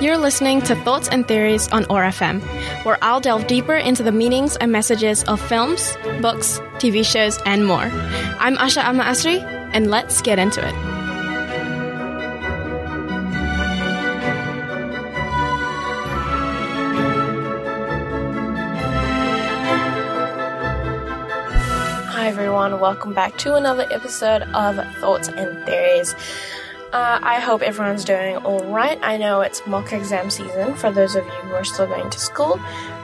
You're 0.00 0.18
listening 0.18 0.60
to 0.62 0.74
Thoughts 0.74 1.08
and 1.08 1.26
Theories 1.26 1.68
on 1.68 1.86
OAR 1.88 2.02
FM, 2.02 2.42
where 2.84 2.98
I'll 3.00 3.20
delve 3.20 3.46
deeper 3.46 3.76
into 3.76 4.02
the 4.02 4.12
meanings 4.12 4.56
and 4.56 4.72
messages 4.72 5.22
of 5.24 5.40
films, 5.40 5.96
books, 6.20 6.58
TV 6.78 7.06
shows, 7.06 7.38
and 7.46 7.64
more. 7.64 7.84
I'm 8.38 8.56
Asha 8.56 8.82
Amma 8.84 9.04
Asri, 9.04 9.40
and 9.72 9.90
let's 9.90 10.20
get 10.20 10.38
into 10.38 10.60
it. 10.66 10.74
Hi, 22.10 22.28
everyone. 22.28 22.80
Welcome 22.80 23.14
back 23.14 23.38
to 23.38 23.54
another 23.54 23.86
episode 23.90 24.42
of 24.54 24.76
Thoughts 24.96 25.28
and 25.28 25.64
Theories. 25.64 26.14
Uh, 26.94 27.18
I 27.24 27.40
hope 27.40 27.62
everyone's 27.62 28.04
doing 28.04 28.36
all 28.36 28.64
right. 28.66 29.00
I 29.02 29.16
know 29.16 29.40
it's 29.40 29.66
mock 29.66 29.92
exam 29.92 30.30
season 30.30 30.76
for 30.76 30.92
those 30.92 31.16
of 31.16 31.24
you 31.24 31.32
who 31.32 31.54
are 31.54 31.64
still 31.64 31.88
going 31.88 32.08
to 32.08 32.20
school. 32.20 32.60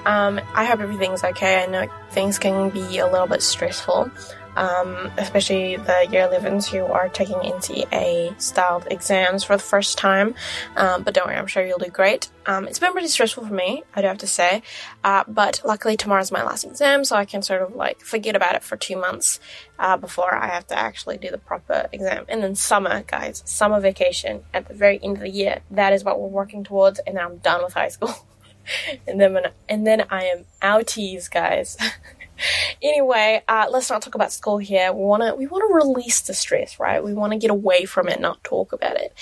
Um, 0.07 0.41
I 0.55 0.65
hope 0.65 0.79
everything's 0.79 1.24
okay. 1.24 1.65
I 1.65 1.66
know 1.66 1.88
things 2.10 2.38
can 2.38 2.71
be 2.71 2.99
a 2.99 3.10
little 3.10 3.27
bit 3.27 3.43
stressful 3.43 4.09
um, 4.56 5.10
especially 5.16 5.76
the 5.76 6.09
year 6.10 6.29
11s 6.29 6.66
who 6.68 6.84
are 6.84 7.09
taking 7.09 7.37
NCEA 7.37 8.40
styled 8.40 8.87
exams 8.90 9.45
for 9.45 9.57
the 9.57 9.62
first 9.62 9.98
time. 9.98 10.34
Um, 10.76 11.02
but 11.02 11.15
don't 11.15 11.26
worry, 11.26 11.37
I'm 11.37 11.46
sure 11.46 11.65
you'll 11.65 11.79
do 11.79 11.90
great. 11.90 12.30
Um, 12.46 12.66
it's 12.66 12.79
been 12.79 12.92
pretty 12.92 13.09
stressful 13.09 13.46
for 13.46 13.54
me, 13.54 13.84
I 13.95 14.01
do 14.01 14.09
have 14.09 14.18
to 14.18 14.26
say. 14.26 14.62
Uh, 15.04 15.24
but 15.29 15.62
luckily, 15.65 15.96
tomorrow's 15.96 16.32
my 16.32 16.42
last 16.42 16.65
exam, 16.65 17.04
so 17.04 17.16
I 17.16 17.24
can 17.24 17.42
sort 17.42 17.62
of 17.62 17.74
like 17.74 18.01
forget 18.01 18.34
about 18.34 18.54
it 18.54 18.62
for 18.62 18.76
two 18.76 18.96
months 18.96 19.40
uh, 19.79 19.96
before 19.96 20.34
I 20.34 20.48
have 20.48 20.66
to 20.68 20.79
actually 20.79 21.18
do 21.18 21.30
the 21.30 21.38
proper 21.38 21.88
exam. 21.92 22.24
And 22.29 22.42
then 22.42 22.54
summer, 22.54 23.02
guys, 23.07 23.42
summer 23.46 23.80
vacation 23.80 24.45
at 24.52 24.68
the 24.68 24.74
very 24.74 24.98
end 25.02 25.16
of 25.16 25.23
the 25.23 25.30
year. 25.30 25.60
That 25.70 25.92
is 25.92 26.04
what 26.04 26.20
we're 26.20 26.29
working 26.29 26.64
towards, 26.64 26.98
and 27.01 27.18
I'm 27.18 27.38
done 27.38 27.62
with 27.62 27.74
high 27.74 27.88
school. 27.88 28.14
and 29.07 29.20
then, 29.20 29.38
and 29.68 29.87
then 29.87 30.07
I 30.10 30.24
am 30.24 30.45
outies, 30.62 31.30
guys. 31.30 31.76
anyway, 32.83 33.43
uh, 33.49 33.66
let's 33.71 33.91
not 33.91 34.02
talk 34.02 34.15
about 34.15 34.33
school 34.33 34.59
here. 34.59 34.93
We 34.93 35.05
want 35.05 35.23
to 35.23 35.35
we 35.35 35.46
want 35.46 35.69
to 35.69 35.74
release 35.74 36.21
the 36.21 36.35
stress, 36.35 36.79
right? 36.79 37.02
We 37.02 37.15
want 37.15 37.32
to 37.32 37.38
get 37.38 37.51
away 37.51 37.85
from 37.85 38.09
it, 38.09 38.21
not 38.21 38.43
talk 38.45 38.73
about 38.73 38.97
it. 38.97 39.15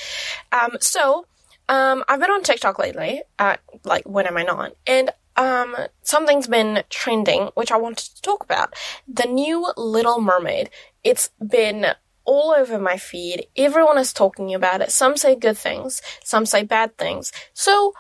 Um, 0.52 0.76
so 0.80 1.26
um, 1.68 2.04
I've 2.08 2.20
been 2.20 2.30
on 2.30 2.42
TikTok 2.42 2.78
lately. 2.78 3.22
Uh, 3.38 3.56
like 3.84 4.08
when 4.08 4.26
am 4.26 4.36
I 4.36 4.42
not? 4.42 4.72
And 4.86 5.10
um, 5.36 5.76
something's 6.02 6.48
been 6.48 6.82
trending, 6.90 7.50
which 7.54 7.70
I 7.70 7.76
wanted 7.76 8.14
to 8.16 8.22
talk 8.22 8.42
about. 8.42 8.74
The 9.06 9.26
new 9.26 9.72
Little 9.76 10.20
Mermaid. 10.20 10.70
It's 11.04 11.30
been 11.46 11.86
all 12.24 12.50
over 12.50 12.78
my 12.78 12.98
feed. 12.98 13.46
Everyone 13.56 13.96
is 13.96 14.12
talking 14.12 14.52
about 14.52 14.82
it. 14.82 14.90
Some 14.90 15.16
say 15.16 15.34
good 15.34 15.56
things, 15.56 16.02
some 16.22 16.44
say 16.44 16.62
bad 16.62 16.98
things. 16.98 17.32
So 17.54 17.94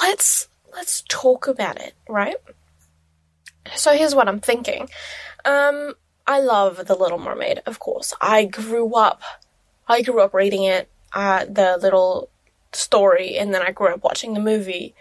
let's 0.00 0.48
let's 0.72 1.02
talk 1.08 1.48
about 1.48 1.80
it, 1.80 1.94
right? 2.08 2.36
So 3.76 3.96
here's 3.96 4.14
what 4.14 4.28
I'm 4.28 4.40
thinking. 4.40 4.88
Um, 5.44 5.94
I 6.26 6.40
love 6.40 6.86
The 6.86 6.94
Little 6.94 7.18
Mermaid, 7.18 7.62
of 7.66 7.78
course. 7.78 8.14
I 8.20 8.44
grew 8.44 8.94
up, 8.94 9.22
I 9.88 10.02
grew 10.02 10.20
up 10.20 10.34
reading 10.34 10.64
it, 10.64 10.88
uh, 11.12 11.44
the 11.44 11.78
little 11.80 12.28
story, 12.72 13.36
and 13.36 13.54
then 13.54 13.62
I 13.62 13.72
grew 13.72 13.88
up 13.88 14.02
watching 14.02 14.34
the 14.34 14.40
movie. 14.40 14.94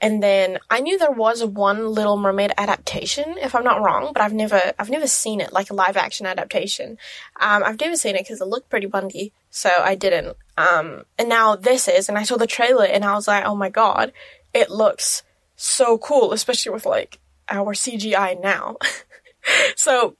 And 0.00 0.22
then 0.22 0.58
I 0.68 0.80
knew 0.80 0.98
there 0.98 1.10
was 1.10 1.42
one 1.44 1.88
Little 1.88 2.18
Mermaid 2.18 2.52
adaptation, 2.58 3.36
if 3.38 3.54
I'm 3.54 3.64
not 3.64 3.82
wrong, 3.82 4.12
but 4.12 4.22
I've 4.22 4.34
never, 4.34 4.60
I've 4.78 4.90
never 4.90 5.06
seen 5.06 5.40
it 5.40 5.52
like 5.52 5.70
a 5.70 5.74
live 5.74 5.96
action 5.96 6.26
adaptation. 6.26 6.98
Um, 7.40 7.62
I've 7.64 7.80
never 7.80 7.96
seen 7.96 8.14
it 8.14 8.22
because 8.22 8.40
it 8.40 8.46
looked 8.48 8.68
pretty 8.68 8.86
bundy, 8.86 9.32
so 9.50 9.70
I 9.70 9.94
didn't. 9.94 10.36
Um, 10.58 11.04
and 11.18 11.28
now 11.28 11.56
this 11.56 11.88
is, 11.88 12.08
and 12.08 12.18
I 12.18 12.24
saw 12.24 12.36
the 12.36 12.46
trailer 12.46 12.84
and 12.84 13.04
I 13.04 13.14
was 13.14 13.26
like, 13.26 13.44
oh 13.46 13.54
my 13.54 13.70
god, 13.70 14.12
it 14.52 14.70
looks 14.70 15.22
so 15.56 15.96
cool, 15.96 16.32
especially 16.32 16.72
with 16.72 16.84
like 16.84 17.18
our 17.48 17.74
CGI 17.74 18.40
now. 18.40 18.76
so 19.76 20.16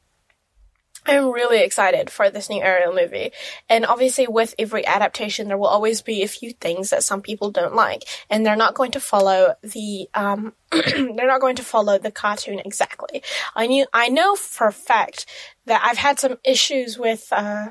I'm 1.09 1.31
really 1.31 1.62
excited 1.62 2.10
for 2.10 2.31
this 2.31 2.50
new 2.50 2.60
Ariel 2.60 2.94
movie. 2.94 3.31
And 3.69 3.87
obviously 3.87 4.26
with 4.26 4.54
every 4.59 4.87
adaptation 4.87 5.48
there 5.48 5.59
will 5.59 5.66
always 5.66 6.03
be 6.03 6.22
a 6.22 6.28
few 6.28 6.53
things 6.53 6.91
that 6.91 7.04
some 7.04 7.22
people 7.22 7.50
don't 7.50 7.75
like 7.75 8.04
and 8.28 8.44
they're 8.44 8.56
not 8.56 8.75
going 8.75 8.91
to 8.92 9.00
follow 9.00 9.54
the 9.62 10.09
um 10.14 10.53
they're 10.72 11.26
not 11.26 11.41
going 11.41 11.56
to 11.56 11.62
follow 11.62 11.98
the 11.98 12.10
cartoon 12.10 12.60
exactly. 12.64 13.22
I 13.54 13.66
knew 13.66 13.87
I 13.93 14.08
know 14.08 14.34
for 14.34 14.66
a 14.66 14.72
fact 14.72 15.26
that 15.66 15.82
I've 15.84 15.98
had 15.98 16.19
some 16.19 16.38
issues 16.44 16.98
with 16.98 17.28
uh 17.31 17.69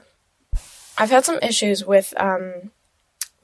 I've 0.97 1.09
had 1.09 1.25
some 1.25 1.39
issues 1.41 1.85
with 1.85 2.13
um 2.17 2.71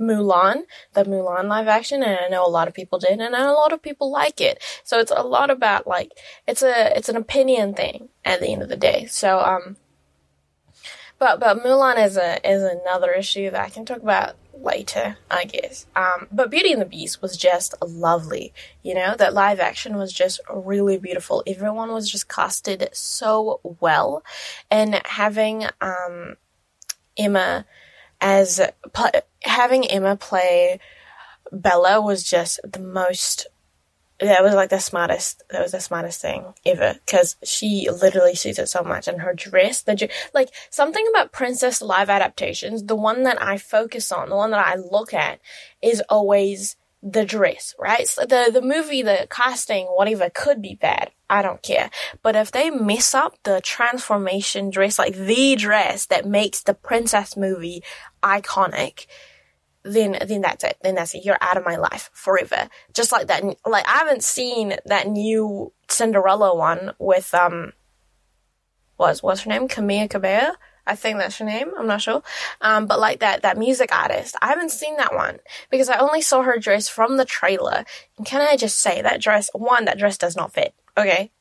Mulan, 0.02 0.64
the 0.94 1.04
Mulan 1.04 1.48
live 1.48 1.68
action, 1.68 2.04
and 2.04 2.18
I 2.20 2.28
know 2.28 2.46
a 2.46 2.50
lot 2.50 2.68
of 2.68 2.74
people 2.74 3.00
did, 3.00 3.20
and 3.20 3.36
a 3.36 3.54
lot 3.54 3.72
of 3.72 3.82
people 3.82 4.12
like 4.12 4.42
it. 4.42 4.62
So 4.84 5.00
it's 5.00 5.12
a 5.16 5.24
lot 5.24 5.50
about 5.50 5.88
like 5.88 6.12
it's 6.48 6.64
a 6.64 6.98
it's 6.98 7.10
an 7.10 7.16
opinion 7.16 7.74
thing 7.74 8.10
at 8.26 8.42
the 8.42 8.48
end 8.48 8.64
of 8.64 8.70
the 8.70 8.78
day. 8.78 9.06
So 9.06 9.40
um, 9.40 9.78
but 11.20 11.40
but 11.40 11.64
Mulan 11.64 12.04
is 12.04 12.18
a 12.18 12.50
is 12.50 12.64
another 12.64 13.12
issue 13.12 13.52
that 13.52 13.62
I 13.62 13.70
can 13.70 13.86
talk 13.86 14.02
about 14.02 14.36
later, 14.54 15.18
I 15.30 15.46
guess. 15.46 15.86
Um, 15.96 16.28
but 16.32 16.50
Beauty 16.50 16.72
and 16.72 16.82
the 16.82 16.86
Beast 16.86 17.22
was 17.22 17.38
just 17.38 17.76
lovely. 17.82 18.54
You 18.82 18.96
know, 18.96 19.16
that 19.16 19.34
live 19.34 19.60
action 19.60 19.98
was 19.98 20.12
just 20.12 20.40
really 20.52 20.98
beautiful. 20.98 21.44
Everyone 21.46 21.92
was 21.92 22.10
just 22.12 22.28
casted 22.28 22.90
so 22.94 23.62
well, 23.64 24.24
and 24.70 25.00
having 25.06 25.66
um 25.80 26.38
Emma 27.18 27.66
as 28.22 28.62
having 29.44 29.86
Emma 29.90 30.16
play 30.16 30.80
Bella 31.52 32.02
was 32.02 32.24
just 32.24 32.60
the 32.64 32.80
most. 32.80 33.48
That 34.20 34.44
was 34.44 34.54
like 34.54 34.70
the 34.70 34.80
smartest. 34.80 35.44
That 35.50 35.64
was 35.64 35.72
the 35.72 35.82
smartest 35.82 36.22
thing 36.22 36.54
ever 36.66 36.96
because 37.06 37.36
she 37.44 37.90
literally 37.90 38.36
sees 38.36 38.60
it 38.60 38.70
so 38.70 38.84
much, 38.84 39.08
and 39.08 39.22
her 39.22 39.34
dress, 39.34 39.82
the 39.82 40.10
like 40.34 40.50
something 40.70 41.06
about 41.10 41.32
princess 41.32 41.82
live 41.82 42.10
adaptations. 42.10 42.84
The 42.84 42.96
one 42.96 43.24
that 43.24 43.42
I 43.42 43.58
focus 43.58 44.12
on, 44.12 44.30
the 44.30 44.36
one 44.36 44.52
that 44.52 44.66
I 44.66 44.76
look 44.76 45.14
at, 45.14 45.40
is 45.82 46.04
always 46.08 46.78
the 47.02 47.26
dress, 47.26 47.74
right? 47.80 48.08
So 48.08 48.26
the 48.26 48.52
the 48.54 48.62
movie, 48.62 49.02
the 49.02 49.28
casting, 49.30 49.88
whatever 49.88 50.30
could 50.30 50.62
be 50.62 50.76
bad. 50.76 51.12
I 51.32 51.42
don't 51.42 51.64
care. 51.64 51.90
But 52.22 52.36
if 52.36 52.52
they 52.52 52.70
mess 52.70 53.16
up 53.16 53.42
the 53.44 53.62
transformation 53.62 54.70
dress, 54.70 55.00
like 55.00 55.16
the 55.16 55.56
dress 55.56 56.06
that 56.08 56.26
makes 56.26 56.62
the 56.62 56.74
princess 56.74 57.38
movie 57.38 57.84
iconic, 58.22 59.08
then 59.84 60.18
then 60.28 60.42
that's 60.42 60.66
it. 60.66 60.78
Then 60.84 60.96
that's 60.96 61.16
it. 61.16 61.24
You're 61.24 61.38
out 61.40 61.56
of 61.56 61.64
my 61.64 61.78
life 61.78 62.10
forever. 62.12 62.68
Just 62.94 63.14
like 63.14 63.28
that. 63.28 63.44
Like 63.66 63.88
I 63.88 64.00
haven't 64.00 64.26
seen 64.26 64.76
that 64.86 65.08
new 65.08 65.72
Cinderella 65.88 66.54
one 66.54 66.92
with 67.00 67.34
um, 67.34 67.72
was 68.98 69.24
what's 69.24 69.42
her 69.42 69.50
name? 69.50 69.70
Camila 69.70 70.10
Cabello. 70.10 70.56
I 70.86 70.96
think 70.96 71.18
that's 71.18 71.38
her 71.38 71.46
name. 71.46 71.72
I'm 71.78 71.88
not 71.88 72.02
sure. 72.02 72.24
Um, 72.60 72.88
but 72.88 73.00
like 73.00 73.22
that 73.22 73.44
that 73.44 73.58
music 73.58 73.96
artist, 73.96 74.36
I 74.42 74.48
haven't 74.48 74.72
seen 74.72 74.98
that 74.98 75.16
one 75.16 75.40
because 75.70 75.88
I 75.88 75.98
only 75.98 76.22
saw 76.22 76.42
her 76.42 76.58
dress 76.58 76.90
from 76.90 77.16
the 77.16 77.24
trailer. 77.24 77.86
And 78.18 78.26
can 78.26 78.42
I 78.42 78.58
just 78.58 78.80
say 78.80 79.02
that 79.02 79.22
dress? 79.22 79.50
One, 79.54 79.86
that 79.86 79.98
dress 79.98 80.18
does 80.18 80.36
not 80.36 80.54
fit. 80.54 80.74
Okay. 81.02 81.32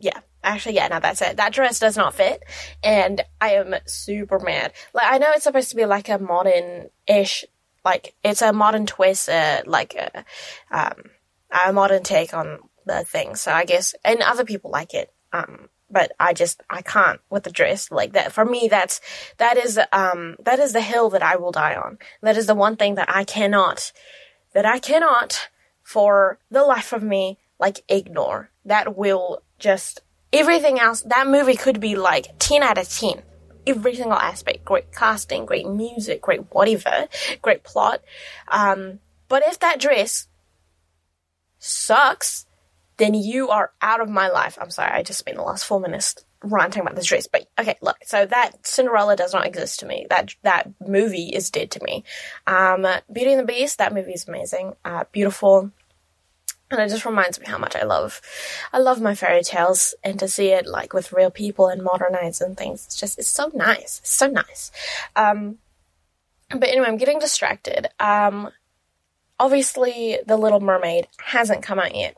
Yeah. 0.00 0.20
Actually, 0.42 0.76
yeah, 0.76 0.88
now 0.88 1.00
that's 1.00 1.20
it. 1.20 1.36
That 1.36 1.52
dress 1.52 1.80
does 1.80 1.96
not 1.96 2.14
fit, 2.14 2.44
and 2.82 3.22
I 3.40 3.54
am 3.54 3.74
super 3.86 4.38
mad. 4.38 4.72
Like, 4.94 5.12
I 5.12 5.18
know 5.18 5.32
it's 5.32 5.42
supposed 5.42 5.70
to 5.70 5.76
be 5.76 5.84
like 5.84 6.08
a 6.08 6.18
modern-ish, 6.18 7.44
like 7.84 8.14
it's 8.22 8.40
a 8.40 8.52
modern 8.52 8.86
twist, 8.86 9.28
uh, 9.28 9.62
like 9.66 9.96
a, 9.96 10.24
um, 10.70 10.94
a 11.66 11.72
modern 11.72 12.04
take 12.04 12.34
on 12.34 12.60
the 12.86 13.02
thing. 13.02 13.34
So 13.34 13.52
I 13.52 13.64
guess, 13.64 13.96
and 14.04 14.22
other 14.22 14.44
people 14.44 14.70
like 14.70 14.94
it. 14.94 15.12
Um, 15.32 15.68
but 15.90 16.12
I 16.20 16.32
just 16.34 16.62
I 16.70 16.82
can't 16.82 17.20
with 17.30 17.44
the 17.44 17.50
dress 17.50 17.90
like 17.90 18.12
that. 18.12 18.32
For 18.32 18.44
me, 18.44 18.68
that's 18.70 19.00
that 19.38 19.56
is 19.56 19.78
um 19.92 20.36
that 20.40 20.58
is 20.58 20.72
the 20.72 20.80
hill 20.80 21.10
that 21.10 21.22
I 21.22 21.36
will 21.36 21.52
die 21.52 21.74
on. 21.74 21.98
That 22.22 22.36
is 22.36 22.46
the 22.46 22.54
one 22.54 22.76
thing 22.76 22.94
that 22.96 23.14
I 23.14 23.24
cannot 23.24 23.92
that 24.54 24.66
I 24.66 24.78
cannot 24.78 25.48
for 25.82 26.38
the 26.50 26.64
life 26.64 26.92
of 26.92 27.02
me 27.02 27.38
like 27.58 27.82
ignore. 27.88 28.50
That 28.68 28.96
will 28.96 29.42
just 29.58 30.00
everything 30.32 30.78
else. 30.78 31.02
That 31.02 31.26
movie 31.26 31.56
could 31.56 31.80
be 31.80 31.96
like 31.96 32.38
ten 32.38 32.62
out 32.62 32.78
of 32.78 32.88
ten. 32.88 33.22
Every 33.66 33.94
single 33.94 34.14
aspect, 34.14 34.64
great 34.64 34.92
casting, 34.92 35.44
great 35.44 35.68
music, 35.68 36.22
great 36.22 36.54
whatever, 36.54 37.08
great 37.42 37.64
plot. 37.64 38.00
Um, 38.48 39.00
But 39.28 39.42
if 39.46 39.58
that 39.60 39.78
dress 39.78 40.26
sucks, 41.58 42.46
then 42.96 43.14
you 43.14 43.50
are 43.50 43.72
out 43.82 44.00
of 44.00 44.08
my 44.08 44.28
life. 44.28 44.56
I'm 44.60 44.70
sorry, 44.70 44.92
I 44.92 45.02
just 45.02 45.18
spent 45.18 45.36
the 45.36 45.42
last 45.42 45.66
four 45.66 45.80
minutes 45.80 46.24
ranting 46.42 46.82
about 46.82 46.96
this 46.96 47.06
dress. 47.06 47.26
But 47.26 47.46
okay, 47.58 47.76
look, 47.82 47.96
so 48.04 48.24
that 48.26 48.66
Cinderella 48.66 49.16
does 49.16 49.34
not 49.34 49.46
exist 49.46 49.80
to 49.80 49.86
me. 49.86 50.06
That 50.08 50.34
that 50.42 50.70
movie 50.86 51.28
is 51.28 51.50
dead 51.50 51.70
to 51.72 51.84
me. 51.84 52.04
Um, 52.46 52.86
Beauty 53.12 53.32
and 53.32 53.40
the 53.40 53.52
Beast, 53.52 53.78
that 53.78 53.92
movie 53.92 54.14
is 54.14 54.26
amazing, 54.28 54.74
uh, 54.84 55.04
beautiful, 55.12 55.70
and 56.70 56.80
it 56.80 56.88
just 56.88 57.04
reminds 57.04 57.40
me 57.40 57.46
how 57.46 57.58
much 57.58 57.74
I 57.76 57.84
love, 57.84 58.20
I 58.72 58.78
love 58.78 59.00
my 59.00 59.14
fairy 59.14 59.42
tales, 59.42 59.94
and 60.04 60.18
to 60.18 60.28
see 60.28 60.48
it 60.48 60.66
like 60.66 60.92
with 60.92 61.12
real 61.12 61.30
people 61.30 61.68
and 61.68 61.82
modernized 61.82 62.42
and 62.42 62.56
things. 62.56 62.86
It's 62.86 62.96
just 62.98 63.18
it's 63.18 63.28
so 63.28 63.50
nice, 63.54 64.00
it's 64.00 64.14
so 64.14 64.26
nice. 64.28 64.70
Um, 65.16 65.58
but 66.50 66.68
anyway, 66.68 66.86
I'm 66.86 66.96
getting 66.96 67.18
distracted. 67.18 67.88
Um, 68.00 68.50
obviously, 69.38 70.18
The 70.26 70.36
Little 70.36 70.60
Mermaid 70.60 71.08
hasn't 71.18 71.62
come 71.62 71.78
out 71.78 71.94
yet 71.94 72.16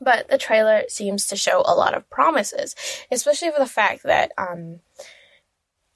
but 0.00 0.28
the 0.28 0.38
trailer 0.38 0.82
seems 0.88 1.26
to 1.28 1.36
show 1.36 1.62
a 1.64 1.74
lot 1.74 1.94
of 1.94 2.08
promises, 2.10 2.74
especially 3.10 3.50
for 3.50 3.58
the 3.58 3.66
fact 3.66 4.02
that 4.04 4.32
um, 4.36 4.80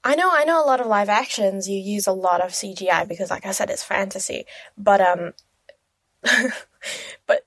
I 0.03 0.15
know 0.15 0.29
I 0.31 0.45
know 0.45 0.63
a 0.63 0.65
lot 0.65 0.81
of 0.81 0.87
live 0.87 1.09
actions 1.09 1.69
you 1.69 1.79
use 1.79 2.07
a 2.07 2.13
lot 2.13 2.41
of 2.41 2.51
CGI 2.51 3.07
because, 3.07 3.29
like 3.29 3.45
I 3.45 3.51
said, 3.51 3.69
it's 3.69 3.83
fantasy. 3.83 4.45
But 4.77 5.01
um, 5.01 5.33
but 7.27 7.45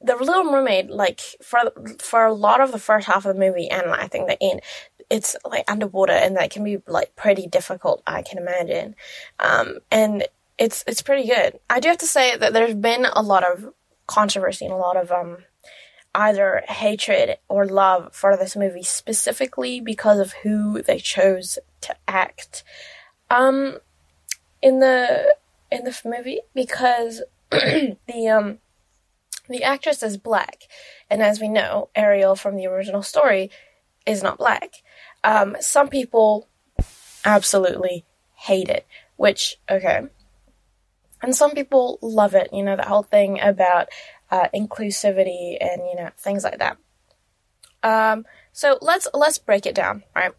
the 0.00 0.16
Little 0.16 0.44
Mermaid, 0.44 0.90
like 0.90 1.20
for 1.42 1.60
for 2.00 2.24
a 2.24 2.32
lot 2.32 2.60
of 2.60 2.72
the 2.72 2.78
first 2.78 3.06
half 3.06 3.24
of 3.24 3.34
the 3.34 3.40
movie 3.40 3.68
and 3.68 3.90
I 3.90 4.08
think 4.08 4.26
the 4.26 4.42
end, 4.42 4.60
it's 5.08 5.36
like 5.44 5.70
underwater 5.70 6.12
and 6.12 6.36
that 6.36 6.50
can 6.50 6.64
be 6.64 6.78
like 6.86 7.14
pretty 7.16 7.46
difficult. 7.46 8.02
I 8.06 8.22
can 8.22 8.38
imagine, 8.38 8.96
um, 9.38 9.78
and 9.90 10.26
it's 10.58 10.84
it's 10.86 11.02
pretty 11.02 11.28
good. 11.28 11.58
I 11.70 11.80
do 11.80 11.88
have 11.88 11.98
to 11.98 12.06
say 12.06 12.36
that 12.36 12.52
there's 12.52 12.74
been 12.74 13.06
a 13.06 13.22
lot 13.22 13.44
of 13.44 13.72
controversy 14.06 14.64
and 14.64 14.74
a 14.74 14.76
lot 14.76 14.96
of 14.96 15.10
um 15.12 15.38
either 16.14 16.62
hatred 16.68 17.38
or 17.48 17.66
love 17.66 18.14
for 18.14 18.36
this 18.36 18.54
movie 18.54 18.82
specifically 18.82 19.80
because 19.80 20.18
of 20.18 20.32
who 20.42 20.82
they 20.82 20.98
chose 20.98 21.58
to 21.80 21.96
act 22.06 22.62
um 23.30 23.78
in 24.60 24.80
the 24.80 25.34
in 25.70 25.84
the 25.84 26.00
movie 26.04 26.40
because 26.54 27.22
the 27.50 28.28
um 28.28 28.58
the 29.48 29.62
actress 29.64 30.02
is 30.02 30.16
black 30.16 30.64
and 31.10 31.22
as 31.22 31.40
we 31.40 31.48
know 31.48 31.88
Ariel 31.94 32.36
from 32.36 32.56
the 32.56 32.66
original 32.66 33.02
story 33.02 33.50
is 34.06 34.22
not 34.22 34.38
black 34.38 34.76
um 35.24 35.56
some 35.60 35.88
people 35.88 36.48
absolutely 37.24 38.04
hate 38.34 38.68
it 38.68 38.86
which 39.16 39.56
okay 39.70 40.02
and 41.22 41.36
some 41.36 41.52
people 41.52 41.98
love 42.02 42.34
it 42.34 42.48
you 42.52 42.62
know 42.62 42.76
the 42.76 42.86
whole 42.86 43.02
thing 43.02 43.40
about 43.40 43.88
uh, 44.32 44.48
inclusivity 44.54 45.58
and 45.60 45.82
you 45.88 45.94
know 45.94 46.08
things 46.18 46.42
like 46.42 46.58
that. 46.58 46.78
Um, 47.82 48.24
so 48.52 48.78
let's 48.80 49.06
let's 49.12 49.38
break 49.38 49.66
it 49.66 49.74
down, 49.74 50.02
right? 50.16 50.32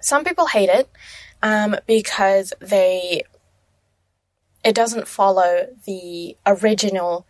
Some 0.00 0.24
people 0.24 0.46
hate 0.46 0.70
it 0.70 0.88
um, 1.42 1.76
because 1.86 2.54
they 2.60 3.22
it 4.64 4.74
doesn't 4.74 5.06
follow 5.06 5.66
the 5.84 6.36
original 6.46 7.26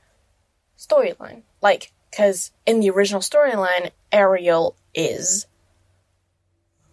storyline. 0.79 1.43
Like, 1.63 1.93
because 2.11 2.53
in 2.65 2.81
the 2.81 2.91
original 2.91 3.21
storyline, 3.21 3.91
Ariel 4.13 4.77
is 4.95 5.47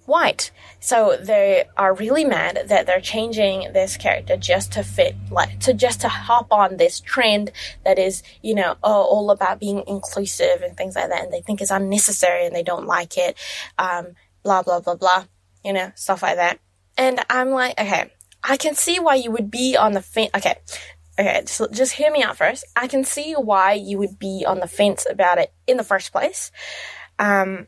white. 0.06 0.52
So 0.80 1.18
they 1.18 1.64
are 1.78 1.94
really 1.94 2.26
mad 2.26 2.64
that 2.68 2.86
they're 2.86 3.00
changing 3.00 3.72
this 3.72 3.96
character 3.96 4.36
just 4.36 4.74
to 4.74 4.84
fit, 4.84 5.16
like, 5.32 5.60
to 5.62 5.74
just 5.74 6.02
to 6.02 6.10
hop 6.10 6.52
on 6.52 6.76
this 6.76 7.00
trend 7.00 7.52
that 7.86 7.98
is, 7.98 8.22
you 8.42 8.54
know, 8.54 8.76
all 8.84 9.32
about 9.32 9.60
being 9.60 9.84
inclusive 9.88 10.62
and 10.62 10.76
things 10.76 10.96
like 10.96 11.10
that. 11.10 11.24
And 11.24 11.32
they 11.32 11.42
think 11.42 11.62
it's 11.62 11.72
unnecessary 11.72 12.46
and 12.46 12.56
they 12.56 12.64
don't 12.64 12.86
like 12.86 13.18
it. 13.18 13.38
Um, 13.78 14.08
blah, 14.44 14.62
blah, 14.62 14.82
blah, 14.82 14.96
blah, 14.96 15.26
you 15.64 15.72
know, 15.72 15.92
stuff 15.96 16.22
like 16.22 16.36
that. 16.36 16.60
And 16.98 17.24
I'm 17.30 17.52
like, 17.52 17.80
okay, 17.80 18.12
I 18.44 18.58
can 18.58 18.76
see 18.76 19.00
why 19.00 19.16
you 19.16 19.32
would 19.32 19.50
be 19.50 19.78
on 19.78 19.94
the 19.94 20.02
fence. 20.02 20.32
Okay. 20.36 20.56
Okay, 21.20 21.44
so 21.46 21.68
just 21.68 21.94
hear 21.94 22.12
me 22.12 22.24
out 22.24 22.38
first. 22.38 22.66
I 22.76 22.88
can 22.88 23.04
see 23.04 23.34
why 23.34 23.74
you 23.74 24.00
would 24.00 24.18
be 24.18 24.46
on 24.48 24.60
the 24.60 24.68
fence 24.68 25.06
about 25.10 25.38
it 25.38 25.54
in 25.68 25.78
the 25.78 25.84
first 25.84 26.12
place. 26.12 26.52
Um, 27.20 27.68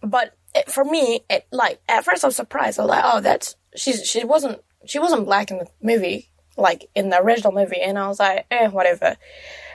but 0.00 0.36
it, 0.54 0.70
for 0.70 0.84
me, 0.84 1.24
it 1.28 1.46
like 1.50 1.80
at 1.88 2.04
first 2.04 2.24
I 2.24 2.28
was 2.28 2.36
surprised. 2.36 2.78
I 2.78 2.82
was 2.82 2.90
like, 2.90 3.04
oh, 3.04 3.20
that's 3.20 3.56
she's 3.74 4.06
she 4.06 4.24
wasn't 4.24 4.60
she 4.84 4.98
wasn't 4.98 5.24
black 5.24 5.50
in 5.50 5.58
the 5.58 5.66
movie, 5.82 6.30
like 6.56 6.88
in 6.94 7.08
the 7.08 7.20
original 7.20 7.52
movie, 7.52 7.80
and 7.80 7.98
I 7.98 8.06
was 8.08 8.20
like, 8.20 8.46
eh, 8.50 8.68
whatever. 8.68 9.16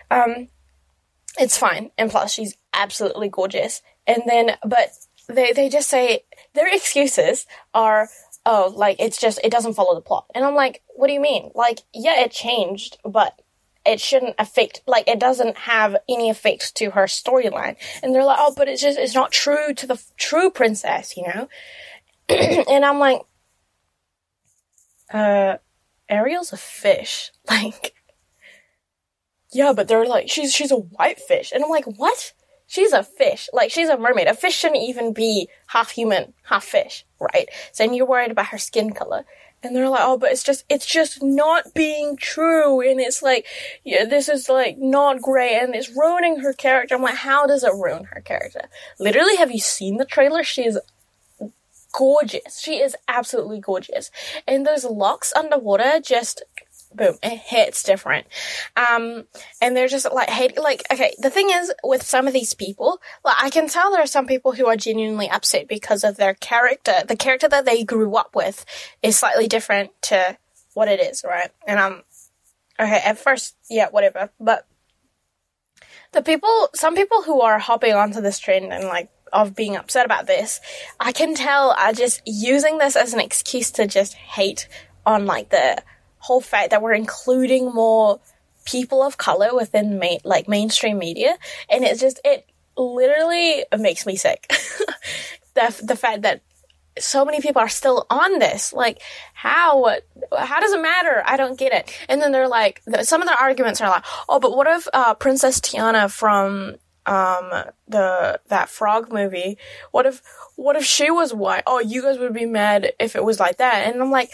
Um, 0.10 0.48
it's 1.38 1.58
fine, 1.58 1.92
and 1.98 2.10
plus 2.10 2.34
she's 2.34 2.56
absolutely 2.74 3.30
gorgeous. 3.30 3.82
And 4.06 4.24
then, 4.26 4.52
but 4.66 4.92
they 5.28 5.52
they 5.52 5.68
just 5.70 5.90
say 5.90 6.24
their 6.54 6.74
excuses 6.74 7.46
are 7.74 8.08
oh 8.48 8.74
like 8.76 8.96
it's 9.00 9.20
just 9.20 9.40
it 9.44 9.52
doesn't 9.52 9.74
follow 9.74 9.94
the 9.94 10.02
plot. 10.02 10.26
And 10.34 10.44
i'm 10.44 10.56
like 10.56 10.82
what 10.96 11.08
do 11.08 11.14
you 11.14 11.20
mean? 11.20 11.52
Like 11.54 11.82
yeah 11.94 12.22
it 12.22 12.32
changed 12.32 12.98
but 13.04 13.40
it 13.86 14.02
shouldn't 14.02 14.36
affect 14.40 14.82
like 14.88 15.08
it 15.08 15.20
doesn't 15.20 15.58
have 15.58 15.96
any 16.10 16.30
effect 16.30 16.76
to 16.78 16.92
her 16.92 17.04
storyline. 17.04 17.76
And 18.02 18.16
they're 18.16 18.24
like 18.24 18.40
oh 18.40 18.54
but 18.58 18.68
it's 18.68 18.82
just 18.82 18.98
it's 18.98 19.14
not 19.14 19.32
true 19.32 19.74
to 19.76 19.86
the 19.86 19.96
f- 19.96 20.12
true 20.18 20.50
princess 20.50 21.16
you 21.16 21.24
know? 21.28 21.48
And 22.70 22.84
i'm 22.84 23.00
like 23.00 23.22
uh 25.14 25.58
ariel's 26.10 26.54
a 26.54 26.58
fish. 26.58 27.32
Like 27.50 27.94
yeah 29.54 29.74
but 29.74 29.88
they're 29.88 30.06
like 30.06 30.30
she's 30.30 30.54
she's 30.54 30.72
a 30.72 30.78
white 30.78 31.20
fish 31.20 31.52
and 31.54 31.64
i'm 31.64 31.70
like 31.70 31.86
what 31.86 32.34
she's 32.68 32.94
a 32.94 33.04
fish 33.04 33.50
like 33.54 33.72
she's 33.72 33.90
a 33.90 33.98
mermaid 33.98 34.28
a 34.28 34.34
fish 34.34 34.56
shouldn't 34.56 34.82
even 34.82 35.14
be 35.14 35.48
half 35.68 35.92
human 35.92 36.34
half 36.44 36.64
fish 36.64 37.06
right 37.20 37.50
so 37.72 37.84
and 37.84 37.96
you're 37.96 38.06
worried 38.06 38.32
about 38.32 38.48
her 38.48 38.58
skin 38.58 38.92
color 38.92 39.26
and 39.64 39.76
they're 39.76 39.90
like, 39.90 40.02
oh, 40.04 40.18
but 40.18 40.32
it's 40.32 40.44
just, 40.44 40.66
it's 40.70 40.86
just 40.86 41.24
not 41.24 41.74
being 41.74 42.16
true. 42.16 42.80
And 42.80 43.00
it's 43.00 43.24
like, 43.24 43.48
yeah, 43.84 44.06
this 44.06 44.30
is 44.30 44.50
like 44.50 44.78
not 44.78 45.22
great 45.22 45.56
and 45.56 45.74
it's 45.74 45.96
ruining 45.96 46.40
her 46.40 46.54
character. 46.54 46.96
I'm 46.96 47.02
like, 47.02 47.16
how 47.16 47.48
does 47.48 47.64
it 47.64 47.74
ruin 47.74 48.06
her 48.06 48.22
character? 48.22 48.70
Literally, 49.00 49.36
have 49.38 49.52
you 49.52 49.60
seen 49.60 49.98
the 49.98 50.06
trailer? 50.06 50.44
She 50.44 50.66
is 50.66 50.80
gorgeous. 51.92 52.60
She 52.60 52.76
is 52.76 52.96
absolutely 53.08 53.60
gorgeous. 53.60 54.12
And 54.48 54.66
those 54.66 54.86
locks 54.86 55.34
underwater 55.36 56.00
just 56.00 56.44
boom, 56.94 57.18
it 57.24 57.38
hits 57.38 57.84
different. 57.84 58.28
Um, 58.76 59.26
and 59.62 59.76
they're 59.76 59.88
just 59.88 60.12
like, 60.12 60.30
hate, 60.30 60.58
like, 60.58 60.84
okay, 60.92 61.14
the 61.20 61.30
thing 61.30 61.50
is 61.50 61.74
with 61.84 62.04
some 62.04 62.28
of 62.28 62.34
these 62.34 62.54
people, 62.54 63.00
like, 63.24 63.36
I 63.42 63.50
can 63.50 63.68
tell 63.68 63.92
there 63.92 64.02
are 64.02 64.08
some 64.08 64.28
people 64.28 64.54
who 64.54 64.68
are 64.68 64.76
genuinely 64.76 65.30
upset 65.30 65.68
because 65.68 66.04
of 66.04 66.18
their 66.18 66.34
character. 66.34 66.94
The 67.08 67.16
character 67.16 67.48
that 67.48 67.66
they 67.66 67.84
grew 67.84 68.16
up 68.16 68.36
with 68.36 68.66
is 69.02 69.18
slightly 69.18 69.48
different 69.48 69.92
to 70.04 70.38
what 70.74 70.88
it 70.88 71.00
is, 71.00 71.24
right? 71.26 71.50
And 71.68 71.80
I'm, 71.80 72.04
okay, 72.80 73.02
at 73.04 73.18
first, 73.18 73.56
yeah, 73.70 73.90
whatever, 73.90 74.32
but 74.40 74.68
the 76.14 76.22
people, 76.22 76.70
some 76.74 76.96
people 76.96 77.24
who 77.24 77.42
are 77.42 77.60
hopping 77.60 77.94
onto 77.94 78.22
this 78.22 78.40
trend 78.40 78.72
and 78.72 78.86
like, 78.86 79.10
of 79.34 79.56
being 79.56 79.76
upset 79.76 80.06
about 80.06 80.26
this, 80.26 80.62
I 81.00 81.12
can 81.12 81.36
tell 81.36 81.72
are 81.72 81.92
just 81.92 82.22
using 82.26 82.78
this 82.78 82.96
as 82.96 83.14
an 83.14 83.20
excuse 83.20 83.72
to 83.72 83.86
just 83.86 84.14
hate 84.14 84.70
on 85.06 85.26
like 85.26 85.50
the 85.50 85.84
whole 86.28 86.42
fact 86.42 86.72
that 86.72 86.82
we're 86.82 86.94
including 86.94 87.74
more 87.74 88.20
people 88.66 89.02
of 89.02 89.18
color 89.18 89.56
within 89.56 90.02
like 90.24 90.48
mainstream 90.48 90.98
media, 90.98 91.38
and 91.70 91.84
it's 91.84 92.02
just 92.02 92.20
it 92.26 92.46
literally 92.78 93.66
makes 93.78 94.06
me 94.06 94.16
sick. 94.16 94.48
the 95.54 95.82
the 95.84 95.96
fact 95.96 96.24
that 96.24 96.42
so 97.00 97.24
many 97.24 97.40
people 97.42 97.62
are 97.62 97.70
still 97.70 98.06
on 98.10 98.40
this, 98.40 98.74
like 98.74 99.02
how 99.34 99.96
how 100.38 100.60
does 100.60 100.74
it 100.74 100.82
matter? 100.82 101.24
I 101.26 101.38
don't 101.38 101.58
get 101.58 101.72
it. 101.74 101.98
And 102.10 102.22
then 102.22 102.32
they're 102.32 102.48
like, 102.50 102.82
some 103.04 103.22
of 103.22 103.28
the 103.28 103.40
arguments 103.40 103.80
are 103.82 103.90
like, 103.90 104.04
oh, 104.28 104.40
but 104.40 104.56
what 104.56 104.68
if 104.68 104.88
uh, 104.94 105.14
Princess 105.14 105.60
Tiana 105.60 106.12
from 106.12 106.76
um 107.06 107.50
the 107.88 108.40
that 108.50 108.68
frog 108.68 109.14
movie 109.14 109.58
what 109.92 110.06
if 110.06 110.22
what 110.58 110.76
if 110.76 110.84
she 110.84 111.10
was 111.10 111.34
white 111.34 111.64
oh 111.66 111.80
you 111.80 112.02
guys 112.02 112.20
would 112.20 112.34
be 112.34 112.46
mad 112.46 112.92
if 113.00 113.16
it 113.16 113.24
was 113.24 113.40
like 113.40 113.58
that 113.58 113.88
and 113.88 114.02
i'm 114.02 114.12
like 114.12 114.30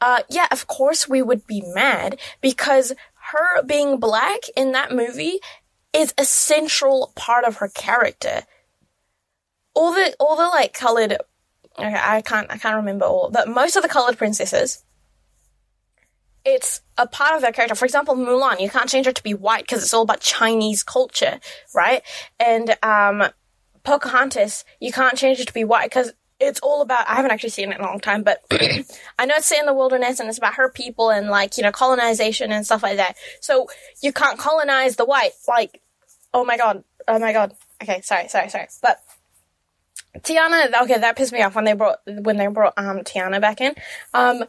uh, 0.00 0.20
yeah, 0.28 0.46
of 0.50 0.66
course 0.66 1.08
we 1.08 1.22
would 1.22 1.46
be 1.46 1.62
mad 1.74 2.18
because 2.40 2.92
her 3.32 3.62
being 3.62 3.98
black 3.98 4.40
in 4.56 4.72
that 4.72 4.92
movie 4.92 5.40
is 5.92 6.12
a 6.18 6.24
central 6.24 7.12
part 7.16 7.44
of 7.44 7.56
her 7.56 7.68
character. 7.68 8.42
All 9.74 9.92
the, 9.92 10.14
all 10.20 10.36
the 10.36 10.48
like 10.48 10.74
colored, 10.74 11.16
okay, 11.78 11.98
I 11.98 12.22
can't, 12.22 12.50
I 12.50 12.58
can't 12.58 12.76
remember 12.76 13.06
all, 13.06 13.30
but 13.30 13.48
most 13.48 13.76
of 13.76 13.82
the 13.82 13.88
colored 13.88 14.18
princesses, 14.18 14.84
it's 16.44 16.80
a 16.96 17.06
part 17.06 17.34
of 17.34 17.42
their 17.42 17.52
character. 17.52 17.74
For 17.74 17.84
example, 17.84 18.14
Mulan, 18.14 18.60
you 18.60 18.70
can't 18.70 18.88
change 18.88 19.06
her 19.06 19.12
to 19.12 19.22
be 19.22 19.34
white 19.34 19.64
because 19.64 19.82
it's 19.82 19.92
all 19.92 20.02
about 20.02 20.20
Chinese 20.20 20.82
culture, 20.82 21.40
right? 21.74 22.02
And, 22.38 22.76
um, 22.82 23.24
Pocahontas, 23.82 24.64
you 24.80 24.92
can't 24.92 25.16
change 25.16 25.38
her 25.38 25.44
to 25.44 25.52
be 25.52 25.64
white 25.64 25.90
because 25.90 26.12
it's 26.38 26.60
all 26.60 26.82
about. 26.82 27.08
I 27.08 27.14
haven't 27.14 27.30
actually 27.30 27.50
seen 27.50 27.70
it 27.70 27.76
in 27.76 27.80
a 27.80 27.86
long 27.86 28.00
time, 28.00 28.22
but 28.22 28.44
I 29.18 29.26
know 29.26 29.34
it's 29.36 29.46
set 29.46 29.60
in 29.60 29.66
the 29.66 29.74
wilderness 29.74 30.20
and 30.20 30.28
it's 30.28 30.38
about 30.38 30.54
her 30.54 30.70
people 30.70 31.10
and 31.10 31.28
like 31.28 31.56
you 31.56 31.62
know 31.62 31.72
colonization 31.72 32.52
and 32.52 32.64
stuff 32.64 32.82
like 32.82 32.96
that. 32.96 33.16
So 33.40 33.68
you 34.02 34.12
can't 34.12 34.38
colonize 34.38 34.96
the 34.96 35.04
white. 35.04 35.32
Like, 35.48 35.80
oh 36.34 36.44
my 36.44 36.56
god, 36.56 36.84
oh 37.08 37.18
my 37.18 37.32
god. 37.32 37.54
Okay, 37.82 38.00
sorry, 38.02 38.28
sorry, 38.28 38.48
sorry, 38.48 38.68
but. 38.82 39.00
Tiana, 40.20 40.72
okay, 40.84 40.96
that 40.96 41.14
pissed 41.14 41.34
me 41.34 41.42
off 41.42 41.54
when 41.54 41.66
they 41.66 41.74
brought 41.74 41.98
when 42.06 42.38
they 42.38 42.46
brought 42.46 42.72
um 42.78 43.00
Tiana 43.00 43.38
back 43.38 43.60
in. 43.60 43.74
Um, 44.14 44.44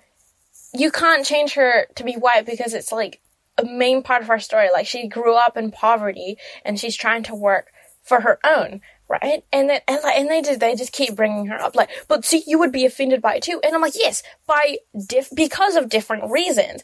you 0.73 0.91
can't 0.91 1.25
change 1.25 1.55
her 1.55 1.87
to 1.95 2.05
be 2.05 2.13
white 2.13 2.45
because 2.45 2.73
it's 2.73 2.93
like 2.93 3.19
a 3.57 3.65
main 3.65 4.03
part 4.03 4.21
of 4.21 4.27
her 4.27 4.39
story. 4.39 4.69
Like 4.71 4.87
she 4.87 5.07
grew 5.07 5.35
up 5.35 5.57
in 5.57 5.71
poverty 5.71 6.37
and 6.63 6.79
she's 6.79 6.95
trying 6.95 7.23
to 7.23 7.35
work 7.35 7.71
for 8.03 8.21
her 8.21 8.39
own, 8.45 8.81
right? 9.07 9.43
And 9.51 9.69
then 9.69 9.81
and, 9.87 9.99
like, 10.03 10.17
and 10.17 10.29
they 10.29 10.41
just 10.41 10.59
they 10.59 10.75
just 10.75 10.91
keep 10.91 11.15
bringing 11.15 11.47
her 11.47 11.61
up, 11.61 11.75
like, 11.75 11.89
but 12.07 12.25
see, 12.25 12.43
you 12.45 12.59
would 12.59 12.71
be 12.71 12.85
offended 12.85 13.21
by 13.21 13.35
it 13.35 13.43
too. 13.43 13.59
And 13.63 13.73
I'm 13.73 13.81
like, 13.81 13.95
yes, 13.95 14.23
by 14.45 14.77
diff 15.07 15.29
because 15.33 15.75
of 15.75 15.89
different 15.89 16.31
reasons. 16.31 16.83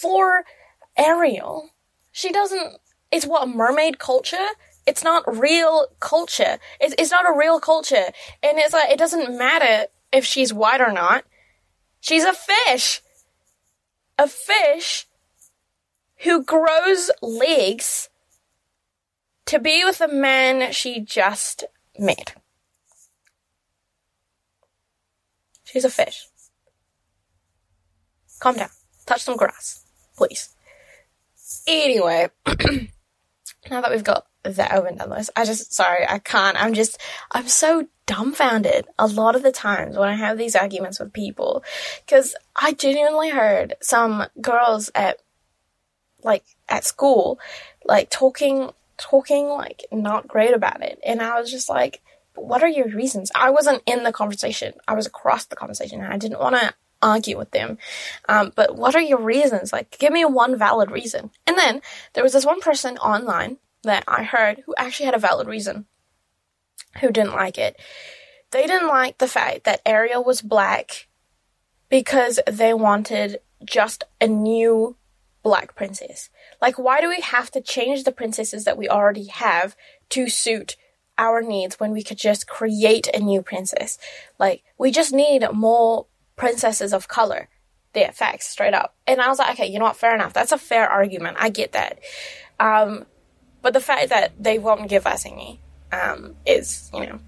For 0.00 0.44
Ariel, 0.96 1.70
she 2.12 2.32
doesn't. 2.32 2.78
It's 3.10 3.26
what 3.26 3.48
mermaid 3.48 3.98
culture. 3.98 4.36
It's 4.86 5.04
not 5.04 5.24
real 5.38 5.86
culture. 6.00 6.58
It's 6.80 6.94
it's 6.98 7.10
not 7.10 7.28
a 7.28 7.36
real 7.36 7.60
culture, 7.60 8.06
and 8.42 8.58
it's 8.58 8.72
like 8.72 8.90
it 8.90 8.98
doesn't 8.98 9.36
matter 9.36 9.86
if 10.12 10.24
she's 10.24 10.52
white 10.52 10.80
or 10.80 10.92
not. 10.92 11.24
She's 12.00 12.24
a 12.24 12.34
fish. 12.34 13.00
A 14.18 14.28
fish 14.28 15.08
who 16.18 16.44
grows 16.44 17.10
legs 17.20 18.08
to 19.46 19.58
be 19.58 19.84
with 19.84 19.98
the 19.98 20.08
man 20.08 20.72
she 20.72 21.00
just 21.00 21.64
met. 21.98 22.34
She's 25.64 25.84
a 25.84 25.90
fish. 25.90 26.28
Calm 28.40 28.56
down. 28.56 28.68
Touch 29.06 29.22
some 29.22 29.36
grass, 29.36 29.84
please. 30.16 30.54
Anyway, 31.66 32.28
now 33.70 33.80
that 33.80 33.90
we've 33.90 34.04
got 34.04 34.26
that 34.44 34.72
over 34.72 34.86
and 34.86 34.98
done 34.98 35.10
with, 35.10 35.30
I 35.34 35.44
just, 35.44 35.72
sorry, 35.72 36.06
I 36.08 36.18
can't. 36.18 36.62
I'm 36.62 36.74
just, 36.74 37.00
I'm 37.32 37.48
so 37.48 37.88
dumbfounded 38.06 38.86
a 38.98 39.06
lot 39.06 39.36
of 39.36 39.42
the 39.42 39.52
times 39.52 39.96
when 39.96 40.08
I 40.08 40.14
have 40.14 40.38
these 40.38 40.56
arguments 40.56 41.00
with 41.00 41.12
people. 41.12 41.64
Because 42.04 42.34
I 42.54 42.72
genuinely 42.72 43.30
heard 43.30 43.74
some 43.80 44.26
girls 44.40 44.90
at, 44.94 45.20
like, 46.22 46.44
at 46.68 46.84
school, 46.84 47.38
like, 47.84 48.10
talking 48.10 48.70
talking 48.98 49.48
like 49.48 49.84
not 49.92 50.28
great 50.28 50.54
about 50.54 50.82
it. 50.82 50.98
And 51.04 51.20
I 51.20 51.40
was 51.40 51.50
just 51.50 51.68
like, 51.68 52.00
what 52.34 52.62
are 52.62 52.68
your 52.68 52.88
reasons? 52.88 53.30
I 53.34 53.50
wasn't 53.50 53.82
in 53.86 54.02
the 54.02 54.12
conversation. 54.12 54.74
I 54.88 54.94
was 54.94 55.06
across 55.06 55.46
the 55.46 55.56
conversation 55.56 56.02
and 56.02 56.12
I 56.12 56.18
didn't 56.18 56.40
want 56.40 56.56
to 56.56 56.74
argue 57.00 57.36
with 57.36 57.50
them. 57.50 57.78
Um, 58.28 58.52
but 58.54 58.76
what 58.76 58.96
are 58.96 59.00
your 59.00 59.20
reasons? 59.20 59.72
Like, 59.72 59.98
give 59.98 60.12
me 60.12 60.24
one 60.24 60.58
valid 60.58 60.90
reason. 60.90 61.30
And 61.46 61.56
then 61.56 61.82
there 62.14 62.24
was 62.24 62.32
this 62.32 62.46
one 62.46 62.60
person 62.60 62.96
online 62.98 63.58
that 63.82 64.04
I 64.08 64.24
heard 64.24 64.62
who 64.64 64.74
actually 64.76 65.06
had 65.06 65.14
a 65.14 65.18
valid 65.18 65.46
reason 65.46 65.86
who 67.00 67.10
didn't 67.10 67.34
like 67.34 67.58
it. 67.58 67.78
They 68.50 68.66
didn't 68.66 68.88
like 68.88 69.18
the 69.18 69.28
fact 69.28 69.64
that 69.64 69.82
Ariel 69.84 70.24
was 70.24 70.40
black 70.40 71.08
because 71.88 72.40
they 72.50 72.72
wanted 72.72 73.40
just 73.64 74.04
a 74.20 74.26
new 74.26 74.96
black 75.44 75.76
princess. 75.76 76.30
Like, 76.60 76.76
why 76.76 77.00
do 77.00 77.08
we 77.08 77.20
have 77.20 77.52
to 77.52 77.60
change 77.60 78.02
the 78.02 78.10
princesses 78.10 78.64
that 78.64 78.78
we 78.78 78.88
already 78.88 79.26
have 79.26 79.76
to 80.08 80.28
suit 80.28 80.74
our 81.16 81.40
needs 81.42 81.78
when 81.78 81.92
we 81.92 82.02
could 82.02 82.18
just 82.18 82.48
create 82.48 83.06
a 83.14 83.20
new 83.20 83.42
princess? 83.42 83.98
Like, 84.40 84.64
we 84.76 84.90
just 84.90 85.12
need 85.12 85.46
more 85.52 86.06
princesses 86.34 86.92
of 86.92 87.06
color. 87.06 87.48
The 87.92 88.10
facts, 88.12 88.48
straight 88.48 88.74
up. 88.74 88.96
And 89.06 89.20
I 89.20 89.28
was 89.28 89.38
like, 89.38 89.52
okay, 89.52 89.66
you 89.66 89.78
know 89.78 89.84
what? 89.84 89.96
Fair 89.96 90.16
enough. 90.16 90.32
That's 90.32 90.50
a 90.50 90.58
fair 90.58 90.88
argument. 90.88 91.36
I 91.38 91.50
get 91.50 91.72
that. 91.72 92.00
Um, 92.58 93.06
but 93.62 93.72
the 93.72 93.80
fact 93.80 94.08
that 94.08 94.32
they 94.42 94.58
won't 94.58 94.88
give 94.88 95.06
us 95.06 95.24
any 95.24 95.60
um, 95.92 96.34
is, 96.44 96.90
you 96.92 97.06
know, 97.06 97.20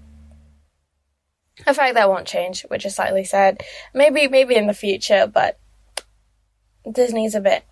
a 1.65 1.73
fact 1.73 1.93
that 1.93 2.09
won't 2.09 2.27
change, 2.27 2.63
which 2.63 2.85
is 2.85 2.95
slightly 2.95 3.23
sad. 3.23 3.63
Maybe, 3.93 4.27
maybe 4.27 4.55
in 4.55 4.67
the 4.67 4.73
future, 4.73 5.31
but 5.31 5.57
Disney's 6.91 7.33
a 7.35 7.41
bit 7.41 7.63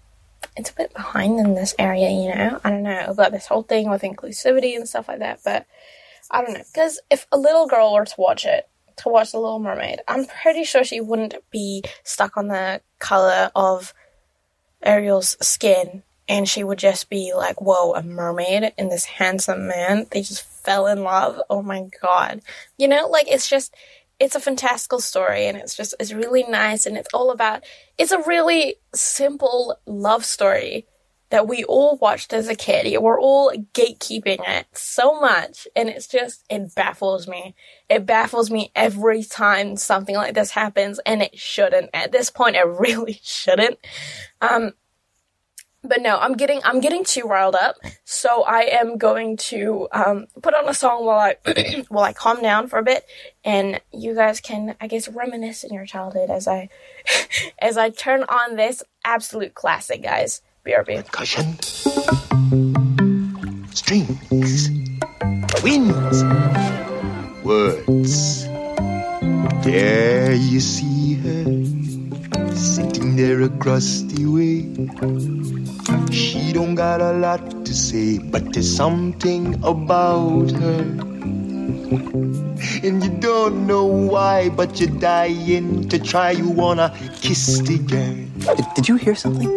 it's 0.55 0.69
a 0.69 0.75
bit 0.75 0.93
behind 0.93 1.39
in 1.39 1.55
this 1.55 1.75
area, 1.79 2.09
you 2.09 2.33
know. 2.33 2.59
I 2.63 2.69
don't 2.69 2.83
know 2.83 3.05
about 3.07 3.31
this 3.31 3.47
whole 3.47 3.63
thing 3.63 3.89
with 3.89 4.01
inclusivity 4.01 4.75
and 4.75 4.87
stuff 4.87 5.07
like 5.07 5.19
that, 5.19 5.39
but 5.43 5.65
I 6.31 6.43
don't 6.43 6.53
know. 6.53 6.63
Because 6.73 6.99
if 7.09 7.27
a 7.31 7.37
little 7.37 7.67
girl 7.67 7.93
were 7.93 8.05
to 8.05 8.15
watch 8.17 8.45
it, 8.45 8.67
to 8.97 9.09
watch 9.09 9.31
The 9.31 9.39
Little 9.39 9.59
Mermaid, 9.59 9.99
I'm 10.07 10.25
pretty 10.25 10.63
sure 10.63 10.83
she 10.83 11.01
wouldn't 11.01 11.35
be 11.51 11.83
stuck 12.03 12.37
on 12.37 12.47
the 12.47 12.81
color 12.99 13.51
of 13.55 13.93
Ariel's 14.81 15.37
skin 15.45 16.03
and 16.27 16.47
she 16.47 16.63
would 16.63 16.79
just 16.79 17.09
be 17.09 17.33
like, 17.35 17.61
whoa, 17.61 17.93
a 17.93 18.01
mermaid 18.01 18.73
and 18.77 18.91
this 18.91 19.05
handsome 19.05 19.67
man. 19.67 20.07
They 20.11 20.21
just 20.21 20.43
fell 20.43 20.87
in 20.87 21.03
love. 21.03 21.39
Oh 21.49 21.61
my 21.61 21.87
god. 22.01 22.41
You 22.77 22.87
know, 22.87 23.07
like 23.07 23.27
it's 23.27 23.47
just, 23.47 23.75
it's 24.19 24.35
a 24.35 24.39
fantastical 24.39 24.99
story 24.99 25.47
and 25.47 25.57
it's 25.57 25.75
just 25.75 25.93
it's 25.99 26.13
really 26.13 26.43
nice 26.43 26.85
and 26.85 26.97
it's 26.97 27.13
all 27.13 27.31
about 27.31 27.63
it's 27.97 28.11
a 28.11 28.23
really 28.23 28.75
simple 28.93 29.77
love 29.85 30.23
story 30.23 30.87
that 31.31 31.47
we 31.47 31.63
all 31.63 31.97
watched 31.97 32.33
as 32.33 32.47
a 32.47 32.55
kid. 32.55 33.01
We're 33.01 33.19
all 33.19 33.51
gatekeeping 33.73 34.47
it 34.47 34.67
so 34.73 35.19
much 35.19 35.67
and 35.75 35.89
it's 35.89 36.07
just 36.07 36.45
it 36.49 36.73
baffles 36.75 37.27
me. 37.27 37.55
It 37.89 38.05
baffles 38.05 38.51
me 38.51 38.71
every 38.75 39.23
time 39.23 39.75
something 39.75 40.15
like 40.15 40.35
this 40.35 40.51
happens 40.51 40.99
and 41.05 41.21
it 41.21 41.37
shouldn't. 41.37 41.89
At 41.93 42.11
this 42.11 42.29
point 42.29 42.55
it 42.55 42.65
really 42.79 43.19
shouldn't. 43.23 43.79
Um 44.39 44.73
but 45.87 46.01
no, 46.01 46.17
I'm 46.17 46.33
getting 46.33 46.61
I'm 46.63 46.79
getting 46.79 47.03
too 47.03 47.23
riled 47.23 47.55
up. 47.55 47.77
So 48.03 48.43
I 48.43 48.61
am 48.61 48.97
going 48.97 49.37
to 49.37 49.87
um, 49.91 50.27
put 50.41 50.53
on 50.53 50.67
a 50.67 50.73
song 50.73 51.05
while 51.05 51.19
I 51.45 51.85
while 51.89 52.03
I 52.03 52.13
calm 52.13 52.41
down 52.41 52.67
for 52.67 52.79
a 52.79 52.83
bit, 52.83 53.05
and 53.43 53.79
you 53.91 54.15
guys 54.15 54.39
can 54.39 54.75
I 54.79 54.87
guess 54.87 55.07
reminisce 55.07 55.63
in 55.63 55.73
your 55.73 55.85
childhood 55.85 56.29
as 56.29 56.47
I 56.47 56.69
as 57.59 57.77
I 57.77 57.89
turn 57.89 58.23
on 58.23 58.55
this 58.55 58.83
absolute 59.03 59.53
classic, 59.53 60.03
guys. 60.03 60.41
BRB. 60.65 61.11
Cushion, 61.11 61.59
strings, 63.71 64.69
winds, 65.61 66.23
words. 67.43 68.47
There 69.63 70.33
you 70.33 70.59
see 70.59 71.13
her 71.15 72.55
sitting 72.55 73.15
there 73.15 73.41
across 73.43 74.01
the 74.01 74.25
way 74.25 75.34
she 76.15 76.53
don't 76.53 76.75
got 76.75 77.01
a 77.01 77.11
lot 77.11 77.65
to 77.65 77.73
say, 77.73 78.19
but 78.19 78.53
there's 78.53 78.73
something 78.73 79.55
about 79.63 80.49
her. 80.51 80.81
And 82.83 83.03
you 83.03 83.09
don't 83.19 83.67
know 83.67 83.85
why, 83.85 84.47
but 84.49 84.79
you're 84.79 84.97
dying 84.97 85.89
to 85.89 85.99
try. 85.99 86.31
You 86.31 86.49
wanna 86.49 86.95
kiss 87.19 87.59
the 87.59 87.77
girl. 87.79 88.55
Did, 88.55 88.65
did 88.75 88.87
you 88.87 88.95
hear 88.95 89.15
something? 89.15 89.51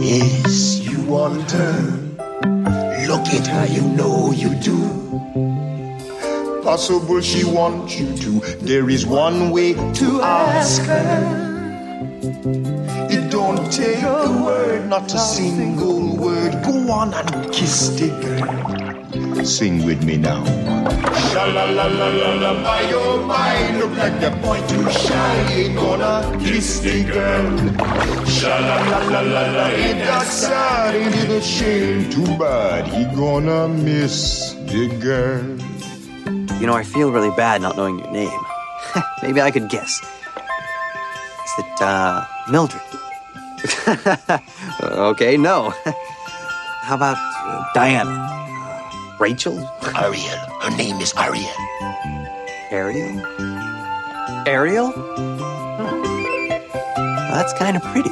Yes, 0.00 0.80
you 0.80 1.02
want 1.04 1.50
her. 1.50 1.98
Look 3.06 3.28
at 3.36 3.46
her, 3.46 3.66
you 3.66 3.82
know 3.82 4.32
you 4.32 4.54
do. 4.64 4.80
Possible 6.62 7.20
she 7.20 7.44
wants 7.44 8.00
you 8.00 8.16
to. 8.16 8.40
There 8.64 8.88
is 8.88 9.04
one 9.04 9.50
way 9.50 9.74
to 9.74 10.22
ask 10.22 10.82
her. 10.84 11.52
Don't 13.32 13.72
take 13.72 14.02
a 14.02 14.28
word, 14.44 14.90
not 14.90 15.10
a 15.14 15.18
single 15.18 16.18
word. 16.18 16.52
Go 16.62 16.92
on 16.92 17.14
and 17.14 17.50
kiss 17.50 17.88
the 17.88 18.08
girl. 18.20 19.42
Sing 19.42 19.86
with 19.86 20.04
me 20.04 20.18
now. 20.18 20.44
Sha 21.32 21.44
la 21.46 21.64
la 21.64 21.86
la 21.86 22.08
la 22.08 22.34
la, 22.34 22.52
my 22.60 22.92
oh 22.92 23.24
my, 23.24 23.78
look 23.78 23.96
like 23.96 24.20
the 24.20 24.28
boy 24.44 24.60
too 24.68 24.84
shy. 24.90 25.36
Ain't 25.50 25.76
gonna 25.76 26.38
kiss 26.44 26.80
the 26.80 27.04
girl. 27.04 27.56
Sha 28.26 28.52
la 28.68 28.76
la 28.90 28.98
la 29.08 29.20
la 29.20 29.44
la, 29.50 29.66
ain't 29.68 30.00
that 30.00 30.26
sad? 30.26 30.94
Ain't 30.94 31.16
it 31.16 31.30
a 31.30 31.40
shame? 31.40 32.10
Too 32.10 32.36
bad 32.36 32.86
he 32.86 33.04
gonna 33.16 33.66
miss 33.66 34.52
the 34.68 34.88
girl. 35.00 35.40
You 36.60 36.66
know, 36.66 36.74
I 36.74 36.84
feel 36.84 37.10
really 37.10 37.34
bad 37.34 37.62
not 37.62 37.78
knowing 37.78 37.98
your 37.98 38.12
name. 38.12 38.40
Maybe 39.22 39.40
I 39.40 39.50
could 39.50 39.70
guess. 39.70 40.02
Is 40.02 41.64
it, 41.64 41.80
uh, 41.80 42.26
Mildred? 42.50 42.82
okay, 44.82 45.36
no. 45.36 45.70
How 46.82 46.96
about 46.96 47.16
uh, 47.16 47.64
Diana? 47.74 48.10
Rachel? 49.20 49.54
Ariel. 49.96 50.38
Her 50.62 50.76
name 50.76 51.00
is 51.00 51.14
Ariel. 51.16 51.46
Ariel? 52.72 53.22
Ariel? 54.46 54.92
Oh. 54.96 56.02
That's 57.30 57.52
kind 57.54 57.76
of 57.76 57.82
pretty. 57.84 58.10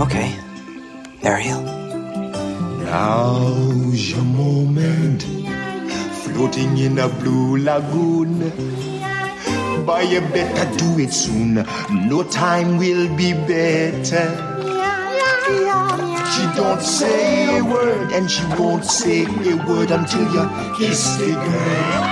Okay. 0.00 0.34
Ariel. 1.22 1.62
Now's 2.80 4.10
your 4.10 4.24
moment. 4.24 5.22
Floating 6.24 6.78
in 6.78 6.98
a 6.98 7.08
blue 7.08 7.58
lagoon. 7.58 8.95
Boy, 9.86 10.00
you 10.00 10.20
better 10.20 10.66
do 10.76 10.98
it 10.98 11.12
soon. 11.12 11.64
No 12.08 12.24
time 12.24 12.76
will 12.76 13.08
be 13.16 13.32
better. 13.32 14.26
She 16.32 16.42
don't 16.56 16.82
say 16.82 17.58
a 17.58 17.64
word, 17.64 18.10
and 18.12 18.28
she 18.28 18.44
won't 18.58 18.84
say 18.84 19.22
a 19.24 19.56
word 19.68 19.92
until 19.92 20.26
you 20.34 20.44
kiss 20.76 21.16
the 21.18 21.32
girl. 21.32 22.02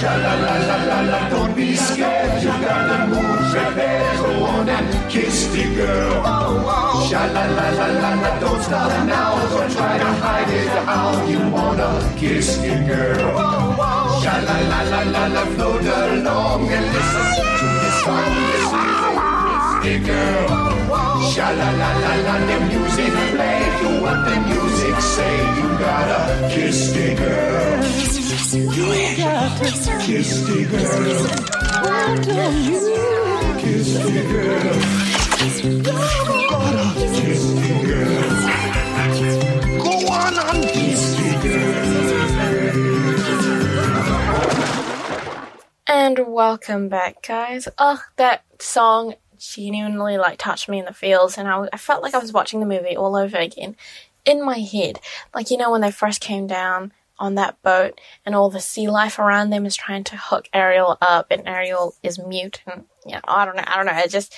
Sha 0.00 0.12
la 0.24 0.34
la 0.44 0.54
la 0.68 0.76
la 0.90 1.00
la, 1.10 1.28
don't 1.30 1.54
be 1.54 1.76
scared. 1.76 2.42
You 2.42 2.50
gotta 2.66 3.06
move, 3.06 3.52
on 5.10 5.16
and 5.16 5.18
kiss 5.26 5.46
the 5.48 5.64
girl. 5.74 6.22
Sha 7.08 7.24
la 7.26 7.44
la 7.46 7.68
la 7.70 7.86
la 7.86 8.14
la, 8.14 8.38
don't 8.40 8.62
stop 8.62 9.06
now. 9.06 9.48
Don't 9.48 9.70
try 9.70 9.98
to 9.98 10.04
hide 10.04 10.48
it. 10.48 10.68
How 10.86 11.24
you 11.26 11.38
wanna 11.50 12.00
kiss 12.16 12.56
the 12.58 12.68
girl? 12.86 13.36
Sha 14.22 14.38
la 14.46 14.58
la 14.70 14.82
la 14.82 15.02
la 15.02 15.26
la, 15.26 15.44
float 15.54 15.82
along 15.82 16.68
and 16.68 16.86
listen 16.94 17.26
to 17.58 17.66
the 17.82 17.90
song. 18.02 18.34
Listen 18.52 18.86
to 18.90 18.96
the 19.82 19.94
girl. 20.06 20.48
Sha 21.32 21.48
la 21.50 21.70
la 21.70 21.90
la 22.04 22.14
la, 22.26 22.34
the 22.46 22.56
music 22.68 23.12
play. 23.32 23.60
Do 23.80 23.88
what 24.02 24.18
the 24.28 24.36
music 24.48 24.96
say. 25.00 25.36
You 25.56 25.68
gotta 25.78 26.20
kiss 26.54 26.78
the 26.92 27.06
girl. 27.14 27.82
Kiss 27.82 28.16
the 28.52 28.60
girl. 29.16 29.48
Kiss 30.00 30.30
the 30.46 30.58
girl. 30.70 31.26
And 45.86 46.18
welcome 46.26 46.88
back, 46.88 47.22
guys. 47.26 47.68
Ugh, 47.76 47.98
that 48.16 48.44
song 48.60 49.14
genuinely 49.38 50.16
like 50.16 50.38
touched 50.38 50.68
me 50.68 50.78
in 50.78 50.86
the 50.86 50.94
feels, 50.94 51.36
and 51.36 51.46
I 51.46 51.76
felt 51.76 52.02
like 52.02 52.14
I 52.14 52.18
was 52.18 52.32
watching 52.32 52.60
the 52.60 52.66
movie 52.66 52.96
all 52.96 53.14
over 53.14 53.36
again 53.36 53.76
in 54.24 54.42
my 54.42 54.58
head. 54.58 55.00
Like 55.34 55.50
you 55.50 55.58
know 55.58 55.70
when 55.70 55.82
they 55.82 55.90
first 55.90 56.22
came 56.22 56.46
down 56.46 56.92
on 57.18 57.34
that 57.34 57.60
boat, 57.62 58.00
and 58.24 58.34
all 58.34 58.48
the 58.48 58.60
sea 58.60 58.88
life 58.88 59.18
around 59.18 59.50
them 59.50 59.66
is 59.66 59.76
trying 59.76 60.04
to 60.04 60.16
hook 60.16 60.48
Ariel 60.54 60.96
up, 61.02 61.26
and 61.30 61.46
Ariel 61.46 61.94
is 62.02 62.18
mute, 62.18 62.62
and 62.66 62.84
yeah, 63.06 63.20
I 63.24 63.44
don't 63.44 63.56
know, 63.56 63.64
I 63.66 63.76
don't 63.76 63.86
know. 63.86 63.98
It 63.98 64.10
just, 64.10 64.34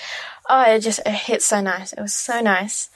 oh, 0.49 0.62
it 0.62 0.81
just 0.81 1.00
it 1.04 1.12
hit 1.12 1.42
so 1.42 1.61
nice. 1.61 1.92
It 1.92 2.00
was 2.00 2.14
so 2.14 2.40
nice. 2.40 2.90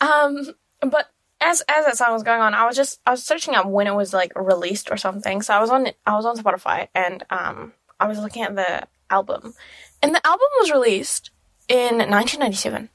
Um, 0.00 0.54
but 0.80 1.10
as 1.40 1.62
as 1.68 1.84
that 1.84 1.96
song 1.96 2.12
was 2.12 2.22
going 2.22 2.40
on, 2.40 2.54
I 2.54 2.66
was 2.66 2.76
just 2.76 3.00
I 3.06 3.10
was 3.10 3.22
searching 3.22 3.54
up 3.54 3.66
when 3.66 3.86
it 3.86 3.94
was 3.94 4.12
like 4.12 4.32
released 4.34 4.90
or 4.90 4.96
something. 4.96 5.42
So 5.42 5.54
I 5.54 5.60
was 5.60 5.70
on 5.70 5.88
I 6.06 6.14
was 6.14 6.26
on 6.26 6.36
Spotify 6.36 6.88
and 6.94 7.24
um 7.30 7.72
I 7.98 8.06
was 8.06 8.18
looking 8.18 8.42
at 8.42 8.54
the 8.54 8.86
album, 9.10 9.54
and 10.02 10.14
the 10.14 10.26
album 10.26 10.46
was 10.60 10.70
released 10.70 11.30
in 11.68 11.98
1997. 11.98 12.90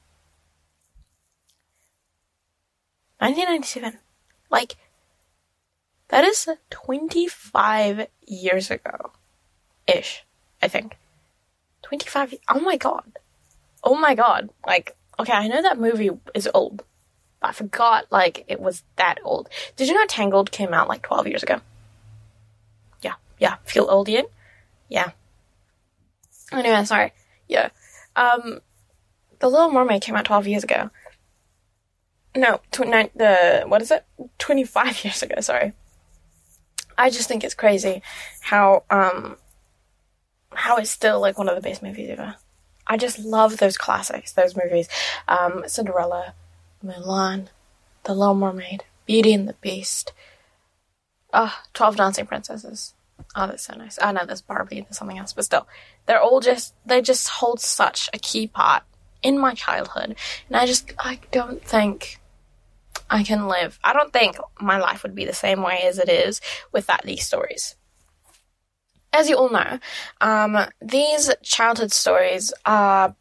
1997, 3.20 4.00
like 4.50 4.78
that 6.08 6.24
is 6.24 6.50
25 6.72 8.08
years 8.26 8.72
ago, 8.72 9.12
ish. 9.88 10.26
I 10.62 10.68
think 10.68 10.98
25. 11.92 12.36
Oh 12.48 12.60
my 12.62 12.78
god. 12.78 13.20
Oh 13.84 13.96
my 13.96 14.16
god. 14.16 14.50
Like 14.66 14.96
okay, 15.20 15.34
I 15.34 15.48
know 15.48 15.62
that 15.62 15.80
movie 15.80 16.10
is 16.34 16.50
old. 16.54 16.84
But 17.40 17.50
I 17.50 17.54
forgot, 17.54 18.06
like, 18.12 18.46
it 18.48 18.60
was 18.60 18.84
that 18.98 19.20
old. 19.24 19.50
Did 19.76 19.88
you 19.88 19.96
know 19.96 20.06
Tangled 20.06 20.52
came 20.52 20.74
out 20.74 20.88
like 20.88 21.02
12 21.02 21.28
years 21.28 21.44
ago? 21.44 21.60
Yeah, 23.02 23.16
yeah. 23.40 23.56
Feel 23.66 23.88
old 23.90 24.08
yet? 24.08 24.30
Yeah. 24.90 25.12
Anyway, 26.52 26.86
sorry. 26.86 27.14
Yeah. 27.48 27.70
Um, 28.16 28.62
The 29.40 29.50
Little 29.50 29.72
Mermaid 29.72 30.04
came 30.04 30.16
out 30.16 30.26
12 30.26 30.48
years 30.48 30.64
ago. 30.64 30.92
No, 32.36 32.62
tw- 32.72 32.88
nine, 32.88 33.10
the, 33.16 33.64
what 33.68 33.82
is 33.82 33.90
it? 33.90 34.06
25 34.38 35.04
years 35.04 35.24
ago, 35.24 35.42
sorry. 35.42 35.74
I 36.98 37.10
just 37.10 37.28
think 37.28 37.44
it's 37.44 37.56
crazy 37.56 38.04
how, 38.42 38.84
um, 38.92 39.38
how 40.54 40.78
it's 40.78 40.92
still 40.92 41.20
like 41.20 41.38
one 41.38 41.50
of 41.50 41.56
the 41.56 41.62
best 41.62 41.84
movies 41.84 42.10
ever. 42.10 42.36
I 42.88 42.98
just 42.98 43.20
love 43.20 43.58
those 43.58 43.78
classics, 43.78 44.34
those 44.34 44.56
movies. 44.56 44.90
Um, 45.28 45.64
Cinderella, 45.68 46.34
Mulan, 46.84 47.48
The 48.04 48.14
Little 48.14 48.36
Mermaid, 48.36 48.84
Beauty 49.06 49.34
and 49.34 49.48
the 49.48 49.54
Beast. 49.54 50.14
Ah, 51.34 51.64
Twelve 51.74 51.96
Dancing 51.96 52.26
Princesses. 52.26 52.94
Oh, 53.36 53.48
that's 53.48 53.64
so 53.64 53.76
nice. 53.76 53.98
I 54.02 54.12
know 54.12 54.26
there's 54.26 54.42
Barbie, 54.42 54.82
there's 54.82 54.98
something 54.98 55.18
else, 55.18 55.32
but 55.34 55.46
still, 55.46 55.68
they're 56.06 56.22
all 56.22 56.42
just 56.42 56.74
they 56.86 57.02
just 57.02 57.30
hold 57.30 57.62
such 57.62 58.10
a 58.14 58.20
key 58.20 58.48
part 58.48 58.84
in 59.22 59.38
my 59.38 59.54
childhood, 59.54 60.16
and 60.48 60.58
I 60.58 60.66
just 60.66 60.92
I 61.00 61.20
don't 61.32 61.64
think 61.64 62.20
I 63.10 63.24
can 63.24 63.48
live. 63.48 63.80
I 63.84 63.94
don't 63.94 64.12
think 64.12 64.38
my 64.60 64.78
life 64.78 65.04
would 65.04 65.16
be 65.16 65.26
the 65.26 65.34
same 65.34 65.62
way 65.62 65.84
as 65.84 65.98
it 65.98 66.10
is 66.10 66.42
without 66.72 67.04
these 67.04 67.26
stories. 67.26 67.76
As 69.14 69.30
you 69.30 69.36
all 69.36 69.50
know, 69.50 69.80
um, 70.22 70.58
these 70.82 71.30
childhood 71.44 71.92
stories 71.92 72.54
are 72.66 73.16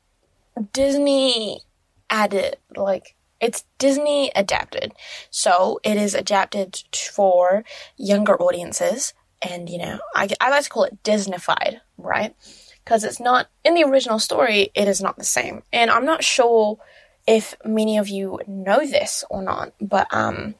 Disney 0.72 1.60
added, 2.08 2.56
like 2.76 3.16
it's 3.40 3.64
Disney 3.78 4.30
adapted. 4.36 4.92
So 5.30 5.80
it 5.82 5.96
is 5.96 6.14
adapted 6.14 6.82
for 6.94 7.64
younger 7.96 8.40
audiences. 8.40 9.14
And, 9.42 9.70
you 9.70 9.78
know, 9.78 9.98
I, 10.14 10.28
I 10.40 10.50
like 10.50 10.64
to 10.64 10.70
call 10.70 10.84
it 10.84 11.02
Disneyfied, 11.02 11.80
right? 11.96 12.36
Because 12.84 13.04
it's 13.04 13.20
not, 13.20 13.48
in 13.64 13.74
the 13.74 13.84
original 13.84 14.18
story, 14.18 14.70
it 14.74 14.86
is 14.86 15.00
not 15.00 15.16
the 15.16 15.24
same. 15.24 15.62
And 15.72 15.90
I'm 15.90 16.04
not 16.04 16.22
sure 16.22 16.78
if 17.26 17.54
many 17.64 17.96
of 17.96 18.08
you 18.08 18.38
know 18.46 18.80
this 18.86 19.24
or 19.30 19.42
not, 19.42 19.72
but, 19.80 20.12
um, 20.12 20.54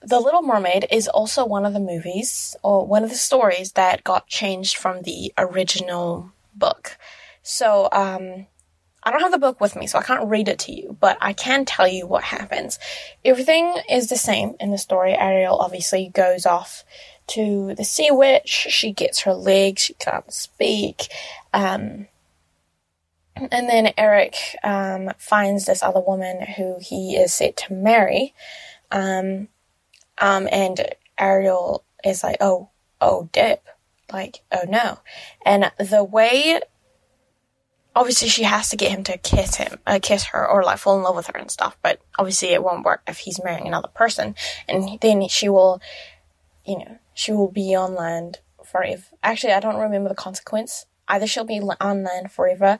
The 0.00 0.20
Little 0.20 0.42
Mermaid 0.42 0.86
is 0.90 1.08
also 1.08 1.44
one 1.44 1.66
of 1.66 1.72
the 1.72 1.80
movies 1.80 2.54
or 2.62 2.86
one 2.86 3.02
of 3.02 3.10
the 3.10 3.16
stories 3.16 3.72
that 3.72 4.04
got 4.04 4.28
changed 4.28 4.76
from 4.76 5.02
the 5.02 5.32
original 5.36 6.32
book. 6.54 6.96
So, 7.42 7.88
um, 7.92 8.46
I 9.02 9.10
don't 9.10 9.22
have 9.22 9.32
the 9.32 9.38
book 9.38 9.60
with 9.60 9.76
me, 9.76 9.86
so 9.86 9.98
I 9.98 10.02
can't 10.02 10.28
read 10.28 10.48
it 10.48 10.58
to 10.60 10.72
you, 10.72 10.96
but 11.00 11.16
I 11.20 11.32
can 11.32 11.64
tell 11.64 11.88
you 11.88 12.06
what 12.06 12.24
happens. 12.24 12.78
Everything 13.24 13.74
is 13.88 14.08
the 14.08 14.16
same 14.16 14.54
in 14.60 14.70
the 14.70 14.78
story. 14.78 15.14
Ariel 15.14 15.56
obviously 15.56 16.10
goes 16.12 16.44
off 16.44 16.84
to 17.28 17.74
the 17.74 17.84
sea 17.84 18.10
witch. 18.10 18.66
She 18.68 18.92
gets 18.92 19.20
her 19.22 19.34
legs. 19.34 19.82
She 19.82 19.94
can't 19.94 20.30
speak. 20.32 21.08
Um, 21.54 22.08
and 23.36 23.68
then 23.68 23.92
Eric 23.96 24.34
um, 24.64 25.10
finds 25.16 25.66
this 25.66 25.82
other 25.82 26.00
woman 26.00 26.42
who 26.42 26.78
he 26.80 27.16
is 27.16 27.32
set 27.32 27.56
to 27.58 27.74
marry. 27.74 28.34
Um, 28.90 29.48
um, 30.20 30.48
and 30.50 30.94
Ariel 31.18 31.84
is 32.04 32.22
like, 32.22 32.36
oh, 32.40 32.70
oh, 33.00 33.28
dip. 33.32 33.64
Like, 34.12 34.40
oh 34.50 34.64
no. 34.66 34.98
And 35.44 35.70
the 35.78 36.02
way 36.02 36.60
obviously 37.98 38.28
she 38.28 38.44
has 38.44 38.70
to 38.70 38.76
get 38.76 38.92
him 38.92 39.02
to 39.04 39.18
kiss 39.18 39.56
him, 39.56 39.78
uh, 39.86 39.98
kiss 40.00 40.26
her, 40.26 40.48
or 40.48 40.62
like 40.62 40.78
fall 40.78 40.96
in 40.96 41.02
love 41.02 41.16
with 41.16 41.26
her 41.26 41.36
and 41.36 41.50
stuff. 41.50 41.76
But 41.82 42.00
obviously 42.18 42.48
it 42.48 42.62
won't 42.62 42.84
work 42.84 43.02
if 43.06 43.18
he's 43.18 43.42
marrying 43.42 43.66
another 43.66 43.88
person, 43.88 44.34
and 44.68 44.98
then 45.00 45.28
she 45.28 45.48
will, 45.48 45.82
you 46.64 46.78
know, 46.78 46.98
she 47.12 47.32
will 47.32 47.50
be 47.50 47.74
on 47.74 47.94
land 47.94 48.38
forever. 48.64 49.02
Actually, 49.22 49.52
I 49.52 49.60
don't 49.60 49.80
remember 49.80 50.08
the 50.08 50.14
consequence. 50.14 50.86
Either 51.08 51.26
she'll 51.26 51.44
be 51.44 51.60
on 51.60 52.04
land 52.04 52.30
forever, 52.30 52.78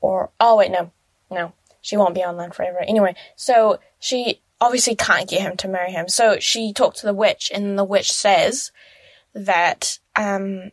or 0.00 0.30
oh 0.38 0.56
wait, 0.56 0.70
no, 0.70 0.92
no, 1.30 1.52
she 1.80 1.96
won't 1.96 2.14
be 2.14 2.22
on 2.22 2.36
land 2.36 2.54
forever. 2.54 2.78
Anyway, 2.86 3.16
so 3.34 3.80
she 3.98 4.40
obviously 4.60 4.94
can't 4.94 5.28
get 5.28 5.40
him 5.40 5.56
to 5.58 5.68
marry 5.68 5.90
him. 5.90 6.08
So 6.08 6.38
she 6.38 6.72
talks 6.72 7.00
to 7.00 7.06
the 7.06 7.14
witch, 7.14 7.50
and 7.54 7.78
the 7.78 7.84
witch 7.84 8.12
says 8.12 8.72
that 9.34 9.98
um, 10.16 10.72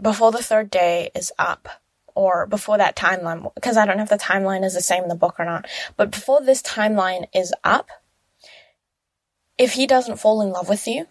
before 0.00 0.32
the 0.32 0.42
third 0.42 0.70
day 0.70 1.10
is 1.14 1.32
up, 1.38 1.68
or 2.14 2.48
before 2.48 2.78
that 2.78 2.96
timeline, 2.96 3.54
because 3.54 3.76
I 3.76 3.86
don't 3.86 3.96
know 3.96 4.02
if 4.02 4.08
the 4.08 4.18
timeline 4.18 4.64
is 4.64 4.74
the 4.74 4.80
same 4.80 5.04
in 5.04 5.08
the 5.08 5.14
book 5.14 5.36
or 5.38 5.44
not, 5.44 5.68
but 5.96 6.10
before 6.10 6.40
this 6.40 6.60
timeline 6.60 7.26
is 7.32 7.54
up, 7.62 7.90
if 9.56 9.74
he 9.74 9.86
doesn't 9.86 10.18
fall 10.18 10.42
in 10.42 10.50
love 10.50 10.68
with 10.68 10.88
you, 10.88 11.06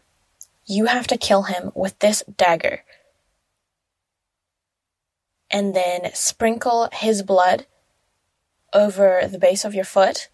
you 0.65 0.87
have 0.87 1.07
to 1.07 1.17
kill 1.17 1.43
him 1.43 1.71
with 1.75 1.97
this 1.99 2.23
dagger. 2.35 2.83
And 5.49 5.73
then 5.73 6.13
sprinkle 6.13 6.89
his 6.91 7.23
blood 7.23 7.67
over 8.73 9.21
the 9.31 9.39
base 9.39 9.63
of 9.63 9.73
your 9.73 9.85
foot, 9.85 10.27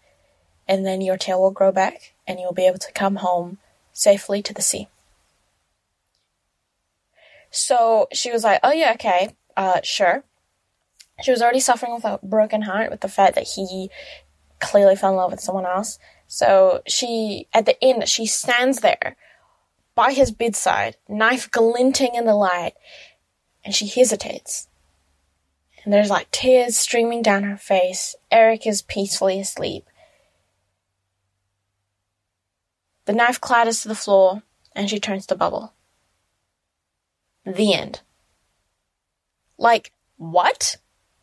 and 0.66 0.84
then 0.84 1.00
your 1.00 1.16
tail 1.16 1.40
will 1.40 1.50
grow 1.50 1.72
back, 1.72 2.14
and 2.26 2.40
you'll 2.40 2.52
be 2.52 2.66
able 2.66 2.78
to 2.78 2.92
come 2.92 3.16
home 3.16 3.58
safely 3.92 4.42
to 4.42 4.54
the 4.54 4.62
sea. 4.62 4.88
So 7.50 8.08
she 8.12 8.32
was 8.32 8.42
like, 8.44 8.60
Oh, 8.62 8.72
yeah, 8.72 8.92
okay, 8.94 9.36
uh, 9.56 9.80
sure 9.82 10.24
she 11.22 11.30
was 11.30 11.42
already 11.42 11.60
suffering 11.60 11.94
with 11.94 12.04
a 12.04 12.18
broken 12.22 12.62
heart 12.62 12.90
with 12.90 13.00
the 13.00 13.08
fact 13.08 13.34
that 13.36 13.48
he 13.54 13.90
clearly 14.60 14.96
fell 14.96 15.10
in 15.10 15.16
love 15.16 15.30
with 15.30 15.40
someone 15.40 15.66
else. 15.66 15.98
So 16.26 16.82
she, 16.86 17.46
at 17.52 17.66
the 17.66 17.82
end, 17.82 18.08
she 18.08 18.26
stands 18.26 18.80
there 18.80 19.16
by 19.94 20.12
his 20.12 20.32
bedside, 20.32 20.96
knife 21.08 21.50
glinting 21.50 22.14
in 22.14 22.24
the 22.24 22.34
light, 22.34 22.72
and 23.64 23.74
she 23.74 23.86
hesitates. 23.86 24.68
And 25.84 25.92
there's 25.92 26.10
like 26.10 26.30
tears 26.30 26.76
streaming 26.76 27.22
down 27.22 27.44
her 27.44 27.56
face. 27.56 28.16
Eric 28.30 28.66
is 28.66 28.82
peacefully 28.82 29.38
asleep. 29.38 29.84
The 33.06 33.12
knife 33.12 33.40
clatters 33.40 33.82
to 33.82 33.88
the 33.88 33.94
floor, 33.94 34.42
and 34.74 34.88
she 34.88 34.98
turns 34.98 35.26
to 35.26 35.34
Bubble. 35.34 35.74
The 37.44 37.74
end. 37.74 38.00
Like, 39.58 39.92
what? 40.16 40.76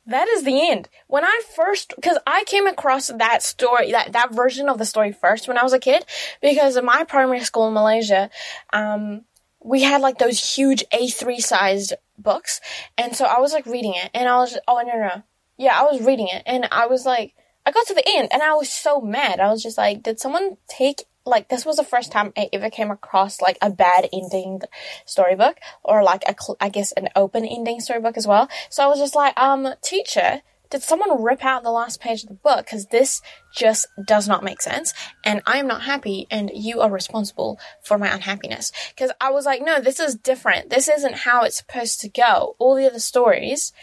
That 0.06 0.28
is 0.28 0.44
the 0.44 0.70
end. 0.70 0.90
When 1.08 1.24
I 1.24 1.42
first, 1.56 1.94
because 1.96 2.18
I 2.26 2.44
came 2.46 2.68
across 2.68 3.08
that 3.08 3.44
story, 3.44 3.92
that, 3.92 4.14
that 4.14 4.34
version 4.34 4.68
of 4.68 4.78
the 4.78 4.86
story 4.86 5.12
first 5.12 5.48
when 5.48 5.58
I 5.58 5.64
was 5.64 5.74
a 5.74 5.80
kid, 5.80 6.06
because 6.42 6.76
in 6.76 6.86
my 6.86 7.04
primary 7.04 7.42
school 7.42 7.68
in 7.68 7.74
Malaysia, 7.74 8.30
um, 8.74 9.26
we 9.64 9.84
had 9.84 10.02
like 10.02 10.18
those 10.18 10.56
huge 10.56 10.84
A3 10.92 11.38
sized 11.40 11.94
books. 12.18 12.62
And 12.98 13.16
so 13.16 13.26
I 13.26 13.40
was 13.40 13.54
like 13.54 13.66
reading 13.66 13.94
it 13.96 14.10
and 14.14 14.28
I 14.28 14.38
was, 14.38 14.58
oh, 14.68 14.82
no, 14.86 14.98
no. 14.98 15.24
Yeah, 15.58 15.80
I 15.80 15.84
was 15.84 16.02
reading 16.02 16.28
it 16.28 16.44
and 16.46 16.68
I 16.72 16.88
was 16.88 17.06
like, 17.06 17.36
I 17.66 17.72
got 17.72 17.86
to 17.88 17.94
the 17.94 18.08
end 18.08 18.30
and 18.32 18.42
I 18.42 18.54
was 18.54 18.70
so 18.72 19.02
mad. 19.02 19.40
I 19.40 19.50
was 19.50 19.62
just 19.62 19.78
like, 19.78 20.02
did 20.02 20.20
someone 20.20 20.58
take 20.68 21.06
like 21.26 21.50
this 21.50 21.66
was 21.66 21.78
the 21.78 21.84
first 21.84 22.12
time 22.12 22.34
I 22.38 22.50
ever 22.52 22.70
came 22.70 22.92
across 22.92 23.42
like 23.42 23.58
a 23.62 23.70
bad 23.70 24.10
ending 24.12 24.62
storybook 25.06 25.58
or 25.84 26.04
like 26.04 26.24
a 26.28 26.36
I 26.60 26.70
guess 26.70 26.92
an 26.94 27.10
open 27.16 27.46
ending 27.46 27.80
storybook 27.80 28.18
as 28.18 28.28
well. 28.28 28.50
So 28.70 28.84
I 28.84 28.88
was 28.88 29.00
just 29.00 29.16
like, 29.16 29.40
um, 29.40 29.68
teacher, 29.84 30.42
did 30.72 30.82
someone 30.82 31.22
rip 31.22 31.44
out 31.44 31.64
the 31.64 31.72
last 31.72 32.00
page 32.00 32.24
of 32.24 32.30
the 32.30 32.36
book? 32.36 32.66
Because 32.66 32.88
this 32.88 33.22
just 33.54 33.88
does 34.04 34.28
not 34.28 34.44
make 34.44 34.62
sense, 34.62 34.94
and 35.24 35.42
I 35.46 35.58
am 35.58 35.68
not 35.68 35.84
happy, 35.84 36.28
and 36.32 36.50
you 36.54 36.80
are 36.80 36.90
responsible 36.90 37.60
for 37.84 37.98
my 37.98 38.08
unhappiness. 38.08 38.72
Because 38.96 39.12
I 39.20 39.32
was 39.32 39.46
like, 39.46 39.62
no, 39.62 39.82
this 39.82 40.00
is 40.00 40.16
different. 40.16 40.70
This 40.70 40.88
isn't 40.88 41.16
how 41.16 41.44
it's 41.44 41.58
supposed 41.58 42.00
to 42.02 42.10
go. 42.10 42.56
All 42.58 42.76
the 42.76 42.88
other 42.88 43.00
stories 43.00 43.74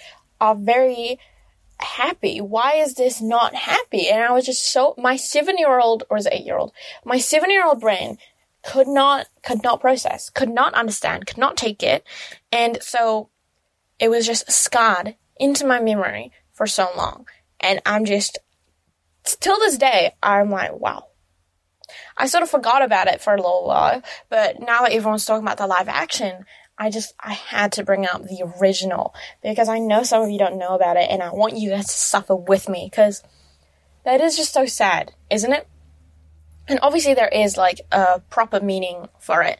are 0.41 0.55
very 0.55 1.19
happy. 1.81 2.41
Why 2.41 2.75
is 2.75 2.95
this 2.95 3.21
not 3.21 3.55
happy? 3.55 4.09
And 4.09 4.23
I 4.23 4.33
was 4.33 4.47
just 4.47 4.73
so, 4.73 4.95
my 4.99 5.17
seven 5.17 5.59
year 5.59 5.79
old, 5.79 6.05
or 6.11 6.17
is 6.17 6.27
it 6.27 6.35
eight 6.35 6.45
year 6.45 6.59
old? 6.59 6.73
My 7.05 7.19
seven 7.19 7.51
year 7.51 7.67
old 7.67 7.81
brain 7.81 8.19
could 8.63 8.89
not, 8.89 9.27
could 9.43 9.63
not 9.63 9.81
process, 9.81 10.31
could 10.31 10.51
not 10.51 10.75
understand, 10.75 11.27
could 11.27 11.39
not 11.39 11.57
take 11.57 11.83
it. 11.83 12.05
And 12.53 12.83
so 12.83 13.31
it 13.99 14.09
was 14.09 14.27
just 14.27 14.51
scarred 14.51 15.17
into 15.39 15.67
my 15.67 15.81
memory 15.81 16.33
for 16.53 16.67
so 16.67 16.89
long. 16.97 17.27
And 17.61 17.81
I'm 17.87 18.05
just, 18.05 18.39
till 19.25 19.59
this 19.59 19.79
day, 19.79 20.15
I'm 20.23 20.51
like, 20.51 20.75
wow. 20.75 21.05
I 22.17 22.27
sort 22.27 22.43
of 22.43 22.51
forgot 22.51 22.83
about 22.83 23.09
it 23.09 23.21
for 23.21 23.33
a 23.33 23.37
little 23.37 23.67
while, 23.67 24.03
but 24.29 24.61
now 24.61 24.83
that 24.83 24.93
everyone's 24.93 25.25
talking 25.25 25.45
about 25.45 25.57
the 25.57 25.67
live 25.67 25.89
action, 25.89 26.45
I 26.79 26.91
just, 26.91 27.15
I 27.19 27.33
had 27.33 27.73
to 27.73 27.85
bring 27.85 28.07
up 28.07 28.23
the 28.23 28.45
original 28.61 29.15
because 29.43 29.69
I 29.69 29.81
know 29.81 30.05
some 30.05 30.23
of 30.23 30.31
you 30.31 30.39
don't 30.39 30.59
know 30.59 30.77
about 30.77 30.97
it 30.97 31.11
and 31.11 31.23
I 31.23 31.31
want 31.31 31.57
you 31.57 31.71
guys 31.71 31.87
to 31.87 31.93
suffer 31.93 32.37
with 32.37 32.69
me 32.69 32.89
because 32.89 33.25
that 34.05 34.21
is 34.21 34.37
just 34.37 34.53
so 34.53 34.65
sad, 34.65 35.13
isn't 35.29 35.53
it? 35.53 35.67
And 36.69 36.79
obviously 36.83 37.15
there 37.15 37.29
is 37.29 37.57
like 37.57 37.81
a 37.91 38.21
proper 38.31 38.61
meaning 38.61 39.09
for 39.19 39.43
it 39.43 39.59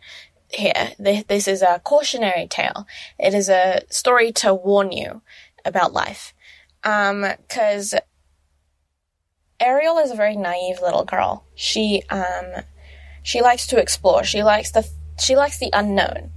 here. 0.49 0.93
This 0.99 1.49
is 1.49 1.61
a 1.61 1.81
cautionary 1.83 2.47
tale. 2.47 2.87
It 3.19 3.35
is 3.35 3.49
a 3.49 3.83
story 3.91 4.31
to 4.33 4.55
warn 4.55 4.93
you 4.93 5.23
about 5.65 5.93
life. 5.93 6.35
Um, 6.85 7.27
cause 7.49 7.95
Ariel 9.59 9.99
is 9.99 10.13
a 10.13 10.17
very 10.17 10.37
naive 10.37 10.81
little 10.81 11.05
girl. 11.05 11.45
She, 11.57 12.05
um, 12.11 12.63
she 13.25 13.43
likes 13.43 13.67
to 13.69 13.81
explore. 13.81 14.23
She 14.23 14.45
likes 14.45 14.71
the 14.71 14.89
she 15.21 15.37
likes 15.37 15.59
the 15.59 15.71
unknown, 15.73 16.31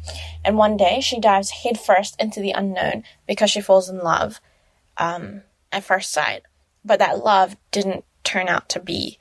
and 0.44 0.58
one 0.58 0.78
day 0.78 1.00
she 1.02 1.20
dives 1.20 1.50
headfirst 1.50 2.20
into 2.20 2.39
the 2.39 2.52
unknown 2.52 3.04
because 3.28 3.52
she 3.52 3.62
falls 3.62 3.89
in 3.89 4.00
love 4.00 4.39
um, 4.98 5.44
at 5.72 5.84
first 5.84 6.12
sight. 6.12 6.44
But 6.84 7.00
that 7.00 7.24
love 7.24 7.56
didn't 7.72 8.06
turn 8.24 8.48
out 8.48 8.70
to 8.70 8.80
be, 8.80 9.17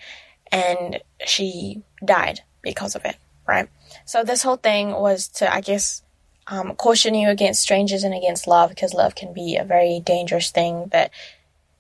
and 0.51 1.01
she 1.27 1.83
died 2.05 2.41
because 2.63 2.95
of 2.95 3.05
it, 3.05 3.17
right? 3.47 3.69
So 4.05 4.25
this 4.25 4.43
whole 4.43 4.57
thing 4.57 4.93
was 4.93 5.29
to, 5.29 5.53
I 5.53 5.61
guess, 5.61 6.03
um, 6.47 6.75
caution 6.75 7.15
you 7.15 7.29
against 7.29 7.63
strangers 7.63 8.03
and 8.03 8.15
against 8.15 8.47
love 8.47 8.71
because 8.71 8.93
love 8.93 9.15
can 9.15 9.33
be 9.33 9.57
a 9.57 9.65
very 9.65 10.01
dangerous 10.01 10.51
thing 10.51 10.89
that 10.91 11.11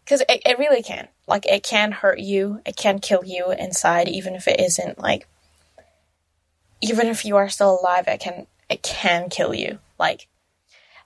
because 0.05 0.23
it, 0.29 0.43
it 0.45 0.59
really 0.59 0.83
can 0.83 1.09
like 1.27 1.47
it 1.47 1.63
can 1.63 1.93
hurt 1.93 2.21
you 2.21 2.61
it 2.65 2.77
can 2.77 2.99
kill 2.99 3.25
you 3.25 3.51
inside 3.53 4.09
even 4.09 4.35
if 4.35 4.47
it 4.47 4.61
isn't 4.61 4.99
like 4.99 5.27
even 6.81 7.07
if 7.07 7.25
you 7.25 7.37
are 7.37 7.49
still 7.49 7.79
alive, 7.81 8.09
it 8.09 8.21
can 8.21 8.47
it 8.69 8.83
can 8.83 9.29
kill 9.29 9.55
you. 9.55 9.79
Like 9.99 10.29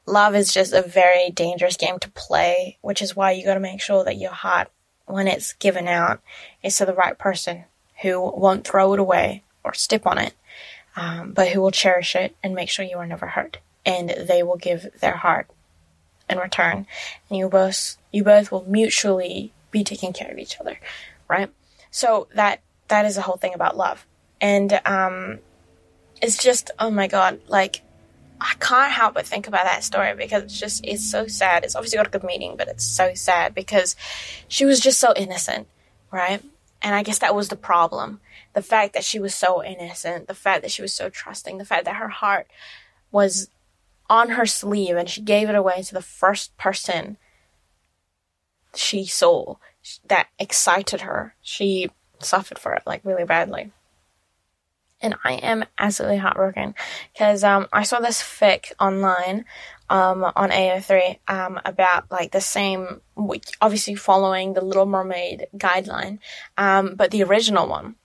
love 0.06 0.34
is 0.34 0.52
just 0.52 0.72
a 0.72 0.82
very 0.82 1.30
dangerous 1.30 1.76
game 1.76 1.98
to 2.00 2.10
play, 2.10 2.78
which 2.80 3.02
is 3.02 3.16
why 3.16 3.32
you 3.32 3.44
got 3.44 3.54
to 3.54 3.60
make 3.60 3.80
sure 3.80 4.04
that 4.04 4.18
your 4.18 4.32
heart, 4.32 4.68
when 5.06 5.26
it's 5.28 5.54
given 5.54 5.88
out, 5.88 6.20
is 6.62 6.76
to 6.76 6.86
the 6.86 6.94
right 6.94 7.18
person 7.18 7.64
who 8.02 8.20
won't 8.20 8.66
throw 8.66 8.92
it 8.92 9.00
away 9.00 9.42
or 9.62 9.72
step 9.72 10.06
on 10.06 10.18
it, 10.18 10.34
um, 10.96 11.32
but 11.32 11.48
who 11.48 11.60
will 11.60 11.70
cherish 11.70 12.14
it 12.14 12.36
and 12.42 12.54
make 12.54 12.68
sure 12.68 12.84
you 12.84 12.98
are 12.98 13.06
never 13.06 13.26
hurt, 13.26 13.58
and 13.84 14.10
they 14.10 14.42
will 14.42 14.56
give 14.56 14.86
their 15.00 15.16
heart 15.16 15.48
in 16.28 16.38
return, 16.38 16.86
and 17.28 17.38
you 17.38 17.48
both 17.48 17.96
you 18.12 18.22
both 18.22 18.50
will 18.50 18.64
mutually 18.68 19.52
be 19.70 19.84
taking 19.84 20.12
care 20.12 20.30
of 20.30 20.38
each 20.38 20.60
other, 20.60 20.78
right? 21.28 21.50
So 21.90 22.28
that 22.34 22.60
that 22.88 23.06
is 23.06 23.16
the 23.16 23.22
whole 23.22 23.36
thing 23.36 23.54
about 23.54 23.76
love, 23.76 24.06
and 24.40 24.80
um, 24.84 25.38
it's 26.24 26.42
just 26.42 26.70
oh 26.78 26.90
my 26.90 27.06
god, 27.06 27.40
like 27.48 27.82
I 28.40 28.54
can't 28.58 28.90
help 28.90 29.14
but 29.14 29.26
think 29.26 29.46
about 29.46 29.64
that 29.64 29.84
story 29.84 30.14
because 30.14 30.44
it's 30.44 30.58
just 30.58 30.84
it's 30.84 31.08
so 31.08 31.26
sad. 31.26 31.64
It's 31.64 31.76
obviously 31.76 31.98
got 31.98 32.06
a 32.06 32.10
good 32.10 32.24
meaning, 32.24 32.56
but 32.56 32.68
it's 32.68 32.84
so 32.84 33.12
sad 33.14 33.54
because 33.54 33.94
she 34.48 34.64
was 34.64 34.80
just 34.80 34.98
so 34.98 35.12
innocent, 35.14 35.68
right? 36.10 36.42
And 36.82 36.94
I 36.94 37.02
guess 37.02 37.18
that 37.18 37.34
was 37.34 37.48
the 37.48 37.56
problem. 37.56 38.20
The 38.54 38.62
fact 38.62 38.94
that 38.94 39.04
she 39.04 39.18
was 39.18 39.34
so 39.34 39.62
innocent, 39.62 40.26
the 40.26 40.34
fact 40.34 40.62
that 40.62 40.70
she 40.70 40.82
was 40.82 40.94
so 40.94 41.10
trusting, 41.10 41.58
the 41.58 41.64
fact 41.64 41.84
that 41.84 41.96
her 41.96 42.08
heart 42.08 42.46
was 43.10 43.48
on 44.08 44.30
her 44.30 44.46
sleeve 44.46 44.96
and 44.96 45.08
she 45.08 45.20
gave 45.20 45.48
it 45.48 45.54
away 45.54 45.82
to 45.82 45.94
the 45.94 46.02
first 46.02 46.56
person 46.56 47.18
she 48.74 49.04
saw 49.04 49.56
that 50.08 50.28
excited 50.38 51.02
her. 51.02 51.34
She 51.42 51.90
suffered 52.18 52.58
for 52.58 52.72
it 52.74 52.82
like 52.86 53.02
really 53.04 53.24
badly 53.24 53.70
and 55.04 55.14
I 55.22 55.34
am 55.34 55.64
absolutely 55.78 56.16
heartbroken 56.16 56.74
because 57.12 57.44
um, 57.44 57.68
I 57.72 57.82
saw 57.82 58.00
this 58.00 58.22
fic 58.22 58.72
online 58.80 59.44
um, 59.90 60.24
on 60.24 60.50
AO3 60.50 61.18
um, 61.28 61.60
about 61.66 62.10
like 62.10 62.32
the 62.32 62.40
same, 62.40 63.02
obviously 63.60 63.94
following 63.96 64.54
the 64.54 64.64
Little 64.64 64.86
Mermaid 64.86 65.46
guideline, 65.56 66.20
um, 66.56 66.94
but 66.96 67.10
the 67.10 67.22
original 67.22 67.68
one, 67.68 67.96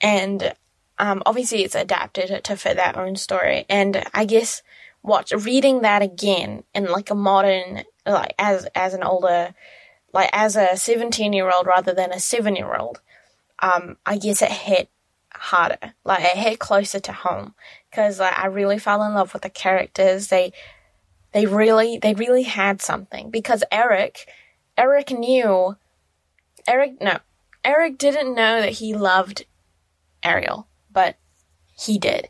and 0.00 0.54
um, 0.98 1.24
obviously 1.26 1.64
it's 1.64 1.74
adapted 1.74 2.44
to 2.44 2.56
fit 2.56 2.76
their 2.76 2.96
own 2.96 3.16
story. 3.16 3.66
And 3.68 4.04
I 4.14 4.24
guess 4.24 4.62
watch 5.02 5.32
reading 5.32 5.82
that 5.82 6.02
again 6.02 6.62
in 6.72 6.84
like 6.84 7.10
a 7.10 7.16
modern, 7.16 7.82
like 8.06 8.34
as 8.38 8.66
as 8.76 8.94
an 8.94 9.02
older, 9.02 9.54
like 10.12 10.30
as 10.32 10.54
a 10.54 10.76
seventeen 10.76 11.32
year 11.32 11.50
old 11.50 11.66
rather 11.66 11.92
than 11.92 12.12
a 12.12 12.20
seven 12.20 12.54
year 12.54 12.76
old. 12.76 13.00
Um, 13.58 13.96
I 14.06 14.18
guess 14.18 14.40
it 14.42 14.50
hit 14.52 14.88
harder. 15.36 15.94
Like 16.04 16.24
it 16.24 16.36
hit 16.36 16.58
closer 16.58 17.00
to 17.00 17.12
home 17.12 17.54
because 17.90 18.18
like 18.20 18.38
I 18.38 18.46
really 18.46 18.78
fell 18.78 19.02
in 19.02 19.14
love 19.14 19.32
with 19.32 19.42
the 19.42 19.50
characters. 19.50 20.28
They 20.28 20.52
they 21.32 21.46
really 21.46 21.98
they 21.98 22.14
really 22.14 22.44
had 22.44 22.80
something 22.80 23.30
because 23.30 23.64
Eric 23.70 24.28
Eric 24.76 25.10
knew 25.10 25.76
Eric 26.66 27.00
no 27.00 27.18
Eric 27.64 27.98
didn't 27.98 28.34
know 28.34 28.60
that 28.60 28.72
he 28.72 28.94
loved 28.94 29.46
Ariel, 30.22 30.68
but 30.90 31.16
he 31.78 31.98
did. 31.98 32.28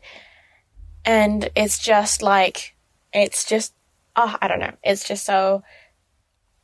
And 1.03 1.49
it's 1.55 1.77
just 1.77 2.21
like 2.21 2.75
it's 3.13 3.45
just 3.45 3.73
oh, 4.15 4.35
I 4.41 4.47
don't 4.47 4.59
know. 4.59 4.75
It's 4.83 5.07
just 5.07 5.25
so 5.25 5.63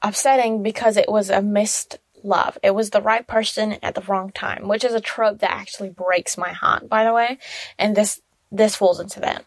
upsetting 0.01 0.63
because 0.63 0.97
it 0.97 1.09
was 1.09 1.29
a 1.29 1.41
missed 1.41 1.99
love. 2.23 2.57
It 2.63 2.71
was 2.71 2.89
the 2.89 3.01
right 3.01 3.25
person 3.25 3.77
at 3.81 3.95
the 3.95 4.01
wrong 4.01 4.31
time, 4.31 4.67
which 4.67 4.83
is 4.83 4.93
a 4.93 5.01
trope 5.01 5.39
that 5.39 5.51
actually 5.51 5.89
breaks 5.89 6.37
my 6.37 6.51
heart, 6.51 6.89
by 6.89 7.03
the 7.03 7.13
way. 7.13 7.37
And 7.77 7.95
this, 7.95 8.21
this 8.51 8.75
falls 8.75 8.99
into 8.99 9.19
that. 9.21 9.45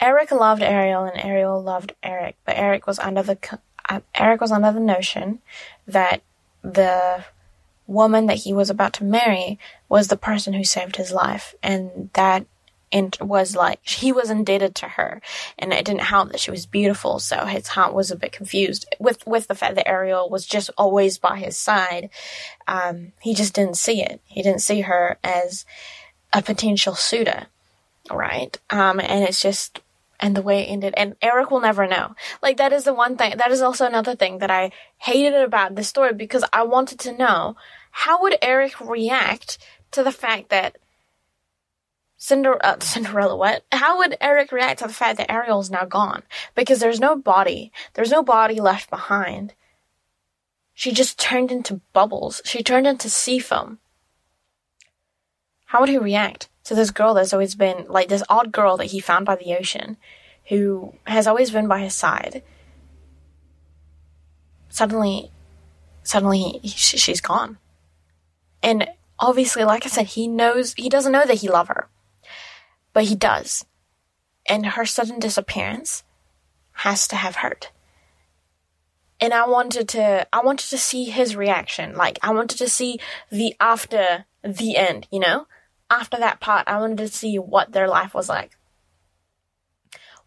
Eric 0.00 0.30
loved 0.30 0.62
Ariel 0.62 1.04
and 1.04 1.22
Ariel 1.22 1.62
loved 1.62 1.94
Eric, 2.02 2.36
but 2.46 2.56
Eric 2.56 2.86
was 2.86 2.98
under 2.98 3.22
the, 3.22 3.38
uh, 3.88 4.00
Eric 4.14 4.40
was 4.40 4.52
under 4.52 4.72
the 4.72 4.80
notion 4.80 5.40
that 5.86 6.22
the 6.62 7.24
woman 7.86 8.26
that 8.26 8.38
he 8.38 8.52
was 8.52 8.70
about 8.70 8.92
to 8.94 9.04
marry 9.04 9.58
was 9.88 10.08
the 10.08 10.16
person 10.16 10.52
who 10.52 10.64
saved 10.64 10.96
his 10.96 11.10
life. 11.10 11.54
And 11.62 12.08
that 12.14 12.46
and 12.92 13.16
was 13.20 13.54
like 13.54 13.80
he 13.86 14.12
was 14.12 14.30
indebted 14.30 14.74
to 14.74 14.86
her 14.86 15.20
and 15.58 15.72
it 15.72 15.84
didn't 15.84 16.02
help 16.02 16.30
that 16.30 16.40
she 16.40 16.50
was 16.50 16.66
beautiful 16.66 17.18
so 17.18 17.44
his 17.44 17.68
heart 17.68 17.94
was 17.94 18.10
a 18.10 18.16
bit 18.16 18.32
confused 18.32 18.86
with 18.98 19.26
with 19.26 19.46
the 19.48 19.54
fact 19.54 19.74
that 19.74 19.88
ariel 19.88 20.28
was 20.28 20.46
just 20.46 20.70
always 20.76 21.18
by 21.18 21.38
his 21.38 21.56
side 21.56 22.10
um, 22.66 23.12
he 23.20 23.34
just 23.34 23.54
didn't 23.54 23.76
see 23.76 24.02
it 24.02 24.20
he 24.24 24.42
didn't 24.42 24.62
see 24.62 24.82
her 24.82 25.18
as 25.22 25.64
a 26.32 26.42
potential 26.42 26.94
suitor 26.94 27.46
right? 28.10 28.58
Um, 28.70 29.00
and 29.00 29.24
it's 29.24 29.40
just, 29.40 29.80
and 30.18 30.36
the 30.36 30.42
way 30.42 30.62
it 30.62 30.70
ended, 30.70 30.94
and 30.96 31.16
Eric 31.22 31.50
will 31.50 31.60
never 31.60 31.86
know. 31.86 32.14
Like, 32.42 32.56
that 32.58 32.72
is 32.72 32.84
the 32.84 32.94
one 32.94 33.16
thing, 33.16 33.36
that 33.36 33.50
is 33.50 33.62
also 33.62 33.86
another 33.86 34.14
thing 34.14 34.38
that 34.38 34.50
I 34.50 34.72
hated 34.98 35.34
about 35.34 35.74
this 35.74 35.88
story 35.88 36.12
because 36.12 36.44
I 36.52 36.62
wanted 36.64 36.98
to 37.00 37.16
know 37.16 37.56
how 37.90 38.22
would 38.22 38.36
Eric 38.42 38.80
react 38.80 39.58
to 39.92 40.02
the 40.02 40.12
fact 40.12 40.50
that 40.50 40.76
Cinder- 42.20 42.62
uh, 42.64 42.78
Cinderella, 42.80 43.34
what? 43.34 43.64
How 43.72 43.98
would 43.98 44.16
Eric 44.20 44.52
react 44.52 44.80
to 44.80 44.86
the 44.86 44.92
fact 44.92 45.16
that 45.16 45.30
Ariel's 45.30 45.70
now 45.70 45.86
gone? 45.86 46.22
Because 46.54 46.78
there's 46.78 47.00
no 47.00 47.16
body. 47.16 47.72
There's 47.94 48.10
no 48.10 48.22
body 48.22 48.60
left 48.60 48.90
behind. 48.90 49.54
She 50.74 50.92
just 50.92 51.18
turned 51.18 51.50
into 51.50 51.80
bubbles. 51.92 52.42
She 52.44 52.62
turned 52.62 52.86
into 52.86 53.08
sea 53.08 53.38
foam. 53.38 53.78
How 55.66 55.80
would 55.80 55.88
he 55.88 55.98
react 55.98 56.48
to 56.64 56.74
this 56.74 56.90
girl 56.90 57.14
that's 57.14 57.32
always 57.32 57.54
been, 57.54 57.86
like, 57.88 58.08
this 58.08 58.22
odd 58.28 58.52
girl 58.52 58.76
that 58.76 58.86
he 58.90 59.00
found 59.00 59.24
by 59.24 59.36
the 59.36 59.56
ocean, 59.56 59.96
who 60.48 60.94
has 61.06 61.26
always 61.26 61.50
been 61.50 61.68
by 61.68 61.80
his 61.80 61.94
side? 61.94 62.42
Suddenly, 64.68 65.30
suddenly, 66.02 66.60
he, 66.62 66.68
she's 66.68 67.20
gone. 67.22 67.56
And 68.62 68.88
obviously, 69.18 69.64
like 69.64 69.86
I 69.86 69.88
said, 69.88 70.06
he 70.08 70.28
knows, 70.28 70.74
he 70.74 70.90
doesn't 70.90 71.12
know 71.12 71.24
that 71.24 71.38
he 71.38 71.48
loves 71.48 71.70
her 71.70 71.88
but 72.92 73.04
he 73.04 73.14
does. 73.14 73.64
And 74.48 74.66
her 74.66 74.86
sudden 74.86 75.18
disappearance 75.18 76.02
has 76.72 77.06
to 77.08 77.16
have 77.16 77.36
hurt. 77.36 77.70
And 79.20 79.34
I 79.34 79.46
wanted 79.46 79.88
to 79.90 80.26
I 80.32 80.40
wanted 80.42 80.70
to 80.70 80.78
see 80.78 81.04
his 81.04 81.36
reaction. 81.36 81.94
Like 81.94 82.18
I 82.22 82.30
wanted 82.32 82.58
to 82.58 82.68
see 82.68 82.98
the 83.30 83.54
after 83.60 84.24
the 84.42 84.76
end, 84.76 85.06
you 85.10 85.20
know? 85.20 85.46
After 85.90 86.16
that 86.18 86.40
part, 86.40 86.68
I 86.68 86.78
wanted 86.78 86.98
to 86.98 87.08
see 87.08 87.38
what 87.38 87.72
their 87.72 87.88
life 87.88 88.14
was 88.14 88.28
like. 88.28 88.56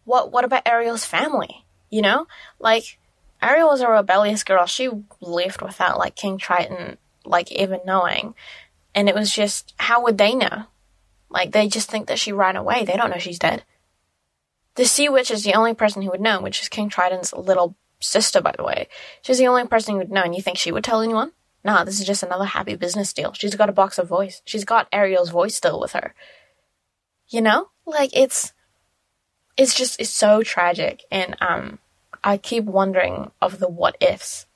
What 0.04 0.30
what 0.30 0.44
about 0.44 0.66
Ariel's 0.66 1.04
family? 1.04 1.66
You 1.90 2.02
know? 2.02 2.26
Like 2.60 2.98
Ariel 3.42 3.68
was 3.68 3.80
a 3.80 3.88
rebellious 3.88 4.44
girl. 4.44 4.66
She 4.66 4.88
left 5.20 5.60
without 5.60 5.98
like 5.98 6.14
King 6.14 6.38
Triton 6.38 6.98
like 7.24 7.50
even 7.50 7.80
knowing. 7.84 8.34
And 8.94 9.08
it 9.08 9.14
was 9.14 9.32
just 9.32 9.74
how 9.78 10.02
would 10.04 10.18
they 10.18 10.34
know? 10.34 10.66
Like, 11.34 11.50
they 11.50 11.66
just 11.66 11.90
think 11.90 12.06
that 12.06 12.20
she 12.20 12.32
ran 12.32 12.54
away. 12.54 12.84
They 12.84 12.96
don't 12.96 13.10
know 13.10 13.18
she's 13.18 13.40
dead. 13.40 13.64
The 14.76 14.84
Sea 14.84 15.08
Witch 15.08 15.32
is 15.32 15.42
the 15.42 15.54
only 15.54 15.74
person 15.74 16.00
who 16.00 16.10
would 16.12 16.20
know, 16.20 16.40
which 16.40 16.62
is 16.62 16.68
King 16.68 16.88
Triton's 16.88 17.32
little 17.32 17.74
sister, 17.98 18.40
by 18.40 18.54
the 18.56 18.62
way. 18.62 18.88
She's 19.20 19.38
the 19.38 19.48
only 19.48 19.66
person 19.66 19.94
who 19.94 19.98
would 19.98 20.12
know, 20.12 20.22
and 20.22 20.32
you 20.32 20.40
think 20.40 20.58
she 20.58 20.70
would 20.70 20.84
tell 20.84 21.02
anyone? 21.02 21.32
Nah, 21.64 21.82
this 21.82 21.98
is 21.98 22.06
just 22.06 22.22
another 22.22 22.44
happy 22.44 22.76
business 22.76 23.12
deal. 23.12 23.32
She's 23.32 23.56
got 23.56 23.68
a 23.68 23.72
box 23.72 23.98
of 23.98 24.06
voice. 24.06 24.42
She's 24.44 24.64
got 24.64 24.86
Ariel's 24.92 25.30
voice 25.30 25.56
still 25.56 25.80
with 25.80 25.92
her. 25.92 26.14
You 27.28 27.40
know? 27.40 27.70
Like, 27.84 28.10
it's, 28.16 28.52
it's 29.56 29.74
just, 29.74 30.00
it's 30.00 30.10
so 30.10 30.42
tragic, 30.44 31.02
and, 31.10 31.36
um, 31.40 31.80
I 32.22 32.36
keep 32.36 32.64
wondering 32.64 33.32
of 33.42 33.58
the 33.58 33.68
what 33.68 33.96
ifs. 34.00 34.46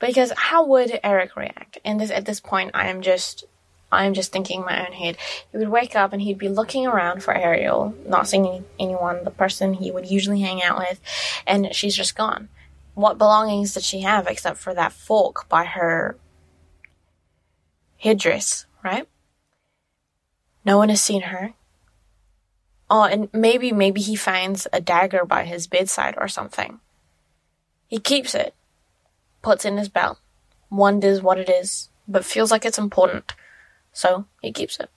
Because 0.00 0.32
how 0.36 0.66
would 0.66 0.98
Eric 1.04 1.36
react? 1.36 1.78
And 1.84 2.00
this, 2.00 2.10
at 2.10 2.24
this 2.24 2.40
point, 2.40 2.72
I 2.74 2.88
am 2.88 3.02
just 3.02 3.44
I'm 3.92 4.14
just 4.14 4.32
thinking 4.32 4.60
in 4.60 4.66
my 4.66 4.86
own 4.86 4.92
head. 4.92 5.16
He 5.50 5.58
would 5.58 5.68
wake 5.68 5.94
up 5.94 6.12
and 6.12 6.22
he'd 6.22 6.38
be 6.38 6.48
looking 6.48 6.86
around 6.86 7.22
for 7.22 7.34
Ariel, 7.34 7.94
not 8.06 8.26
seeing 8.26 8.64
anyone, 8.80 9.24
the 9.24 9.30
person 9.30 9.74
he 9.74 9.90
would 9.90 10.10
usually 10.10 10.40
hang 10.40 10.62
out 10.62 10.78
with, 10.78 11.00
and 11.46 11.74
she's 11.74 11.94
just 11.94 12.16
gone. 12.16 12.48
What 12.94 13.18
belongings 13.18 13.74
did 13.74 13.82
she 13.82 14.00
have 14.00 14.26
except 14.26 14.58
for 14.58 14.74
that 14.74 14.92
fork 14.92 15.48
by 15.48 15.64
her 15.64 16.16
headdress, 17.98 18.66
right? 18.82 19.06
No 20.64 20.78
one 20.78 20.88
has 20.88 21.02
seen 21.02 21.22
her. 21.22 21.52
Oh, 22.90 23.04
and 23.04 23.28
maybe, 23.32 23.72
maybe 23.72 24.00
he 24.00 24.16
finds 24.16 24.66
a 24.72 24.80
dagger 24.80 25.24
by 25.24 25.44
his 25.44 25.66
bedside 25.66 26.14
or 26.18 26.28
something. 26.28 26.80
He 27.88 27.98
keeps 27.98 28.34
it, 28.34 28.54
puts 29.40 29.64
in 29.64 29.76
his 29.76 29.88
belt, 29.88 30.18
wonders 30.70 31.22
what 31.22 31.38
it 31.38 31.48
is, 31.48 31.88
but 32.08 32.24
feels 32.24 32.50
like 32.50 32.64
it's 32.64 32.78
important. 32.78 33.34
So 33.92 34.26
he 34.40 34.52
keeps 34.52 34.78
it. 34.80 34.90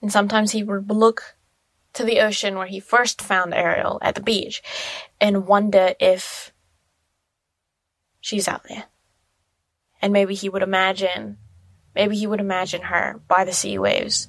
And 0.00 0.12
sometimes 0.12 0.52
he 0.52 0.62
would 0.62 0.90
look 0.90 1.36
to 1.94 2.04
the 2.04 2.20
ocean 2.20 2.56
where 2.56 2.66
he 2.66 2.80
first 2.80 3.22
found 3.22 3.54
Ariel 3.54 3.98
at 4.02 4.14
the 4.14 4.20
beach 4.20 4.62
and 5.20 5.46
wonder 5.46 5.94
if 6.00 6.52
she's 8.20 8.48
out 8.48 8.64
there. 8.68 8.84
And 10.02 10.12
maybe 10.12 10.34
he 10.34 10.48
would 10.48 10.62
imagine, 10.62 11.38
maybe 11.94 12.16
he 12.16 12.26
would 12.26 12.40
imagine 12.40 12.82
her 12.82 13.20
by 13.28 13.44
the 13.44 13.52
sea 13.52 13.78
waves 13.78 14.28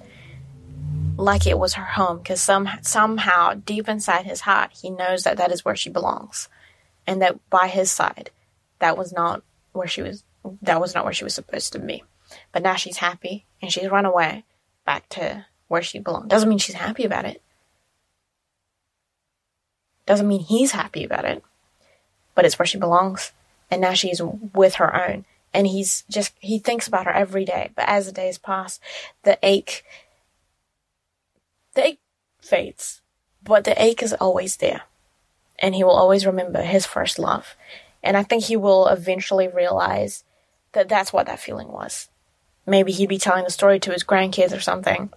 like 1.17 1.47
it 1.47 1.57
was 1.57 1.75
her 1.75 1.83
home 1.83 2.17
because 2.17 2.41
some, 2.41 2.69
somehow 2.81 3.53
deep 3.53 3.87
inside 3.87 4.25
his 4.25 4.41
heart 4.41 4.71
he 4.73 4.89
knows 4.89 5.23
that 5.23 5.37
that 5.37 5.51
is 5.51 5.63
where 5.63 5.75
she 5.75 5.89
belongs 5.89 6.49
and 7.07 7.21
that 7.21 7.49
by 7.49 7.67
his 7.67 7.89
side 7.89 8.29
that 8.79 8.97
was 8.97 9.13
not 9.13 9.41
where 9.71 9.87
she 9.87 10.01
was 10.01 10.23
that 10.61 10.81
was 10.81 10.93
not 10.93 11.03
where 11.03 11.13
she 11.13 11.23
was 11.23 11.33
supposed 11.33 11.73
to 11.73 11.79
be 11.79 12.03
but 12.51 12.63
now 12.63 12.75
she's 12.75 12.97
happy 12.97 13.45
and 13.61 13.71
she's 13.71 13.89
run 13.89 14.05
away 14.05 14.43
back 14.85 15.09
to 15.09 15.45
where 15.67 15.81
she 15.81 15.99
belongs. 15.99 16.27
Doesn't 16.27 16.49
mean 16.49 16.57
she's 16.57 16.75
happy 16.75 17.03
about 17.03 17.25
it. 17.25 17.41
Doesn't 20.05 20.27
mean 20.27 20.41
he's 20.41 20.71
happy 20.71 21.03
about 21.03 21.25
it. 21.25 21.43
But 22.35 22.45
it's 22.45 22.59
where 22.59 22.65
she 22.65 22.77
belongs. 22.77 23.31
And 23.71 23.81
now 23.81 23.93
she's 23.93 24.21
with 24.21 24.75
her 24.75 24.95
own. 24.95 25.25
And 25.53 25.65
he's 25.65 26.03
just, 26.09 26.33
he 26.39 26.59
thinks 26.59 26.87
about 26.87 27.05
her 27.05 27.13
every 27.13 27.45
day. 27.45 27.71
But 27.75 27.85
as 27.87 28.05
the 28.05 28.11
days 28.11 28.37
pass, 28.37 28.79
the 29.23 29.39
ache, 29.41 29.83
the 31.73 31.87
ache 31.87 31.99
fades. 32.41 33.01
But 33.43 33.63
the 33.63 33.81
ache 33.81 34.03
is 34.03 34.13
always 34.13 34.57
there. 34.57 34.83
And 35.57 35.73
he 35.73 35.83
will 35.83 35.91
always 35.91 36.25
remember 36.25 36.61
his 36.61 36.85
first 36.85 37.17
love. 37.17 37.55
And 38.03 38.15
I 38.15 38.23
think 38.23 38.43
he 38.43 38.57
will 38.57 38.87
eventually 38.87 39.47
realize 39.47 40.23
that 40.73 40.89
that's 40.89 41.13
what 41.13 41.25
that 41.25 41.39
feeling 41.39 41.69
was 41.69 42.09
maybe 42.65 42.91
he'd 42.91 43.09
be 43.09 43.17
telling 43.17 43.43
the 43.43 43.49
story 43.49 43.79
to 43.79 43.91
his 43.91 44.03
grandkids 44.03 44.55
or 44.55 44.59
something. 44.59 45.11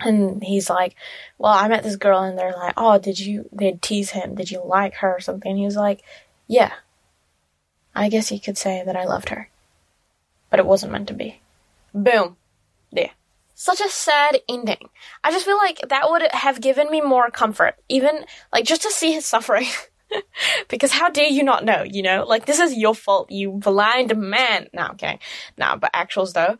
And 0.00 0.42
he's 0.42 0.70
like, 0.70 0.96
well, 1.38 1.52
I 1.52 1.68
met 1.68 1.82
this 1.82 1.96
girl 1.96 2.20
and 2.20 2.38
they're 2.38 2.52
like, 2.52 2.74
oh, 2.76 2.98
did 2.98 3.18
you, 3.18 3.48
they'd 3.52 3.82
tease 3.82 4.10
him. 4.10 4.34
Did 4.34 4.50
you 4.50 4.62
like 4.64 4.94
her 4.94 5.16
or 5.16 5.20
something? 5.20 5.50
And 5.50 5.58
he 5.58 5.66
was 5.66 5.76
like, 5.76 6.02
yeah. 6.46 6.72
I 7.94 8.08
guess 8.08 8.32
you 8.32 8.40
could 8.40 8.56
say 8.56 8.82
that 8.84 8.96
I 8.96 9.04
loved 9.04 9.28
her. 9.28 9.50
But 10.48 10.60
it 10.60 10.66
wasn't 10.66 10.92
meant 10.92 11.08
to 11.08 11.14
be. 11.14 11.40
Boom. 11.94 12.36
Yeah. 12.90 13.10
Such 13.54 13.80
a 13.80 13.88
sad 13.90 14.40
ending. 14.48 14.88
I 15.22 15.32
just 15.32 15.44
feel 15.44 15.58
like 15.58 15.80
that 15.88 16.08
would 16.08 16.22
have 16.32 16.62
given 16.62 16.90
me 16.90 17.00
more 17.02 17.30
comfort. 17.30 17.76
Even, 17.88 18.24
like, 18.52 18.64
just 18.64 18.82
to 18.82 18.90
see 18.90 19.12
his 19.12 19.26
suffering. 19.26 19.66
because 20.68 20.92
how 20.92 21.10
dare 21.10 21.28
you 21.28 21.42
not 21.42 21.64
know, 21.64 21.82
you 21.82 22.02
know? 22.02 22.24
Like, 22.26 22.46
this 22.46 22.58
is 22.58 22.76
your 22.76 22.94
fault, 22.94 23.30
you 23.30 23.52
blind 23.52 24.16
man. 24.16 24.68
No, 24.72 24.88
okay. 24.92 25.18
No, 25.56 25.76
but 25.76 25.92
actuals 25.92 26.32
though. 26.32 26.58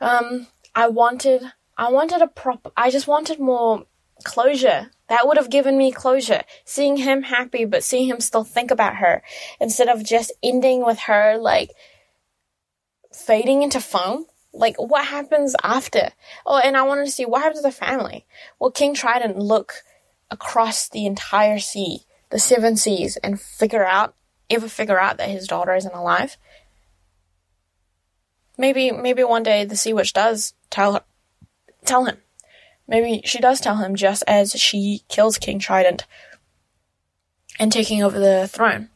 Um, 0.00 0.46
I 0.74 0.88
wanted, 0.88 1.42
I 1.76 1.90
wanted 1.90 2.22
a 2.22 2.26
prop, 2.26 2.72
I 2.76 2.90
just 2.90 3.06
wanted 3.06 3.38
more 3.38 3.84
closure. 4.24 4.90
That 5.08 5.26
would 5.26 5.36
have 5.36 5.50
given 5.50 5.76
me 5.76 5.90
closure. 5.90 6.42
Seeing 6.64 6.96
him 6.96 7.22
happy, 7.22 7.64
but 7.64 7.84
seeing 7.84 8.08
him 8.08 8.20
still 8.20 8.44
think 8.44 8.70
about 8.70 8.96
her 8.96 9.22
instead 9.60 9.88
of 9.88 10.04
just 10.04 10.32
ending 10.42 10.84
with 10.84 11.00
her, 11.00 11.36
like, 11.36 11.70
fading 13.12 13.62
into 13.62 13.80
foam. 13.80 14.26
Like, 14.52 14.76
what 14.78 15.06
happens 15.06 15.54
after? 15.62 16.10
Oh, 16.46 16.58
and 16.58 16.76
I 16.76 16.82
wanted 16.82 17.06
to 17.06 17.10
see 17.10 17.24
what 17.24 17.42
happens 17.42 17.60
to 17.60 17.68
the 17.68 17.72
family. 17.72 18.26
Will 18.58 18.70
King 18.70 18.94
Triton 18.94 19.38
look 19.38 19.74
across 20.30 20.88
the 20.88 21.06
entire 21.06 21.58
sea 21.58 22.04
the 22.30 22.38
seven 22.38 22.76
seas 22.76 23.16
and 23.18 23.40
figure 23.40 23.84
out, 23.84 24.14
ever 24.48 24.68
figure 24.68 24.98
out 24.98 25.18
that 25.18 25.28
his 25.28 25.46
daughter 25.46 25.74
isn't 25.74 25.94
alive. 25.94 26.36
Maybe, 28.56 28.90
maybe 28.90 29.24
one 29.24 29.42
day 29.42 29.64
the 29.64 29.76
sea 29.76 29.92
witch 29.92 30.12
does 30.12 30.54
tell 30.70 30.94
her, 30.94 31.02
tell 31.84 32.04
him. 32.04 32.18
Maybe 32.86 33.22
she 33.24 33.38
does 33.38 33.60
tell 33.60 33.76
him 33.76 33.94
just 33.94 34.24
as 34.26 34.52
she 34.52 35.02
kills 35.08 35.38
King 35.38 35.58
Triton 35.58 35.98
and 37.58 37.70
taking 37.70 38.02
over 38.02 38.18
the 38.18 38.48
throne. 38.48 38.88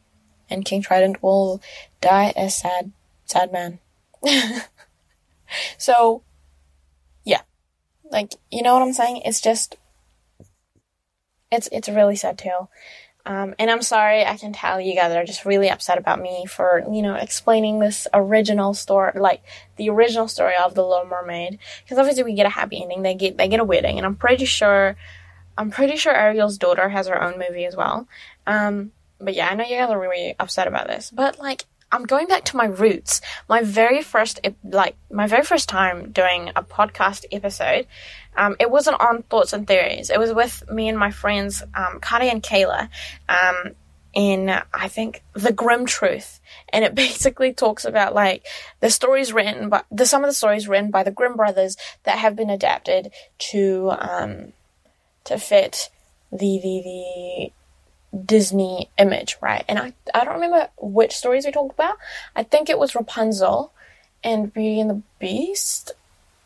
And 0.51 0.64
King 0.64 0.83
Triton 0.83 1.16
will 1.23 1.62
die 2.01 2.33
a 2.37 2.51
sad, 2.51 2.92
sad 3.25 3.53
man. 3.53 3.79
so, 5.79 6.23
yeah. 7.25 7.42
Like, 8.11 8.35
you 8.51 8.62
know 8.62 8.75
what 8.75 8.83
I'm 8.83 8.92
saying? 8.92 9.23
It's 9.25 9.40
just, 9.40 9.77
it's, 11.51 11.68
it's 11.73 11.88
a 11.88 11.94
really 11.94 12.16
sad 12.16 12.37
tale. 12.37 12.70
Um, 13.26 13.54
and 13.58 13.70
I'm 13.70 13.82
sorry, 13.82 14.24
I 14.24 14.37
can 14.37 14.52
tell 14.52 14.80
you 14.80 14.94
guys 14.94 15.14
are 15.14 15.24
just 15.24 15.46
really 15.46 15.70
upset 15.70 15.96
about 15.96 16.20
me 16.20 16.44
for, 16.46 16.82
you 16.92 17.00
know, 17.00 17.14
explaining 17.14 17.78
this 17.78 18.06
original 18.12 18.74
story, 18.74 19.12
like 19.16 19.42
the 19.76 19.88
original 19.88 20.28
story 20.28 20.54
of 20.56 20.74
The 20.74 20.84
Little 20.84 21.06
Mermaid. 21.06 21.58
Because 21.82 21.98
obviously 21.98 22.22
we 22.22 22.34
get 22.34 22.46
a 22.46 22.50
happy 22.50 22.82
ending. 22.82 23.02
They 23.02 23.14
get, 23.14 23.38
they 23.38 23.48
get 23.48 23.60
a 23.60 23.64
wedding. 23.64 23.96
And 23.96 24.04
I'm 24.04 24.16
pretty 24.16 24.44
sure, 24.44 24.96
I'm 25.56 25.70
pretty 25.70 25.96
sure 25.96 26.14
Ariel's 26.14 26.58
daughter 26.58 26.88
has 26.88 27.08
her 27.08 27.22
own 27.22 27.38
movie 27.38 27.64
as 27.64 27.74
well. 27.74 28.06
Um, 28.46 28.92
but 29.18 29.34
yeah, 29.34 29.48
I 29.48 29.54
know 29.54 29.64
you 29.64 29.76
guys 29.76 29.90
are 29.90 29.98
really 29.98 30.34
upset 30.38 30.68
about 30.68 30.87
this. 30.87 31.10
But 31.10 31.38
like, 31.38 31.64
I'm 31.94 32.07
going 32.07 32.26
back 32.26 32.44
to 32.46 32.57
my 32.57 32.64
roots. 32.64 33.20
My 33.48 33.62
very 33.62 34.02
first, 34.02 34.40
like, 34.64 34.96
my 35.12 35.28
very 35.28 35.44
first 35.44 35.68
time 35.68 36.11
doing 36.11 36.50
a 36.57 36.62
podcast 36.64 37.24
episode, 37.30 37.87
um, 38.37 38.57
it 38.59 38.68
wasn't 38.68 39.00
on 39.00 39.22
Thoughts 39.22 39.52
and 39.52 39.64
Theories. 39.64 40.11
It 40.11 40.18
was 40.18 40.35
with 40.35 40.68
me 40.68 40.88
and 40.88 40.98
my 40.98 41.12
friends, 41.12 41.62
um, 41.62 42.00
and 42.02 42.42
Kayla, 42.42 42.88
um, 43.28 43.74
in, 44.12 44.50
I 44.50 44.88
think, 44.88 45.22
The 45.35 45.52
Grim 45.52 45.87
Truth. 45.87 46.40
And 46.70 46.85
it 46.85 46.94
basically 46.96 47.52
talks 47.52 47.85
about, 47.85 48.12
like, 48.12 48.44
the 48.80 48.90
stories 48.90 49.33
written 49.33 49.68
by, 49.68 49.85
the, 49.92 50.04
some 50.04 50.24
of 50.24 50.28
the 50.28 50.35
stories 50.35 50.66
written 50.66 50.90
by 50.90 51.04
the 51.04 51.12
Grimm 51.12 51.37
brothers 51.37 51.76
that 52.02 52.18
have 52.18 52.35
been 52.35 52.50
adapted 52.50 53.12
to, 53.50 53.92
um, 54.00 54.52
to 55.22 55.38
fit 55.38 55.90
the, 56.33 56.59
the, 56.59 56.83
the, 56.85 57.52
Disney 58.24 58.90
image, 58.98 59.37
right? 59.40 59.64
And 59.68 59.79
I, 59.79 59.92
I 60.14 60.24
don't 60.24 60.35
remember 60.35 60.68
which 60.79 61.16
stories 61.16 61.44
we 61.44 61.53
talked 61.53 61.74
about. 61.74 61.96
I 62.37 62.42
think 62.42 62.68
it 62.68 62.79
was 62.79 62.94
Rapunzel 62.94 63.72
and 64.22 64.53
Beauty 64.53 64.81
and 64.81 64.90
the 64.90 65.03
Beast. 65.18 65.92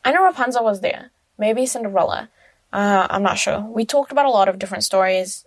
I 0.04 0.12
know 0.12 0.24
Rapunzel 0.24 0.64
was 0.64 0.80
there. 0.80 1.10
Maybe 1.38 1.66
Cinderella. 1.66 2.28
Uh, 2.72 3.06
I'm 3.08 3.22
not 3.22 3.38
sure. 3.38 3.60
We 3.60 3.84
talked 3.84 4.12
about 4.12 4.26
a 4.26 4.30
lot 4.30 4.48
of 4.48 4.58
different 4.58 4.84
stories 4.84 5.44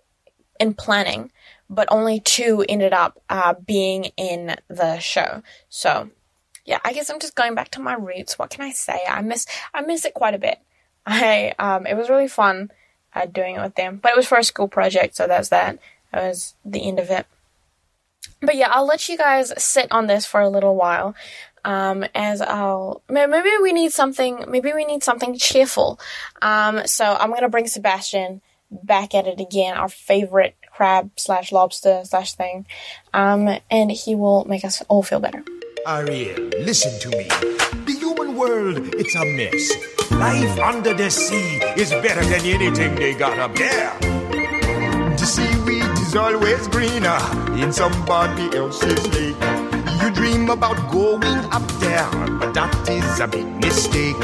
in 0.59 0.73
planning, 0.73 1.31
but 1.69 1.87
only 1.91 2.19
two 2.19 2.65
ended 2.67 2.93
up 2.93 3.21
uh, 3.29 3.53
being 3.53 4.05
in 4.17 4.55
the 4.67 4.99
show. 4.99 5.41
So, 5.69 6.09
yeah, 6.65 6.79
I 6.85 6.93
guess 6.93 7.09
I'm 7.09 7.19
just 7.19 7.35
going 7.35 7.55
back 7.55 7.69
to 7.71 7.81
my 7.81 7.93
roots. 7.93 8.37
What 8.37 8.49
can 8.49 8.63
I 8.63 8.71
say? 8.71 8.99
I 9.07 9.21
miss 9.21 9.45
I 9.73 9.81
miss 9.81 10.05
it 10.05 10.13
quite 10.13 10.35
a 10.35 10.39
bit. 10.39 10.59
I 11.05 11.53
um, 11.57 11.87
it 11.87 11.95
was 11.95 12.09
really 12.09 12.27
fun 12.27 12.71
uh, 13.13 13.25
doing 13.25 13.55
it 13.55 13.61
with 13.61 13.75
them, 13.75 13.99
but 14.01 14.11
it 14.11 14.17
was 14.17 14.27
for 14.27 14.37
a 14.37 14.43
school 14.43 14.67
project, 14.67 15.15
so 15.15 15.27
that's 15.27 15.49
that. 15.49 15.79
That 16.11 16.23
was 16.23 16.55
the 16.65 16.87
end 16.87 16.99
of 16.99 17.09
it. 17.09 17.25
But 18.41 18.55
yeah, 18.55 18.69
I'll 18.71 18.85
let 18.85 19.07
you 19.07 19.17
guys 19.17 19.53
sit 19.61 19.91
on 19.91 20.07
this 20.07 20.25
for 20.25 20.41
a 20.41 20.49
little 20.49 20.75
while. 20.75 21.15
Um, 21.63 22.03
as 22.15 22.41
I'll 22.41 23.03
maybe 23.07 23.49
we 23.61 23.71
need 23.71 23.91
something 23.91 24.45
maybe 24.47 24.73
we 24.73 24.83
need 24.83 25.03
something 25.03 25.37
cheerful. 25.37 25.99
Um, 26.41 26.87
so 26.87 27.05
I'm 27.05 27.31
gonna 27.31 27.49
bring 27.49 27.67
Sebastian 27.67 28.41
back 28.71 29.13
at 29.13 29.27
it 29.27 29.39
again, 29.39 29.77
our 29.77 29.89
favorite 29.89 30.55
crab 30.71 31.11
slash 31.17 31.51
lobster 31.51 32.01
slash 32.05 32.33
thing. 32.33 32.65
Um, 33.13 33.59
and 33.69 33.91
he 33.91 34.15
will 34.15 34.45
make 34.45 34.65
us 34.65 34.81
all 34.87 35.03
feel 35.03 35.19
better. 35.19 35.43
Ariel, 35.85 36.49
listen 36.59 36.99
to 37.01 37.09
me. 37.17 37.27
The 37.85 37.97
human 37.99 38.35
world, 38.35 38.95
it's 38.95 39.15
a 39.15 39.25
mess. 39.25 39.71
Life 40.11 40.59
under 40.59 40.93
the 40.93 41.09
sea 41.09 41.59
is 41.77 41.91
better 41.91 42.23
than 42.23 42.45
anything 42.45 42.95
they 42.95 43.13
got 43.13 43.37
up 43.39 43.55
there. 43.55 43.97
The 45.17 45.25
seaweed 45.25 45.60
is 46.11 46.17
always 46.17 46.67
greener 46.67 47.19
in 47.55 47.71
somebody 47.71 48.53
else's 48.57 49.01
lake. 49.15 49.39
You 50.01 50.11
dream 50.11 50.49
about 50.49 50.91
going 50.91 51.23
up 51.55 51.65
there, 51.79 52.09
but 52.37 52.53
that 52.53 52.73
is 52.89 53.19
a 53.21 53.27
big 53.27 53.47
mistake. 53.63 54.19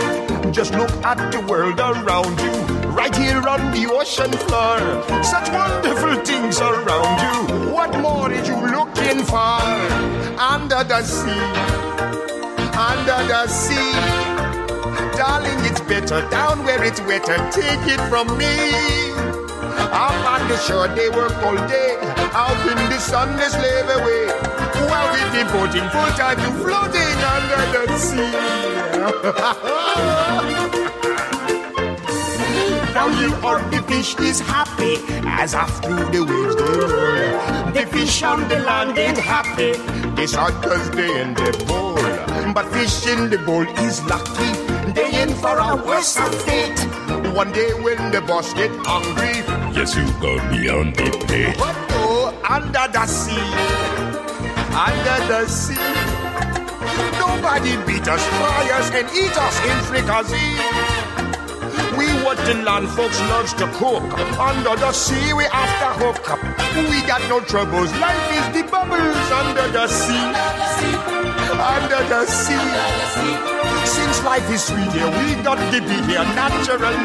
Just 0.51 0.73
look 0.73 0.91
at 1.05 1.31
the 1.31 1.39
world 1.47 1.79
around 1.79 2.35
you, 2.41 2.55
right 2.91 3.15
here 3.15 3.39
on 3.47 3.71
the 3.71 3.87
ocean 3.89 4.31
floor. 4.47 4.79
Such 5.23 5.49
wonderful 5.49 6.15
things 6.25 6.59
around 6.59 7.15
you. 7.25 7.71
What 7.71 7.91
more 8.01 8.31
are 8.31 8.45
you 8.49 8.57
looking 8.75 9.23
for? 9.23 9.63
Under 10.53 10.83
the 10.83 11.01
sea, 11.03 11.47
under 12.75 13.19
the 13.31 13.47
sea. 13.47 13.93
Darling, 15.15 15.63
it's 15.63 15.81
better 15.81 16.21
down 16.29 16.65
where 16.65 16.83
it's 16.83 16.99
wetter. 17.01 17.37
Take 17.51 17.87
it 17.87 18.01
from 18.09 18.27
me. 18.37 19.36
Up 19.91 20.25
on 20.33 20.47
the 20.47 20.57
shore, 20.57 20.87
they 20.89 21.09
work 21.09 21.35
all 21.43 21.55
day. 21.67 21.97
Out 22.33 22.57
in 22.67 22.77
the 22.89 22.99
sun, 22.99 23.35
they 23.37 23.49
slave 23.49 23.89
away. 23.97 24.27
While 24.89 25.09
we 25.13 25.19
devoting 25.35 25.89
full 25.89 26.11
time 26.19 26.37
to 26.37 26.51
floating 26.61 27.17
under 27.35 27.61
the 27.87 27.97
sea. 27.97 28.31
now 32.93 33.07
you 33.21 33.29
or 33.47 33.59
the 33.71 33.81
fish 33.87 34.15
is 34.19 34.39
happy 34.39 34.95
as 35.25 35.53
after 35.53 35.95
the 36.11 36.21
waves 36.23 36.55
they 36.55 36.79
roll. 36.79 37.71
The 37.71 37.85
fish 37.91 38.23
on 38.23 38.47
the 38.49 38.59
land 38.59 38.97
ain't 38.97 39.17
happy. 39.17 39.71
They 40.15 40.27
cause 40.27 40.89
they 40.91 41.21
in 41.21 41.33
the 41.33 41.63
bowl. 41.67 41.95
But 42.53 42.65
fish 42.73 43.05
in 43.07 43.29
the 43.29 43.37
bowl 43.39 43.67
is 43.85 44.03
lucky. 44.05 44.51
They 44.93 45.21
in 45.21 45.29
for 45.35 45.57
a 45.57 45.75
worse 45.75 46.17
fate. 46.45 47.06
One 47.37 47.51
day 47.51 47.69
when 47.85 48.11
the 48.11 48.19
boss 48.21 48.51
get 48.55 48.71
hungry, 48.81 49.45
yes 49.77 49.95
you 49.95 50.09
go 50.19 50.41
beyond 50.49 50.95
the 50.95 51.05
pay. 51.29 51.53
But 51.53 51.77
oh, 51.93 52.33
oh, 52.33 52.49
under 52.49 52.89
the 52.89 53.05
sea, 53.05 53.37
under 54.73 55.17
the 55.29 55.45
sea, 55.45 55.77
nobody 57.21 57.77
beat 57.85 58.07
us, 58.09 58.25
try 58.41 58.65
us, 58.73 58.89
and 58.89 59.05
eat 59.13 59.37
us 59.37 59.55
in 59.69 59.77
fricassee. 59.85 60.57
We 61.93 62.09
what 62.25 62.41
the 62.49 62.55
land 62.65 62.89
folks 62.97 63.21
loves 63.29 63.53
to 63.61 63.67
cook. 63.77 64.01
Under 64.41 64.75
the 64.75 64.91
sea, 64.91 65.33
we 65.33 65.45
after 65.53 65.93
hook 66.01 66.27
up. 66.31 66.41
We 66.89 67.05
got 67.05 67.21
no 67.29 67.39
troubles. 67.41 67.93
Life 68.01 68.33
is 68.33 68.47
the 68.57 68.63
bubbles 68.65 69.29
under 69.29 69.67
the 69.77 69.85
sea. 69.85 70.25
Under 71.53 72.01
the 72.09 72.25
sea. 72.25 73.66
Since 73.95 74.23
life 74.23 74.49
is 74.51 74.63
sweet 74.63 74.91
here, 74.91 75.07
we 75.07 75.35
got 75.43 75.59
to 75.71 75.79
be 75.81 75.97
here 76.09 76.27
naturally. 76.35 76.97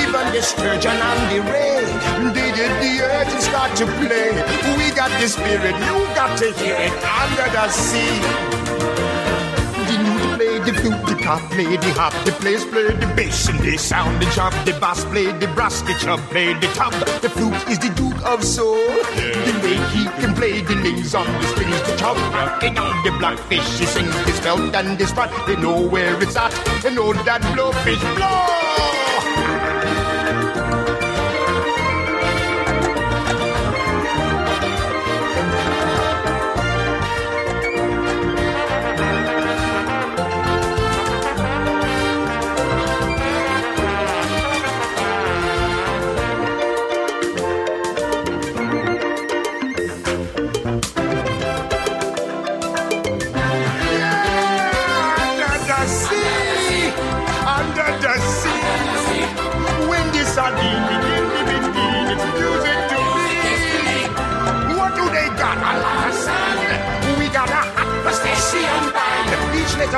Even 0.00 0.26
the 0.32 0.42
sturgeon 0.42 0.96
and 1.10 1.22
the 1.30 1.40
ray, 1.52 1.84
did 2.56 2.72
the 2.80 3.04
earth 3.04 3.40
start 3.42 3.76
to 3.76 3.86
play. 4.00 4.32
We 4.78 4.90
got 4.96 5.10
the 5.20 5.28
spirit, 5.28 5.76
you 5.88 5.96
got 6.14 6.38
to 6.38 6.52
hear 6.54 6.76
it 6.76 6.92
under 7.04 7.48
the 7.52 7.68
sea 7.68 8.55
the 10.90 11.18
cop 11.22 11.40
play 11.50 11.76
the 11.76 11.92
hop, 11.92 12.12
the 12.24 12.32
players 12.32 12.64
play 12.64 12.90
the 12.92 13.06
bass 13.16 13.48
and 13.48 13.58
they 13.60 13.76
sound 13.76 14.20
the 14.20 14.26
chop, 14.30 14.52
the 14.64 14.72
bass 14.80 15.04
play 15.06 15.26
the 15.32 15.48
brass, 15.48 15.82
the 15.82 15.94
chub 15.94 16.20
play 16.30 16.54
the 16.54 16.68
tub. 16.68 16.92
The 17.22 17.30
flute 17.30 17.68
is 17.68 17.78
the 17.78 17.90
duke 17.90 18.20
of 18.24 18.44
soul. 18.44 18.76
The 18.76 19.54
way 19.62 19.76
he 19.94 20.04
can 20.20 20.34
play 20.34 20.60
the 20.60 20.74
lings 20.76 21.14
on 21.14 21.26
the 21.26 21.46
strings, 21.48 21.82
the 21.82 21.96
chub 21.96 22.16
rocking 22.34 22.78
on 22.78 23.04
the 23.04 23.10
blackfish. 23.18 23.78
He 23.78 23.86
sings 23.86 24.14
his 24.26 24.40
belt 24.40 24.74
and 24.74 24.98
his 24.98 25.08
spot. 25.08 25.30
They 25.46 25.56
know 25.56 25.86
where 25.86 26.20
it's 26.22 26.36
at. 26.36 26.52
They 26.82 26.94
know 26.94 27.12
that 27.12 27.42
blowfish 27.42 28.02
blow. 28.16 29.15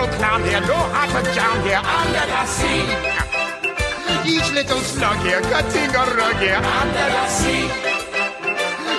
Little 0.00 0.16
clown 0.18 0.44
here, 0.44 0.60
no 0.60 0.74
heart 0.94 1.10
but 1.12 1.24
down 1.34 1.58
here 1.66 1.82
under 1.82 2.24
the 2.30 2.46
sea. 2.46 2.86
Each 4.24 4.48
little 4.52 4.78
slug 4.78 5.18
here, 5.26 5.40
cutting 5.40 5.90
a 5.90 6.04
rug 6.14 6.36
here 6.36 6.54
under 6.54 7.06
the 7.14 7.26
sea. 7.26 7.66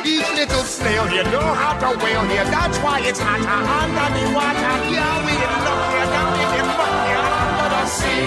Each 0.04 0.30
little 0.36 0.64
snail 0.64 1.08
here, 1.08 1.24
know 1.24 1.54
how 1.62 1.80
to 1.80 1.98
whale 2.04 2.26
here. 2.28 2.44
That's 2.46 2.78
why 2.80 3.00
it's 3.00 3.20
hotter 3.20 3.48
under 3.48 4.08
the 4.16 4.26
water. 4.36 4.76
Yeah, 4.92 5.26
we 5.26 5.32
in 5.32 5.60
luck 5.66 5.84
here, 5.94 6.10
down 6.16 6.34
in 6.44 6.50
the 6.58 6.64
muck 6.68 6.96
here 7.08 7.28
under 7.48 7.68
the 7.76 7.84
sea. 7.98 8.24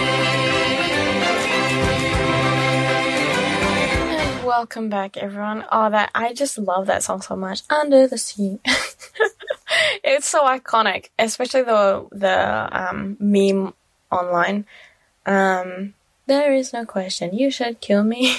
Welcome 4.46 4.88
back, 4.88 5.16
everyone. 5.18 5.64
Oh, 5.70 5.90
that 5.90 6.10
I 6.14 6.32
just 6.32 6.56
love 6.56 6.86
that 6.86 7.02
song 7.02 7.20
so 7.20 7.36
much. 7.36 7.62
Under 7.68 8.06
the 8.06 8.16
sea. 8.16 8.60
it's 10.04 10.28
so 10.28 10.44
iconic, 10.44 11.10
especially 11.18 11.62
the 11.62 12.06
the 12.12 12.68
um, 12.72 13.16
meme 13.18 13.74
online. 14.10 14.66
Um, 15.26 15.94
there 16.26 16.52
is 16.52 16.72
no 16.72 16.84
question. 16.84 17.36
You 17.36 17.50
should 17.50 17.80
kill 17.80 18.04
me. 18.04 18.36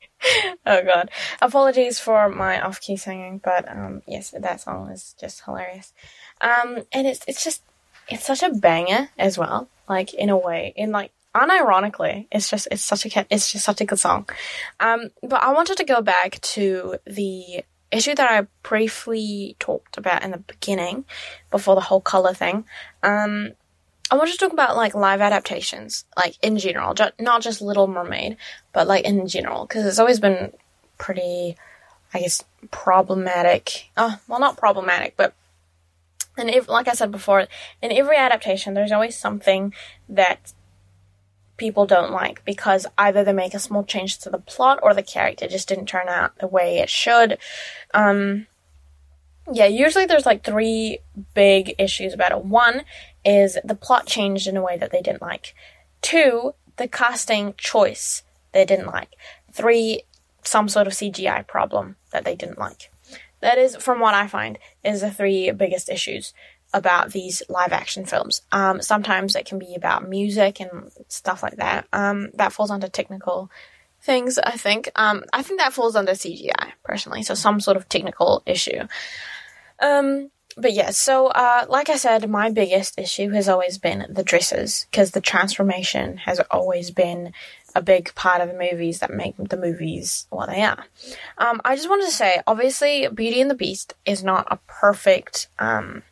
oh 0.66 0.82
god. 0.82 1.10
Apologies 1.40 1.98
for 1.98 2.28
my 2.28 2.60
off 2.60 2.80
key 2.80 2.96
singing, 2.96 3.38
but 3.42 3.68
um, 3.68 4.02
yes, 4.06 4.30
that 4.30 4.60
song 4.60 4.90
is 4.90 5.14
just 5.18 5.44
hilarious. 5.44 5.92
Um, 6.40 6.84
and 6.92 7.06
it's 7.06 7.24
it's 7.26 7.42
just 7.44 7.62
it's 8.08 8.26
such 8.26 8.42
a 8.42 8.50
banger 8.50 9.10
as 9.18 9.38
well. 9.38 9.68
Like 9.88 10.14
in 10.14 10.30
a 10.30 10.36
way, 10.36 10.72
in 10.76 10.90
like 10.90 11.12
unironically, 11.34 12.26
it's 12.32 12.50
just 12.50 12.68
it's 12.70 12.82
such 12.82 13.06
a 13.06 13.26
it's 13.30 13.52
just 13.52 13.64
such 13.64 13.80
a 13.80 13.84
good 13.84 13.98
song. 13.98 14.28
Um, 14.80 15.10
but 15.22 15.42
I 15.42 15.52
wanted 15.52 15.76
to 15.78 15.84
go 15.84 16.00
back 16.00 16.40
to 16.40 16.96
the 17.06 17.64
issue 17.90 18.14
that 18.14 18.30
I 18.30 18.46
briefly 18.62 19.56
talked 19.58 19.96
about 19.96 20.22
in 20.22 20.30
the 20.30 20.38
beginning, 20.38 21.04
before 21.50 21.74
the 21.74 21.80
whole 21.80 22.00
color 22.00 22.34
thing. 22.34 22.64
Um, 23.02 23.52
I 24.10 24.16
want 24.16 24.30
to 24.30 24.36
talk 24.36 24.52
about 24.52 24.76
like 24.76 24.94
live 24.94 25.20
adaptations, 25.20 26.04
like 26.16 26.36
in 26.42 26.58
general, 26.58 26.94
ju- 26.94 27.10
not 27.18 27.42
just 27.42 27.60
Little 27.60 27.88
Mermaid, 27.88 28.36
but 28.72 28.86
like 28.86 29.04
in 29.04 29.26
general, 29.26 29.66
because 29.66 29.84
it's 29.84 29.98
always 29.98 30.20
been 30.20 30.52
pretty, 30.98 31.56
I 32.14 32.20
guess, 32.20 32.44
problematic. 32.70 33.90
Oh, 33.96 34.18
well, 34.28 34.40
not 34.40 34.56
problematic, 34.56 35.14
but 35.16 35.34
and 36.36 36.50
if, 36.50 36.68
like 36.68 36.86
I 36.86 36.92
said 36.92 37.10
before, 37.10 37.46
in 37.80 37.92
every 37.92 38.16
adaptation, 38.16 38.74
there's 38.74 38.92
always 38.92 39.16
something 39.16 39.72
that 40.08 40.52
people 41.56 41.86
don't 41.86 42.12
like 42.12 42.44
because 42.44 42.86
either 42.98 43.24
they 43.24 43.32
make 43.32 43.54
a 43.54 43.58
small 43.58 43.84
change 43.84 44.18
to 44.18 44.30
the 44.30 44.38
plot 44.38 44.78
or 44.82 44.94
the 44.94 45.02
character 45.02 45.48
just 45.48 45.68
didn't 45.68 45.86
turn 45.86 46.08
out 46.08 46.38
the 46.38 46.46
way 46.46 46.78
it 46.78 46.90
should. 46.90 47.38
Um, 47.94 48.46
yeah, 49.52 49.66
usually 49.66 50.06
there's 50.06 50.26
like 50.26 50.44
three 50.44 50.98
big 51.34 51.74
issues 51.78 52.12
about 52.12 52.32
it. 52.32 52.44
One 52.44 52.82
is 53.24 53.58
the 53.64 53.74
plot 53.74 54.06
changed 54.06 54.46
in 54.46 54.56
a 54.56 54.62
way 54.62 54.76
that 54.76 54.90
they 54.90 55.02
didn't 55.02 55.22
like. 55.22 55.54
Two, 56.02 56.54
the 56.76 56.88
casting 56.88 57.54
choice 57.56 58.22
they 58.52 58.64
didn't 58.64 58.86
like. 58.86 59.10
Three, 59.52 60.02
some 60.42 60.68
sort 60.68 60.86
of 60.86 60.92
CGI 60.92 61.46
problem 61.46 61.96
that 62.10 62.24
they 62.24 62.34
didn't 62.34 62.58
like. 62.58 62.90
That 63.40 63.58
is, 63.58 63.76
from 63.76 64.00
what 64.00 64.14
I 64.14 64.26
find, 64.26 64.58
is 64.82 65.00
the 65.00 65.10
three 65.10 65.50
biggest 65.50 65.88
issues 65.88 66.32
about 66.74 67.12
these 67.12 67.42
live 67.48 67.72
action 67.72 68.04
films. 68.04 68.42
Um, 68.52 68.82
sometimes 68.82 69.34
it 69.34 69.46
can 69.46 69.58
be 69.58 69.74
about 69.74 70.08
music 70.08 70.60
and 70.60 70.90
stuff 71.08 71.42
like 71.42 71.56
that. 71.56 71.86
Um, 71.92 72.30
that 72.34 72.52
falls 72.52 72.70
under 72.70 72.88
technical 72.88 73.50
things, 74.02 74.38
I 74.38 74.52
think. 74.52 74.90
Um, 74.94 75.24
I 75.32 75.42
think 75.42 75.60
that 75.60 75.72
falls 75.72 75.96
under 75.96 76.12
CGI, 76.12 76.72
personally, 76.84 77.22
so 77.22 77.34
some 77.34 77.60
sort 77.60 77.76
of 77.76 77.88
technical 77.88 78.42
issue. 78.46 78.86
Um, 79.80 80.30
but 80.56 80.72
yeah, 80.72 80.90
so 80.90 81.26
uh, 81.26 81.66
like 81.68 81.90
I 81.90 81.96
said, 81.96 82.28
my 82.30 82.50
biggest 82.50 82.98
issue 82.98 83.30
has 83.30 83.48
always 83.48 83.76
been 83.78 84.06
the 84.08 84.22
dresses, 84.22 84.86
because 84.90 85.10
the 85.10 85.20
transformation 85.20 86.16
has 86.18 86.40
always 86.50 86.90
been 86.90 87.32
a 87.74 87.82
big 87.82 88.14
part 88.14 88.40
of 88.40 88.48
the 88.48 88.58
movies 88.58 89.00
that 89.00 89.12
make 89.12 89.36
the 89.36 89.56
movies 89.58 90.26
what 90.30 90.48
they 90.48 90.62
are. 90.62 90.86
Um, 91.36 91.60
I 91.62 91.76
just 91.76 91.90
wanted 91.90 92.06
to 92.06 92.12
say, 92.12 92.40
obviously, 92.46 93.06
Beauty 93.08 93.42
and 93.42 93.50
the 93.50 93.54
Beast 93.54 93.92
is 94.06 94.24
not 94.24 94.46
a 94.50 94.58
perfect 94.66 95.48
um, 95.58 96.02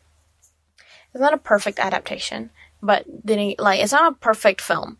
it's 1.15 1.21
not 1.21 1.33
a 1.33 1.37
perfect 1.37 1.79
adaptation, 1.79 2.49
but 2.83 3.05
then 3.07 3.55
like 3.57 3.79
it's 3.79 3.93
not 3.93 4.11
a 4.11 4.15
perfect 4.17 4.59
film. 4.59 4.97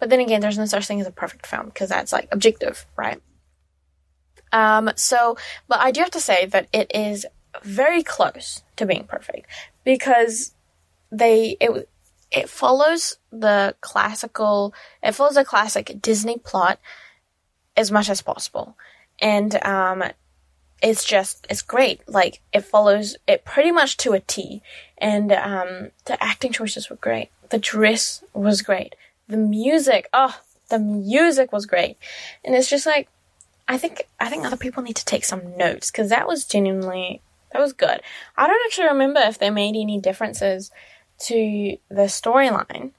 But 0.00 0.10
then 0.10 0.18
again, 0.18 0.40
there's 0.40 0.58
no 0.58 0.66
such 0.66 0.86
thing 0.88 1.00
as 1.00 1.06
a 1.06 1.12
perfect 1.12 1.46
film 1.46 1.66
because 1.66 1.88
that's 1.88 2.12
like 2.12 2.26
objective, 2.32 2.84
right? 2.96 3.22
Um, 4.50 4.90
so, 4.96 5.36
but 5.68 5.78
I 5.78 5.92
do 5.92 6.00
have 6.00 6.10
to 6.10 6.20
say 6.20 6.46
that 6.46 6.66
it 6.72 6.90
is 6.92 7.26
very 7.62 8.02
close 8.02 8.64
to 8.74 8.86
being 8.86 9.04
perfect 9.04 9.46
because 9.84 10.52
they 11.12 11.56
it 11.60 11.88
it 12.32 12.48
follows 12.50 13.18
the 13.30 13.76
classical 13.80 14.74
it 15.00 15.12
follows 15.12 15.36
a 15.36 15.44
classic 15.44 16.02
Disney 16.02 16.38
plot 16.38 16.80
as 17.76 17.92
much 17.92 18.10
as 18.10 18.20
possible, 18.20 18.76
and 19.20 19.64
um, 19.64 20.02
it's 20.82 21.04
just 21.04 21.46
it's 21.48 21.62
great. 21.62 22.06
Like 22.08 22.40
it 22.52 22.60
follows 22.60 23.16
it 23.26 23.44
pretty 23.44 23.72
much 23.72 23.96
to 23.98 24.12
a 24.12 24.20
T, 24.20 24.62
and 24.98 25.32
um, 25.32 25.90
the 26.04 26.22
acting 26.22 26.52
choices 26.52 26.90
were 26.90 26.96
great. 26.96 27.30
The 27.50 27.58
dress 27.58 28.22
was 28.34 28.62
great. 28.62 28.94
The 29.28 29.36
music, 29.36 30.08
oh, 30.12 30.38
the 30.68 30.78
music 30.78 31.52
was 31.52 31.66
great, 31.66 31.96
and 32.44 32.54
it's 32.54 32.68
just 32.68 32.86
like 32.86 33.08
I 33.68 33.78
think 33.78 34.06
I 34.20 34.28
think 34.28 34.44
other 34.44 34.56
people 34.56 34.82
need 34.82 34.96
to 34.96 35.04
take 35.04 35.24
some 35.24 35.56
notes 35.56 35.90
because 35.90 36.10
that 36.10 36.26
was 36.26 36.44
genuinely 36.44 37.22
that 37.52 37.62
was 37.62 37.72
good. 37.72 38.00
I 38.36 38.46
don't 38.46 38.66
actually 38.66 38.88
remember 38.88 39.20
if 39.20 39.38
they 39.38 39.50
made 39.50 39.76
any 39.76 40.00
differences 40.00 40.70
to 41.20 41.78
the 41.88 42.02
storyline 42.02 42.92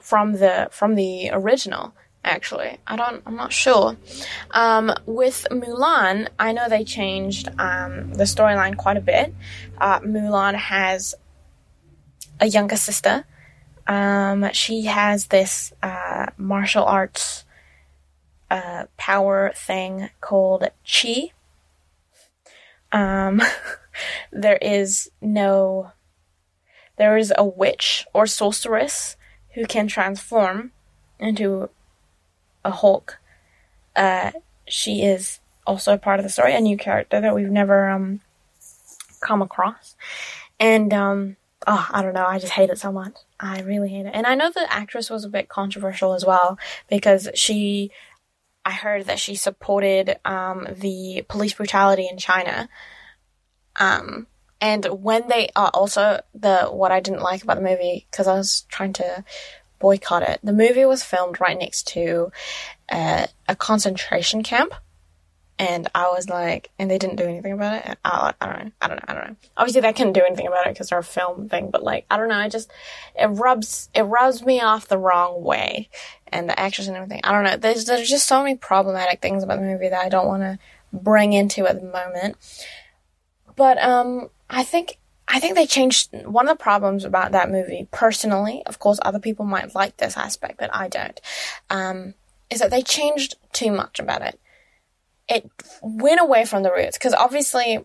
from 0.00 0.32
the 0.34 0.68
from 0.72 0.96
the 0.96 1.30
original 1.32 1.94
actually. 2.24 2.78
I 2.86 2.96
don't, 2.96 3.22
I'm 3.26 3.36
not 3.36 3.52
sure. 3.52 3.96
Um, 4.50 4.92
with 5.06 5.46
Mulan, 5.50 6.28
I 6.38 6.52
know 6.52 6.68
they 6.68 6.84
changed 6.84 7.48
um, 7.58 8.14
the 8.14 8.24
storyline 8.24 8.76
quite 8.76 8.96
a 8.96 9.00
bit. 9.00 9.34
Uh, 9.78 10.00
Mulan 10.00 10.54
has 10.54 11.14
a 12.40 12.46
younger 12.46 12.76
sister. 12.76 13.24
Um, 13.86 14.48
she 14.52 14.82
has 14.82 15.26
this 15.26 15.72
uh, 15.82 16.26
martial 16.36 16.84
arts 16.84 17.44
uh, 18.50 18.84
power 18.96 19.52
thing 19.54 20.10
called 20.20 20.68
Chi. 20.86 21.32
Um, 22.92 23.42
there 24.32 24.58
is 24.58 25.10
no. 25.20 25.92
There 26.98 27.16
is 27.16 27.32
a 27.36 27.44
witch 27.44 28.06
or 28.12 28.26
sorceress 28.26 29.16
who 29.54 29.66
can 29.66 29.88
transform 29.88 30.72
into 31.18 31.70
a 32.64 32.70
Hulk. 32.70 33.18
Uh, 33.94 34.32
she 34.66 35.02
is 35.02 35.40
also 35.66 35.94
a 35.94 35.98
part 35.98 36.18
of 36.18 36.24
the 36.24 36.30
story, 36.30 36.54
a 36.54 36.60
new 36.60 36.76
character 36.76 37.20
that 37.20 37.34
we've 37.34 37.50
never 37.50 37.88
um, 37.88 38.20
come 39.20 39.42
across. 39.42 39.96
And 40.58 40.92
um, 40.92 41.36
oh, 41.66 41.88
I 41.90 42.02
don't 42.02 42.14
know, 42.14 42.26
I 42.26 42.38
just 42.38 42.52
hate 42.52 42.70
it 42.70 42.78
so 42.78 42.92
much. 42.92 43.14
I 43.38 43.60
really 43.62 43.88
hate 43.88 44.06
it. 44.06 44.12
And 44.14 44.26
I 44.26 44.34
know 44.34 44.50
the 44.50 44.72
actress 44.72 45.10
was 45.10 45.24
a 45.24 45.28
bit 45.28 45.48
controversial 45.48 46.14
as 46.14 46.24
well 46.24 46.58
because 46.88 47.28
she, 47.34 47.90
I 48.64 48.72
heard 48.72 49.06
that 49.06 49.18
she 49.18 49.34
supported 49.34 50.16
um, 50.24 50.66
the 50.70 51.24
police 51.28 51.54
brutality 51.54 52.08
in 52.10 52.18
China. 52.18 52.68
Um, 53.76 54.26
and 54.60 54.84
when 54.86 55.26
they 55.26 55.48
uh, 55.56 55.70
also 55.74 56.20
the 56.34 56.66
what 56.66 56.92
I 56.92 57.00
didn't 57.00 57.22
like 57.22 57.42
about 57.42 57.56
the 57.56 57.62
movie 57.62 58.06
because 58.10 58.28
I 58.28 58.34
was 58.34 58.64
trying 58.68 58.92
to 58.94 59.24
boycott 59.82 60.22
it. 60.22 60.38
The 60.42 60.52
movie 60.52 60.84
was 60.84 61.02
filmed 61.02 61.40
right 61.40 61.58
next 61.58 61.88
to 61.88 62.30
uh, 62.90 63.26
a 63.48 63.56
concentration 63.56 64.42
camp. 64.42 64.72
And 65.58 65.88
I 65.94 66.04
was 66.04 66.28
like, 66.28 66.70
and 66.78 66.90
they 66.90 66.98
didn't 66.98 67.16
do 67.16 67.24
anything 67.24 67.52
about 67.52 67.86
it. 67.86 67.98
I, 68.04 68.32
I 68.40 68.46
don't 68.46 68.64
know. 68.64 68.70
I 68.80 68.88
don't 68.88 68.96
know. 68.96 69.04
I 69.06 69.14
don't 69.14 69.28
know. 69.28 69.36
Obviously, 69.56 69.80
they 69.82 69.92
couldn't 69.92 70.14
do 70.14 70.24
anything 70.26 70.46
about 70.46 70.66
it 70.66 70.72
because 70.72 70.88
they're 70.88 70.98
a 70.98 71.04
film 71.04 71.48
thing. 71.48 71.70
But 71.70 71.82
like, 71.82 72.06
I 72.10 72.16
don't 72.16 72.28
know. 72.28 72.36
I 72.36 72.48
just 72.48 72.70
it 73.14 73.26
rubs 73.26 73.90
it 73.94 74.02
rubs 74.02 74.44
me 74.44 74.60
off 74.60 74.88
the 74.88 74.98
wrong 74.98 75.42
way, 75.42 75.88
and 76.28 76.48
the 76.48 76.58
actors 76.58 76.88
and 76.88 76.96
everything. 76.96 77.20
I 77.22 77.32
don't 77.32 77.44
know. 77.44 77.56
There's 77.56 77.84
there's 77.84 78.08
just 78.08 78.26
so 78.26 78.42
many 78.42 78.56
problematic 78.56 79.20
things 79.20 79.44
about 79.44 79.60
the 79.60 79.66
movie 79.66 79.90
that 79.90 80.04
I 80.04 80.08
don't 80.08 80.26
want 80.26 80.42
to 80.42 80.58
bring 80.92 81.32
into 81.32 81.66
at 81.66 81.80
the 81.80 81.86
moment. 81.86 82.36
But 83.54 83.80
um, 83.82 84.30
I 84.48 84.64
think 84.64 84.98
I 85.32 85.40
think 85.40 85.54
they 85.54 85.66
changed 85.66 86.10
one 86.26 86.46
of 86.46 86.56
the 86.56 86.62
problems 86.62 87.04
about 87.04 87.32
that 87.32 87.50
movie 87.50 87.88
personally. 87.90 88.62
Of 88.66 88.78
course, 88.78 89.00
other 89.02 89.18
people 89.18 89.46
might 89.46 89.74
like 89.74 89.96
this 89.96 90.18
aspect, 90.18 90.58
but 90.58 90.72
I 90.74 90.88
don't. 90.88 91.18
Um, 91.70 92.14
is 92.50 92.60
that 92.60 92.70
they 92.70 92.82
changed 92.82 93.36
too 93.52 93.72
much 93.72 93.98
about 93.98 94.20
it. 94.20 94.38
It 95.26 95.50
went 95.80 96.20
away 96.20 96.44
from 96.44 96.62
the 96.62 96.70
roots 96.70 96.98
because 96.98 97.14
obviously, 97.14 97.82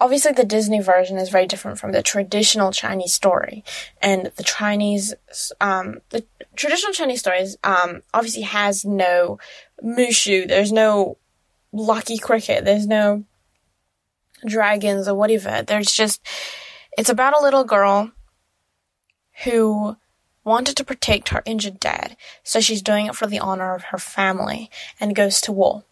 obviously 0.00 0.32
the 0.32 0.44
Disney 0.44 0.80
version 0.80 1.16
is 1.16 1.30
very 1.30 1.48
different 1.48 1.80
from 1.80 1.90
the 1.90 2.02
traditional 2.02 2.70
Chinese 2.70 3.12
story, 3.12 3.64
and 4.00 4.30
the 4.36 4.44
Chinese, 4.44 5.14
um, 5.60 5.98
the 6.10 6.24
traditional 6.54 6.92
Chinese 6.92 7.18
stories, 7.18 7.56
um, 7.64 8.02
obviously 8.14 8.42
has 8.42 8.84
no 8.84 9.40
Mushu. 9.82 10.46
There's 10.46 10.70
no 10.70 11.18
lucky 11.72 12.18
cricket. 12.18 12.64
There's 12.64 12.86
no 12.86 13.24
dragons 14.46 15.08
or 15.08 15.14
whatever. 15.14 15.62
There's 15.62 15.92
just, 15.92 16.24
it's 16.96 17.10
about 17.10 17.38
a 17.38 17.42
little 17.42 17.64
girl 17.64 18.12
who 19.44 19.96
wanted 20.44 20.76
to 20.76 20.84
protect 20.84 21.30
her 21.30 21.42
injured 21.44 21.78
dad, 21.80 22.16
so 22.42 22.60
she's 22.60 22.82
doing 22.82 23.06
it 23.06 23.14
for 23.14 23.26
the 23.26 23.38
honor 23.38 23.74
of 23.74 23.84
her 23.84 23.98
family 23.98 24.70
and 24.98 25.14
goes 25.14 25.40
to 25.42 25.52
war. 25.52 25.84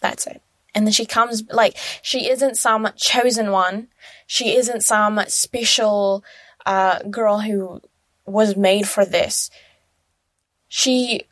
That's 0.00 0.26
it. 0.26 0.42
And 0.74 0.86
then 0.86 0.92
she 0.92 1.06
comes, 1.06 1.42
like, 1.50 1.76
she 2.02 2.28
isn't 2.28 2.56
some 2.56 2.88
chosen 2.96 3.50
one. 3.50 3.88
She 4.26 4.56
isn't 4.56 4.82
some 4.82 5.20
special 5.26 6.22
uh, 6.66 7.02
girl 7.04 7.40
who 7.40 7.80
was 8.26 8.56
made 8.56 8.86
for 8.86 9.04
this. 9.04 9.50
She 10.68 11.22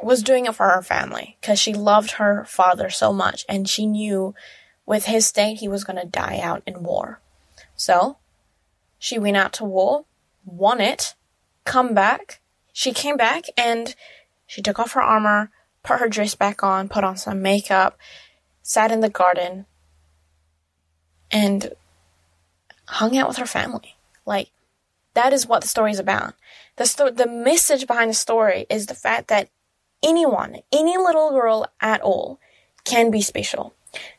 was 0.00 0.22
doing 0.22 0.46
it 0.46 0.54
for 0.54 0.68
her 0.68 0.82
family 0.82 1.38
because 1.40 1.60
she 1.60 1.74
loved 1.74 2.12
her 2.12 2.44
father 2.44 2.90
so 2.90 3.12
much 3.12 3.44
and 3.48 3.68
she 3.68 3.86
knew 3.86 4.34
with 4.86 5.06
his 5.06 5.26
state, 5.26 5.58
he 5.58 5.68
was 5.68 5.84
going 5.84 6.00
to 6.00 6.06
die 6.06 6.40
out 6.40 6.62
in 6.66 6.82
war. 6.82 7.20
So, 7.76 8.18
she 8.98 9.18
went 9.18 9.36
out 9.36 9.52
to 9.54 9.64
war, 9.64 10.04
won 10.44 10.80
it, 10.80 11.14
come 11.64 11.94
back. 11.94 12.40
She 12.72 12.92
came 12.92 13.16
back 13.16 13.44
and 13.56 13.94
she 14.46 14.62
took 14.62 14.78
off 14.78 14.92
her 14.92 15.02
armor, 15.02 15.50
put 15.82 16.00
her 16.00 16.08
dress 16.08 16.34
back 16.34 16.62
on, 16.62 16.88
put 16.88 17.04
on 17.04 17.16
some 17.16 17.42
makeup, 17.42 17.98
sat 18.62 18.92
in 18.92 19.00
the 19.00 19.08
garden, 19.08 19.66
and 21.30 21.72
hung 22.86 23.16
out 23.16 23.28
with 23.28 23.38
her 23.38 23.46
family. 23.46 23.96
Like, 24.26 24.50
that 25.14 25.32
is 25.32 25.46
what 25.46 25.62
the 25.62 25.68
story 25.68 25.90
is 25.90 25.98
about. 25.98 26.34
The, 26.76 26.86
sto- 26.86 27.10
the 27.10 27.26
message 27.26 27.86
behind 27.86 28.10
the 28.10 28.14
story 28.14 28.66
is 28.70 28.86
the 28.86 28.94
fact 28.94 29.28
that 29.28 29.48
anyone, 30.02 30.58
any 30.72 30.96
little 30.96 31.30
girl 31.30 31.66
at 31.80 32.00
all, 32.00 32.38
can 32.84 33.10
be 33.10 33.22
special 33.22 33.74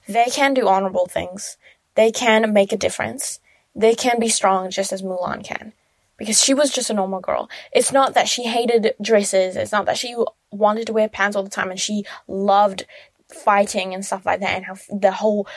they 0.07 0.25
can 0.25 0.53
do 0.53 0.67
honorable 0.67 1.07
things. 1.07 1.57
They 1.95 2.11
can 2.11 2.53
make 2.53 2.71
a 2.71 2.77
difference. 2.77 3.39
They 3.75 3.95
can 3.95 4.19
be 4.19 4.29
strong 4.29 4.69
just 4.69 4.91
as 4.91 5.01
Mulan 5.01 5.43
can. 5.43 5.73
Because 6.17 6.41
she 6.41 6.53
was 6.53 6.71
just 6.71 6.89
a 6.89 6.93
normal 6.93 7.19
girl. 7.19 7.49
It's 7.71 7.91
not 7.91 8.13
that 8.13 8.27
she 8.27 8.43
hated 8.43 8.93
dresses. 9.01 9.55
It's 9.55 9.71
not 9.71 9.85
that 9.87 9.97
she 9.97 10.15
wanted 10.51 10.87
to 10.87 10.93
wear 10.93 11.09
pants 11.09 11.35
all 11.35 11.43
the 11.43 11.49
time 11.49 11.71
and 11.71 11.79
she 11.79 12.05
loved 12.27 12.85
fighting 13.27 13.93
and 13.93 14.05
stuff 14.05 14.25
like 14.25 14.39
that 14.39 14.55
and 14.55 14.65
how 14.65 14.75
the 14.95 15.11
whole 15.11 15.47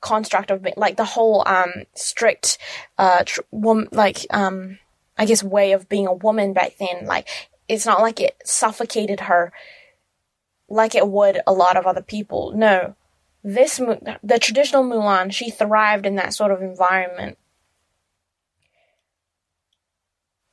construct 0.00 0.50
of 0.50 0.62
being, 0.62 0.74
like 0.76 0.96
the 0.96 1.04
whole 1.04 1.42
um 1.46 1.72
strict 1.94 2.58
uh 2.98 3.24
tr- 3.24 3.40
wom- 3.50 3.88
like 3.90 4.26
um 4.30 4.78
I 5.16 5.24
guess 5.24 5.42
way 5.42 5.72
of 5.72 5.88
being 5.88 6.06
a 6.06 6.12
woman 6.12 6.52
back 6.52 6.74
then 6.78 7.06
like 7.06 7.26
it's 7.68 7.86
not 7.86 8.02
like 8.02 8.20
it 8.20 8.36
suffocated 8.44 9.20
her 9.20 9.50
like 10.68 10.94
it 10.94 11.08
would 11.08 11.40
a 11.46 11.54
lot 11.54 11.78
of 11.78 11.86
other 11.86 12.02
people 12.02 12.52
no 12.54 12.94
this 13.44 13.76
the 13.76 14.38
traditional 14.40 14.82
Mulan 14.82 15.30
she 15.30 15.50
thrived 15.50 16.06
in 16.06 16.16
that 16.16 16.32
sort 16.32 16.50
of 16.50 16.62
environment. 16.62 17.36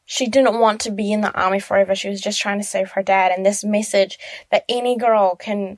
She 0.04 0.28
didn't 0.28 0.60
want 0.60 0.82
to 0.82 0.92
be 0.92 1.14
in 1.14 1.22
the 1.22 1.32
army 1.32 1.62
forever. 1.62 1.96
She 1.96 2.10
was 2.10 2.20
just 2.20 2.42
trying 2.42 2.60
to 2.60 2.66
save 2.66 2.92
her 2.92 3.02
dad. 3.02 3.32
And 3.32 3.46
this 3.46 3.64
message 3.64 4.20
that 4.52 4.66
any 4.68 4.98
girl 4.98 5.38
can 5.38 5.78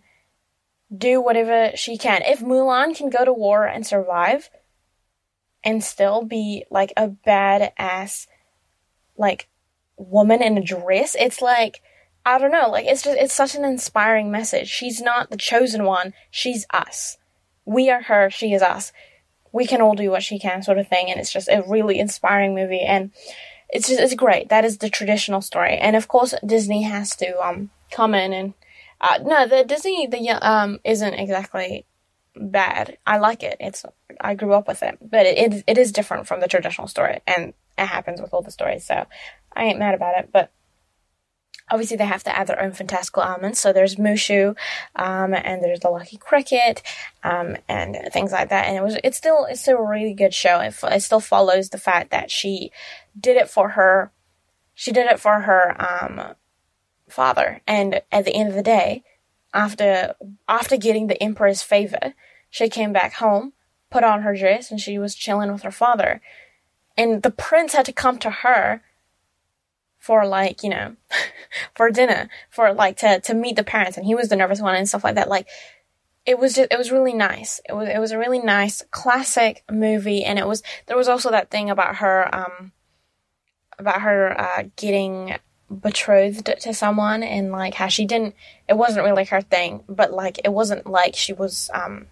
do 0.95 1.21
whatever 1.21 1.77
she 1.77 1.99
can. 1.99 2.23
If 2.23 2.39
Mulan 2.39 2.95
can 2.95 3.11
go 3.11 3.23
to 3.23 3.31
war 3.31 3.67
and 3.67 3.85
survive 3.85 4.49
and 5.63 5.83
still 5.83 6.23
be 6.23 6.65
like 6.71 6.93
a 6.97 7.09
badass 7.09 8.25
like 9.15 9.49
woman 9.97 10.41
in 10.41 10.57
a 10.57 10.63
dress, 10.63 11.15
it's 11.19 11.39
like 11.39 11.83
I 12.25 12.37
don't 12.37 12.51
know, 12.51 12.69
like 12.69 12.85
it's 12.85 13.03
just 13.03 13.17
it's 13.17 13.33
such 13.33 13.55
an 13.55 13.65
inspiring 13.65 14.31
message. 14.31 14.69
She's 14.69 15.01
not 15.01 15.29
the 15.29 15.37
chosen 15.37 15.83
one, 15.83 16.13
she's 16.31 16.65
us. 16.71 17.17
We 17.65 17.89
are 17.89 18.03
her, 18.03 18.29
she 18.29 18.53
is 18.53 18.61
us. 18.61 18.91
We 19.51 19.67
can 19.67 19.81
all 19.81 19.93
do 19.93 20.09
what 20.09 20.23
she 20.23 20.39
can 20.39 20.63
sort 20.63 20.77
of 20.77 20.87
thing 20.87 21.09
and 21.09 21.19
it's 21.19 21.31
just 21.31 21.47
a 21.49 21.63
really 21.67 21.99
inspiring 21.99 22.55
movie 22.55 22.81
and 22.81 23.11
it's 23.69 23.87
just 23.87 23.99
it's 23.99 24.15
great. 24.15 24.49
That 24.49 24.65
is 24.65 24.77
the 24.77 24.89
traditional 24.89 25.41
story. 25.41 25.77
And 25.77 25.95
of 25.95 26.07
course 26.07 26.33
Disney 26.45 26.83
has 26.83 27.15
to 27.17 27.39
um 27.45 27.69
come 27.91 28.13
in 28.13 28.33
and 28.33 28.53
uh, 29.01 29.19
no, 29.21 29.45
the 29.45 29.65
Disney 29.65 30.07
the 30.07 30.29
um 30.29 30.79
isn't 30.83 31.13
exactly 31.13 31.85
bad. 32.35 32.97
I 33.05 33.17
like 33.17 33.43
it. 33.43 33.57
It's 33.59 33.85
I 34.21 34.35
grew 34.35 34.53
up 34.53 34.67
with 34.67 34.83
it, 34.83 34.97
but 35.01 35.25
it, 35.25 35.37
it 35.37 35.63
it 35.67 35.77
is 35.77 35.91
different 35.91 36.27
from 36.27 36.39
the 36.39 36.47
traditional 36.47 36.87
story, 36.87 37.21
and 37.27 37.53
it 37.77 37.85
happens 37.85 38.21
with 38.21 38.33
all 38.33 38.41
the 38.41 38.51
stories. 38.51 38.85
So 38.85 39.05
I 39.55 39.65
ain't 39.65 39.79
mad 39.79 39.95
about 39.95 40.17
it. 40.17 40.29
But 40.31 40.51
obviously 41.69 41.97
they 41.97 42.05
have 42.05 42.23
to 42.23 42.37
add 42.37 42.47
their 42.47 42.61
own 42.61 42.71
fantastical 42.71 43.23
elements. 43.23 43.59
So 43.59 43.73
there's 43.73 43.95
Mushu, 43.95 44.55
um, 44.95 45.33
and 45.33 45.63
there's 45.63 45.79
the 45.79 45.89
Lucky 45.89 46.17
Cricket, 46.17 46.83
um, 47.23 47.57
and 47.67 47.97
things 48.11 48.31
like 48.31 48.49
that. 48.49 48.67
And 48.67 48.77
it 48.77 48.83
was 48.83 48.97
it's 49.03 49.17
still 49.17 49.45
it's 49.45 49.67
a 49.67 49.77
really 49.77 50.13
good 50.13 50.33
show. 50.33 50.59
It, 50.59 50.75
it 50.83 51.01
still 51.01 51.19
follows 51.19 51.69
the 51.69 51.77
fact 51.77 52.11
that 52.11 52.31
she 52.31 52.71
did 53.19 53.37
it 53.37 53.49
for 53.49 53.69
her. 53.69 54.11
She 54.73 54.91
did 54.91 55.07
it 55.07 55.19
for 55.19 55.41
her 55.41 55.75
um, 55.79 56.35
father. 57.07 57.61
And 57.67 58.01
at 58.11 58.25
the 58.25 58.35
end 58.35 58.49
of 58.49 58.55
the 58.55 58.63
day, 58.63 59.03
after 59.53 60.15
after 60.47 60.77
getting 60.77 61.07
the 61.07 61.21
emperor's 61.21 61.61
favor, 61.61 62.13
she 62.49 62.69
came 62.69 62.93
back 62.93 63.13
home, 63.13 63.53
put 63.89 64.03
on 64.03 64.23
her 64.23 64.35
dress, 64.35 64.71
and 64.71 64.79
she 64.79 64.97
was 64.97 65.15
chilling 65.15 65.51
with 65.51 65.63
her 65.63 65.71
father. 65.71 66.21
And 66.97 67.23
the 67.23 67.31
prince 67.31 67.73
had 67.73 67.85
to 67.85 67.93
come 67.93 68.19
to 68.19 68.29
her 68.29 68.81
for 70.03 70.25
like, 70.27 70.63
you 70.63 70.69
know, 70.69 70.97
for 71.75 71.89
dinner, 71.89 72.27
for 72.49 72.73
like 72.73 72.97
to 72.97 73.21
to 73.21 73.33
meet 73.33 73.55
the 73.55 73.63
parents, 73.63 73.95
and 73.95 74.05
he 74.05 74.15
was 74.15 74.27
the 74.27 74.35
nervous 74.35 74.59
one 74.59 74.75
and 74.75 74.87
stuff 74.87 75.05
like 75.05 75.15
that. 75.15 75.29
Like 75.29 75.47
it 76.25 76.37
was 76.37 76.55
just 76.55 76.73
it 76.73 76.77
was 76.77 76.91
really 76.91 77.13
nice. 77.13 77.61
It 77.69 77.73
was 77.73 77.87
it 77.87 77.99
was 77.99 78.11
a 78.11 78.17
really 78.17 78.39
nice 78.39 78.83
classic 78.91 79.63
movie, 79.71 80.25
and 80.25 80.37
it 80.37 80.45
was 80.45 80.61
there 80.87 80.97
was 80.97 81.07
also 81.07 81.31
that 81.31 81.49
thing 81.49 81.69
about 81.69 81.97
her 81.97 82.33
um 82.35 82.73
about 83.79 84.01
her 84.01 84.39
uh, 84.39 84.63
getting 84.75 85.37
betrothed 85.81 86.49
to 86.59 86.73
someone 86.73 87.23
and 87.23 87.51
like 87.51 87.73
how 87.75 87.87
she 87.87 88.05
didn't 88.05 88.35
it 88.69 88.77
wasn't 88.77 89.03
really 89.03 89.25
her 89.25 89.41
thing 89.41 89.83
but 89.89 90.13
like 90.13 90.39
it 90.43 90.53
wasn't 90.53 90.85
like 90.85 91.15
she 91.15 91.33
was 91.33 91.71
um 91.73 92.05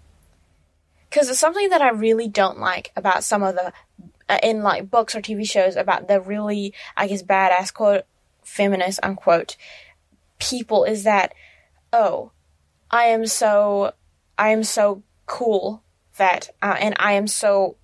because 1.07 1.29
it's 1.29 1.37
something 1.37 1.69
that 1.69 1.79
i 1.79 1.89
really 1.89 2.27
don't 2.27 2.57
like 2.57 2.91
about 2.95 3.23
some 3.23 3.43
of 3.43 3.53
the 3.53 3.71
uh, 4.31 4.39
in 4.41 4.63
like 4.63 4.89
books 4.89 5.15
or 5.15 5.21
tv 5.21 5.47
shows 5.47 5.75
about 5.75 6.07
the 6.07 6.19
really 6.21 6.73
i 6.97 7.07
guess 7.07 7.21
badass 7.21 7.73
quote 7.73 8.03
feminist 8.43 8.99
unquote 9.03 9.57
people 10.39 10.83
is 10.83 11.03
that 11.03 11.33
oh 11.93 12.31
i 12.89 13.03
am 13.03 13.25
so 13.25 13.93
i 14.37 14.49
am 14.49 14.63
so 14.63 15.03
cool 15.25 15.83
that 16.17 16.49
uh, 16.61 16.77
and 16.79 16.95
i 16.97 17.11
am 17.13 17.27
so 17.27 17.75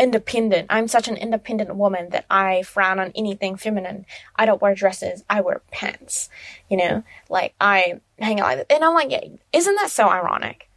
independent. 0.00 0.66
I'm 0.70 0.88
such 0.88 1.08
an 1.08 1.16
independent 1.16 1.76
woman 1.76 2.08
that 2.10 2.24
I 2.30 2.62
frown 2.62 2.98
on 2.98 3.12
anything 3.14 3.56
feminine. 3.56 4.06
I 4.34 4.46
don't 4.46 4.62
wear 4.62 4.74
dresses. 4.74 5.22
I 5.28 5.42
wear 5.42 5.60
pants. 5.70 6.30
You 6.70 6.78
know, 6.78 7.04
like 7.28 7.54
I 7.60 8.00
hang 8.18 8.40
out 8.40 8.46
like 8.46 8.56
that. 8.58 8.72
And 8.74 8.82
I'm 8.82 8.94
like, 8.94 9.10
yeah, 9.10 9.24
isn't 9.52 9.74
that 9.74 9.90
so 9.90 10.08
ironic? 10.08 10.70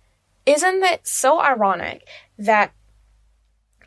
Isn't 0.45 0.81
that 0.81 1.07
so 1.07 1.39
ironic 1.39 2.05
that 2.37 2.73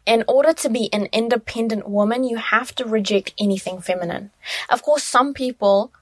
in 0.07 0.25
order 0.29 0.53
to 0.53 0.69
be 0.69 0.89
an 0.93 1.09
independent 1.13 1.89
woman, 1.89 2.25
you 2.25 2.37
have 2.37 2.75
to 2.77 2.85
reject 2.85 3.35
anything 3.39 3.81
feminine? 3.81 4.31
Of 4.71 4.83
course, 4.83 5.03
some 5.03 5.35
people 5.35 5.93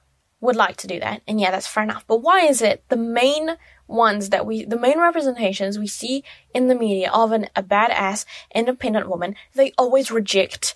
would 0.41 0.55
like 0.55 0.77
to 0.77 0.87
do 0.87 0.99
that. 0.99 1.21
And 1.27 1.41
yeah, 1.41 1.51
that's 1.51 1.67
fair 1.67 1.83
enough. 1.83 2.05
But 2.07 2.21
why 2.21 2.41
is 2.41 2.61
it 2.61 2.83
the 2.89 2.97
main 2.97 3.57
ones 3.87 4.29
that 4.29 4.45
we, 4.45 4.63
the 4.63 4.79
main 4.79 4.99
representations 4.99 5.77
we 5.77 5.87
see 5.87 6.23
in 6.53 6.67
the 6.67 6.75
media 6.75 7.09
of 7.11 7.31
an, 7.31 7.47
a 7.55 7.63
badass 7.63 8.25
independent 8.53 9.09
woman, 9.09 9.35
they 9.53 9.73
always 9.77 10.11
reject 10.11 10.75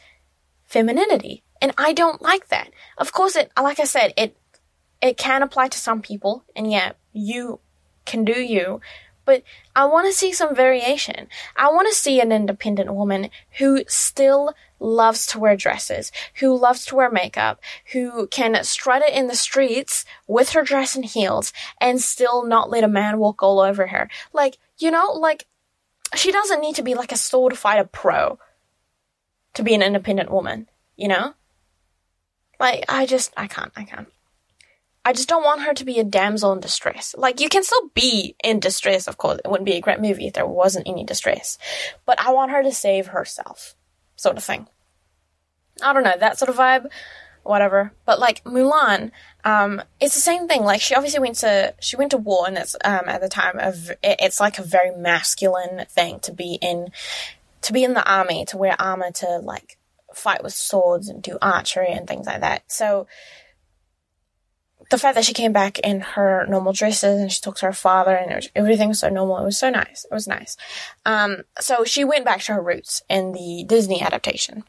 femininity. 0.65 1.43
And 1.61 1.73
I 1.77 1.93
don't 1.93 2.21
like 2.21 2.47
that. 2.47 2.71
Of 2.97 3.11
course, 3.11 3.35
it, 3.35 3.51
like 3.61 3.79
I 3.79 3.85
said, 3.85 4.13
it, 4.17 4.35
it 5.01 5.17
can 5.17 5.43
apply 5.43 5.67
to 5.69 5.77
some 5.77 6.01
people. 6.01 6.43
And 6.55 6.71
yeah, 6.71 6.93
you 7.13 7.59
can 8.05 8.25
do 8.25 8.41
you. 8.41 8.81
But 9.29 9.43
I 9.75 9.85
want 9.85 10.07
to 10.07 10.11
see 10.11 10.33
some 10.33 10.55
variation. 10.55 11.27
I 11.55 11.69
want 11.69 11.87
to 11.87 11.93
see 11.93 12.19
an 12.19 12.31
independent 12.31 12.91
woman 12.95 13.29
who 13.59 13.83
still 13.87 14.55
loves 14.79 15.27
to 15.27 15.37
wear 15.37 15.55
dresses, 15.55 16.11
who 16.39 16.57
loves 16.57 16.83
to 16.85 16.95
wear 16.95 17.11
makeup, 17.11 17.61
who 17.91 18.25
can 18.25 18.63
strut 18.63 19.03
it 19.03 19.13
in 19.13 19.27
the 19.27 19.35
streets 19.35 20.03
with 20.25 20.53
her 20.53 20.63
dress 20.63 20.95
and 20.95 21.05
heels 21.05 21.53
and 21.79 22.01
still 22.01 22.43
not 22.43 22.71
let 22.71 22.83
a 22.83 22.87
man 22.87 23.19
walk 23.19 23.43
all 23.43 23.59
over 23.59 23.85
her. 23.85 24.09
Like, 24.33 24.57
you 24.79 24.89
know, 24.89 25.11
like, 25.11 25.45
she 26.15 26.31
doesn't 26.31 26.61
need 26.61 26.73
to 26.77 26.81
be 26.81 26.95
like 26.95 27.11
a 27.11 27.15
sword 27.15 27.55
fighter 27.55 27.83
pro 27.83 28.39
to 29.53 29.61
be 29.61 29.75
an 29.75 29.83
independent 29.83 30.31
woman, 30.31 30.67
you 30.95 31.07
know? 31.07 31.35
Like, 32.59 32.83
I 32.89 33.05
just, 33.05 33.31
I 33.37 33.45
can't, 33.45 33.71
I 33.75 33.83
can't. 33.83 34.07
I 35.05 35.13
just 35.13 35.29
don't 35.29 35.43
want 35.43 35.61
her 35.61 35.73
to 35.73 35.85
be 35.85 35.99
a 35.99 36.03
damsel 36.03 36.51
in 36.51 36.59
distress. 36.59 37.15
Like, 37.17 37.39
you 37.39 37.49
can 37.49 37.63
still 37.63 37.89
be 37.93 38.35
in 38.43 38.59
distress, 38.59 39.07
of 39.07 39.17
course. 39.17 39.39
It 39.43 39.49
wouldn't 39.49 39.65
be 39.65 39.75
a 39.75 39.81
great 39.81 40.01
movie 40.01 40.27
if 40.27 40.33
there 40.33 40.45
wasn't 40.45 40.87
any 40.87 41.03
distress. 41.03 41.57
But 42.05 42.19
I 42.19 42.31
want 42.31 42.51
her 42.51 42.61
to 42.61 42.71
save 42.71 43.07
herself 43.07 43.75
sort 44.15 44.37
of 44.37 44.43
thing. 44.43 44.67
I 45.81 45.93
don't 45.93 46.03
know, 46.03 46.17
that 46.19 46.37
sort 46.37 46.49
of 46.49 46.57
vibe, 46.57 46.89
whatever. 47.43 47.93
But 48.05 48.19
like 48.19 48.43
Mulan, 48.43 49.11
um, 49.43 49.81
it's 49.99 50.15
the 50.15 50.21
same 50.21 50.47
thing. 50.47 50.63
Like 50.63 50.81
she 50.81 50.95
obviously 50.95 51.19
went 51.21 51.35
to 51.37 51.73
she 51.79 51.95
went 51.95 52.11
to 52.11 52.17
war, 52.17 52.47
and 52.47 52.57
it's 52.57 52.75
um, 52.83 53.07
at 53.07 53.21
the 53.21 53.29
time 53.29 53.59
of 53.59 53.91
it's 54.03 54.39
like 54.39 54.59
a 54.59 54.63
very 54.63 54.95
masculine 54.95 55.85
thing 55.89 56.19
to 56.21 56.31
be 56.31 56.59
in 56.61 56.89
to 57.61 57.73
be 57.73 57.83
in 57.83 57.93
the 57.93 58.11
army, 58.11 58.45
to 58.45 58.57
wear 58.57 58.75
armor, 58.79 59.11
to 59.11 59.37
like 59.37 59.77
fight 60.13 60.43
with 60.43 60.53
swords 60.53 61.07
and 61.07 61.21
do 61.21 61.37
archery 61.41 61.91
and 61.91 62.07
things 62.07 62.27
like 62.27 62.41
that. 62.41 62.63
So 62.67 63.07
the 64.89 64.97
fact 64.97 65.15
that 65.15 65.25
she 65.25 65.33
came 65.33 65.53
back 65.53 65.79
in 65.79 66.01
her 66.01 66.45
normal 66.47 66.73
dresses 66.73 67.21
and 67.21 67.31
she 67.31 67.41
talked 67.41 67.59
to 67.59 67.67
her 67.67 67.73
father 67.73 68.15
and 68.15 68.35
was, 68.35 68.49
everything 68.55 68.89
was 68.89 68.99
so 68.99 69.09
normal. 69.09 69.37
It 69.37 69.45
was 69.45 69.57
so 69.57 69.69
nice. 69.69 70.05
It 70.09 70.13
was 70.13 70.27
nice. 70.27 70.57
Um, 71.05 71.43
so 71.59 71.83
she 71.83 72.03
went 72.03 72.25
back 72.25 72.41
to 72.43 72.53
her 72.53 72.61
roots 72.61 73.03
in 73.09 73.31
the 73.33 73.63
Disney 73.67 74.01
adaptation. 74.01 74.63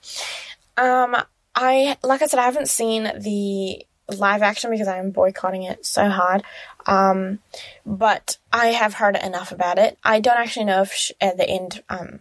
Um, 0.77 1.16
I, 1.55 1.97
like 2.03 2.23
I 2.23 2.27
said, 2.27 2.39
I 2.39 2.45
haven't 2.45 2.68
seen 2.68 3.05
the 3.05 3.85
live 4.09 4.43
action 4.43 4.71
because 4.71 4.89
I'm 4.89 5.11
boycotting 5.11 5.62
it 5.62 5.87
so 5.87 6.09
hard. 6.09 6.43
Um, 6.87 7.39
but 7.87 8.37
I 8.53 8.68
have 8.68 8.95
heard 8.95 9.16
enough 9.16 9.53
about 9.53 9.79
it. 9.79 9.99
I 10.05 10.21
don't 10.21 10.39
actually 10.39 10.66
know 10.66 10.83
if 10.83 10.93
she, 10.93 11.14
at 11.21 11.37
the 11.37 11.49
end, 11.49 11.83
um, 11.89 12.21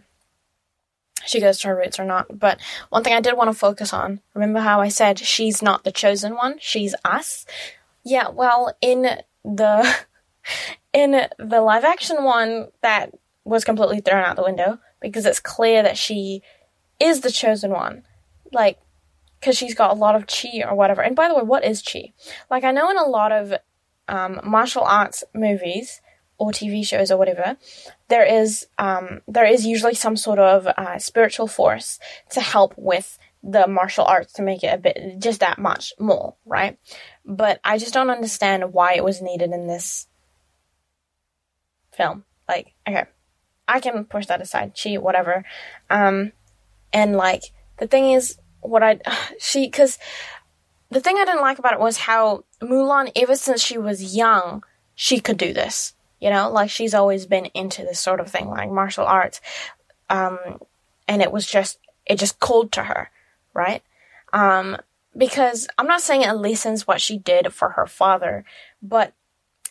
she 1.26 1.40
goes 1.40 1.58
to 1.60 1.68
her 1.68 1.76
roots 1.76 1.98
or 1.98 2.04
not. 2.04 2.38
But 2.38 2.60
one 2.88 3.04
thing 3.04 3.12
I 3.12 3.20
did 3.20 3.36
want 3.36 3.50
to 3.50 3.58
focus 3.58 3.92
on, 3.92 4.20
remember 4.34 4.60
how 4.60 4.80
I 4.80 4.88
said 4.88 5.18
she's 5.18 5.62
not 5.62 5.84
the 5.84 5.92
chosen 5.92 6.34
one, 6.34 6.56
she's 6.60 6.94
us? 7.04 7.44
Yeah, 8.10 8.28
well, 8.28 8.76
in 8.80 9.02
the 9.44 9.96
in 10.92 11.12
the 11.38 11.60
live 11.60 11.84
action 11.84 12.24
one, 12.24 12.68
that 12.82 13.14
was 13.44 13.64
completely 13.64 14.00
thrown 14.00 14.24
out 14.24 14.34
the 14.34 14.42
window 14.42 14.78
because 15.00 15.26
it's 15.26 15.38
clear 15.38 15.84
that 15.84 15.96
she 15.96 16.42
is 16.98 17.20
the 17.20 17.30
chosen 17.30 17.70
one. 17.70 18.02
Like, 18.52 18.80
because 19.38 19.56
she's 19.56 19.76
got 19.76 19.92
a 19.92 19.98
lot 19.98 20.16
of 20.16 20.26
chi 20.26 20.62
or 20.68 20.74
whatever. 20.74 21.02
And 21.02 21.14
by 21.14 21.28
the 21.28 21.36
way, 21.36 21.42
what 21.42 21.64
is 21.64 21.82
chi? 21.82 22.12
Like, 22.50 22.64
I 22.64 22.72
know 22.72 22.90
in 22.90 22.98
a 22.98 23.04
lot 23.06 23.30
of 23.30 23.54
um, 24.08 24.40
martial 24.42 24.82
arts 24.82 25.22
movies 25.32 26.00
or 26.36 26.50
TV 26.50 26.84
shows 26.84 27.12
or 27.12 27.16
whatever, 27.16 27.56
there 28.08 28.24
is 28.24 28.66
um, 28.78 29.20
there 29.28 29.46
is 29.46 29.64
usually 29.64 29.94
some 29.94 30.16
sort 30.16 30.40
of 30.40 30.66
uh, 30.66 30.98
spiritual 30.98 31.46
force 31.46 32.00
to 32.30 32.40
help 32.40 32.74
with 32.76 33.18
the 33.42 33.66
martial 33.66 34.04
arts 34.04 34.32
to 34.34 34.42
make 34.42 34.62
it 34.62 34.74
a 34.74 34.78
bit 34.78 35.18
just 35.18 35.40
that 35.40 35.58
much 35.58 35.92
more, 35.98 36.34
right? 36.44 36.78
But 37.24 37.60
I 37.64 37.78
just 37.78 37.94
don't 37.94 38.10
understand 38.10 38.72
why 38.72 38.94
it 38.94 39.04
was 39.04 39.22
needed 39.22 39.50
in 39.50 39.66
this 39.66 40.06
film. 41.92 42.24
Like, 42.48 42.74
okay, 42.88 43.04
I 43.68 43.80
can 43.80 44.04
push 44.04 44.26
that 44.26 44.40
aside, 44.40 44.74
cheat, 44.74 45.02
whatever. 45.02 45.44
Um, 45.88 46.32
and 46.92 47.16
like 47.16 47.42
the 47.78 47.86
thing 47.86 48.12
is, 48.12 48.38
what 48.60 48.82
I 48.82 49.00
she 49.38 49.66
because 49.66 49.98
the 50.90 51.00
thing 51.00 51.16
I 51.18 51.24
didn't 51.24 51.42
like 51.42 51.58
about 51.58 51.74
it 51.74 51.80
was 51.80 51.98
how 51.98 52.44
Mulan, 52.60 53.12
ever 53.14 53.36
since 53.36 53.62
she 53.62 53.78
was 53.78 54.14
young, 54.14 54.64
she 54.94 55.20
could 55.20 55.36
do 55.36 55.52
this. 55.52 55.94
You 56.20 56.30
know, 56.30 56.50
like 56.50 56.68
she's 56.68 56.94
always 56.94 57.26
been 57.26 57.46
into 57.46 57.82
this 57.82 58.00
sort 58.00 58.20
of 58.20 58.30
thing, 58.30 58.48
like 58.48 58.70
martial 58.70 59.06
arts. 59.06 59.40
Um, 60.10 60.38
and 61.08 61.22
it 61.22 61.32
was 61.32 61.46
just, 61.46 61.78
it 62.04 62.18
just 62.18 62.40
called 62.40 62.72
to 62.72 62.82
her, 62.82 63.10
right? 63.54 63.82
Um, 64.32 64.76
because 65.16 65.68
I'm 65.78 65.86
not 65.86 66.02
saying 66.02 66.22
it 66.22 66.32
lessens 66.32 66.86
what 66.86 67.00
she 67.00 67.18
did 67.18 67.52
for 67.52 67.70
her 67.70 67.86
father, 67.86 68.44
but 68.82 69.14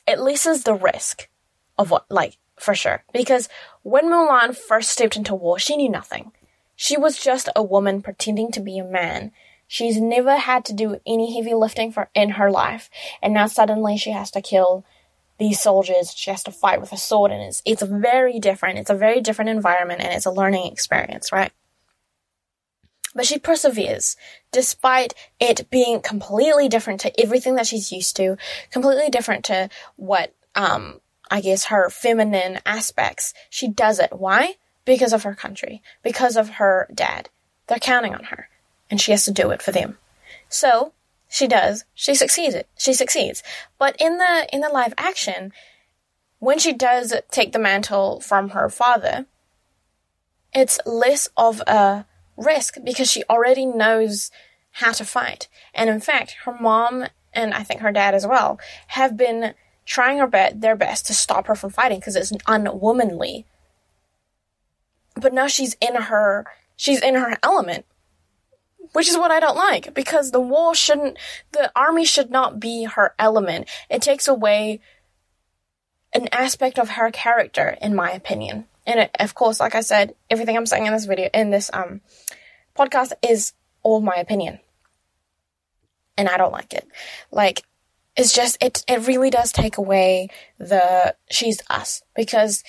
it 0.07 0.19
lessens 0.19 0.63
the 0.63 0.73
risk 0.73 1.29
of 1.77 1.91
what, 1.91 2.05
like, 2.09 2.37
for 2.57 2.75
sure. 2.75 3.03
Because 3.13 3.47
when 3.83 4.05
Mulan 4.05 4.55
first 4.55 4.91
stepped 4.91 5.15
into 5.15 5.35
war, 5.35 5.59
she 5.59 5.77
knew 5.77 5.89
nothing. 5.89 6.31
She 6.75 6.97
was 6.97 7.19
just 7.19 7.49
a 7.55 7.63
woman 7.63 8.01
pretending 8.01 8.51
to 8.51 8.59
be 8.59 8.77
a 8.79 8.83
man. 8.83 9.31
She's 9.67 9.99
never 9.99 10.37
had 10.37 10.65
to 10.65 10.73
do 10.73 10.99
any 11.05 11.35
heavy 11.35 11.53
lifting 11.53 11.91
for 11.91 12.09
in 12.15 12.31
her 12.31 12.49
life, 12.49 12.89
and 13.21 13.33
now 13.33 13.45
suddenly 13.45 13.97
she 13.97 14.11
has 14.11 14.31
to 14.31 14.41
kill 14.41 14.83
these 15.37 15.59
soldiers. 15.59 16.13
She 16.15 16.31
has 16.31 16.43
to 16.43 16.51
fight 16.51 16.81
with 16.81 16.91
a 16.91 16.97
sword, 16.97 17.31
and 17.31 17.41
it's 17.43 17.61
it's 17.65 17.83
very 17.83 18.39
different. 18.39 18.79
It's 18.79 18.89
a 18.89 18.95
very 18.95 19.21
different 19.21 19.49
environment, 19.49 20.01
and 20.01 20.13
it's 20.13 20.25
a 20.25 20.31
learning 20.31 20.71
experience, 20.71 21.31
right? 21.31 21.51
But 23.15 23.25
she 23.25 23.39
perseveres, 23.39 24.15
despite 24.51 25.13
it 25.39 25.69
being 25.69 26.01
completely 26.01 26.69
different 26.69 27.01
to 27.01 27.21
everything 27.21 27.55
that 27.55 27.67
she's 27.67 27.91
used 27.91 28.15
to, 28.17 28.37
completely 28.71 29.09
different 29.09 29.45
to 29.45 29.69
what 29.95 30.33
um 30.55 31.01
I 31.31 31.41
guess 31.41 31.65
her 31.65 31.89
feminine 31.89 32.59
aspects. 32.65 33.33
She 33.49 33.67
does 33.67 33.99
it. 33.99 34.11
Why? 34.13 34.55
Because 34.85 35.13
of 35.13 35.23
her 35.23 35.35
country, 35.35 35.81
because 36.01 36.35
of 36.35 36.49
her 36.51 36.87
dad. 36.93 37.29
They're 37.67 37.77
counting 37.77 38.15
on 38.15 38.25
her, 38.25 38.49
and 38.89 38.99
she 38.99 39.11
has 39.11 39.25
to 39.25 39.31
do 39.31 39.51
it 39.51 39.61
for 39.61 39.71
them. 39.71 39.97
So 40.47 40.93
she 41.29 41.47
does. 41.47 41.85
She 41.93 42.15
succeeds. 42.15 42.55
She 42.77 42.93
succeeds. 42.93 43.43
But 43.77 43.95
in 43.99 44.17
the 44.17 44.47
in 44.51 44.61
the 44.61 44.69
live 44.69 44.93
action, 44.97 45.53
when 46.39 46.57
she 46.57 46.73
does 46.73 47.13
take 47.29 47.51
the 47.51 47.59
mantle 47.59 48.19
from 48.19 48.49
her 48.49 48.69
father, 48.69 49.27
it's 50.53 50.79
less 50.85 51.29
of 51.37 51.61
a 51.61 52.05
risk 52.39 52.77
because 52.83 53.09
she 53.09 53.23
already 53.29 53.65
knows 53.65 54.31
how 54.71 54.91
to 54.93 55.05
fight. 55.05 55.47
And 55.73 55.89
in 55.89 55.99
fact, 55.99 56.37
her 56.45 56.57
mom 56.59 57.05
and 57.33 57.53
I 57.53 57.63
think 57.63 57.81
her 57.81 57.91
dad 57.91 58.15
as 58.15 58.25
well 58.25 58.59
have 58.87 59.17
been 59.17 59.53
trying 59.85 60.19
her 60.19 60.27
be- 60.27 60.55
their 60.55 60.75
best 60.75 61.05
to 61.07 61.13
stop 61.13 61.47
her 61.47 61.55
from 61.55 61.71
fighting 61.71 61.99
because 61.99 62.15
it's 62.15 62.31
unwomanly. 62.31 63.45
But 65.15 65.33
now 65.33 65.47
she's 65.47 65.75
in 65.81 65.95
her 65.95 66.45
she's 66.75 67.01
in 67.01 67.15
her 67.15 67.37
element 67.43 67.85
which 68.93 69.07
is 69.07 69.17
what 69.17 69.31
I 69.31 69.39
don't 69.39 69.55
like 69.55 69.93
because 69.93 70.31
the 70.31 70.39
war 70.39 70.73
shouldn't, 70.73 71.17
the 71.51 71.71
army 71.75 72.05
should 72.05 72.31
not 72.31 72.59
be 72.59 72.85
her 72.85 73.13
element. 73.19 73.67
It 73.89 74.01
takes 74.01 74.27
away 74.27 74.79
an 76.13 76.27
aspect 76.31 76.79
of 76.79 76.91
her 76.91 77.11
character, 77.11 77.77
in 77.81 77.95
my 77.95 78.11
opinion. 78.11 78.65
And 78.89 79.01
it, 79.01 79.11
of 79.19 79.35
course, 79.35 79.59
like 79.59 79.75
I 79.75 79.81
said, 79.81 80.15
everything 80.31 80.57
I'm 80.57 80.65
saying 80.65 80.87
in 80.87 80.93
this 80.93 81.05
video, 81.05 81.29
in 81.31 81.51
this 81.51 81.69
um 81.71 82.01
podcast, 82.75 83.13
is 83.21 83.53
all 83.83 84.01
my 84.01 84.15
opinion, 84.15 84.59
and 86.17 86.27
I 86.27 86.37
don't 86.37 86.51
like 86.51 86.73
it. 86.73 86.87
Like, 87.31 87.63
it's 88.17 88.33
just 88.33 88.57
it. 88.61 88.83
It 88.87 89.07
really 89.07 89.29
does 89.29 89.51
take 89.51 89.77
away 89.77 90.29
the 90.57 91.15
she's 91.29 91.61
us 91.69 92.01
because, 92.15 92.63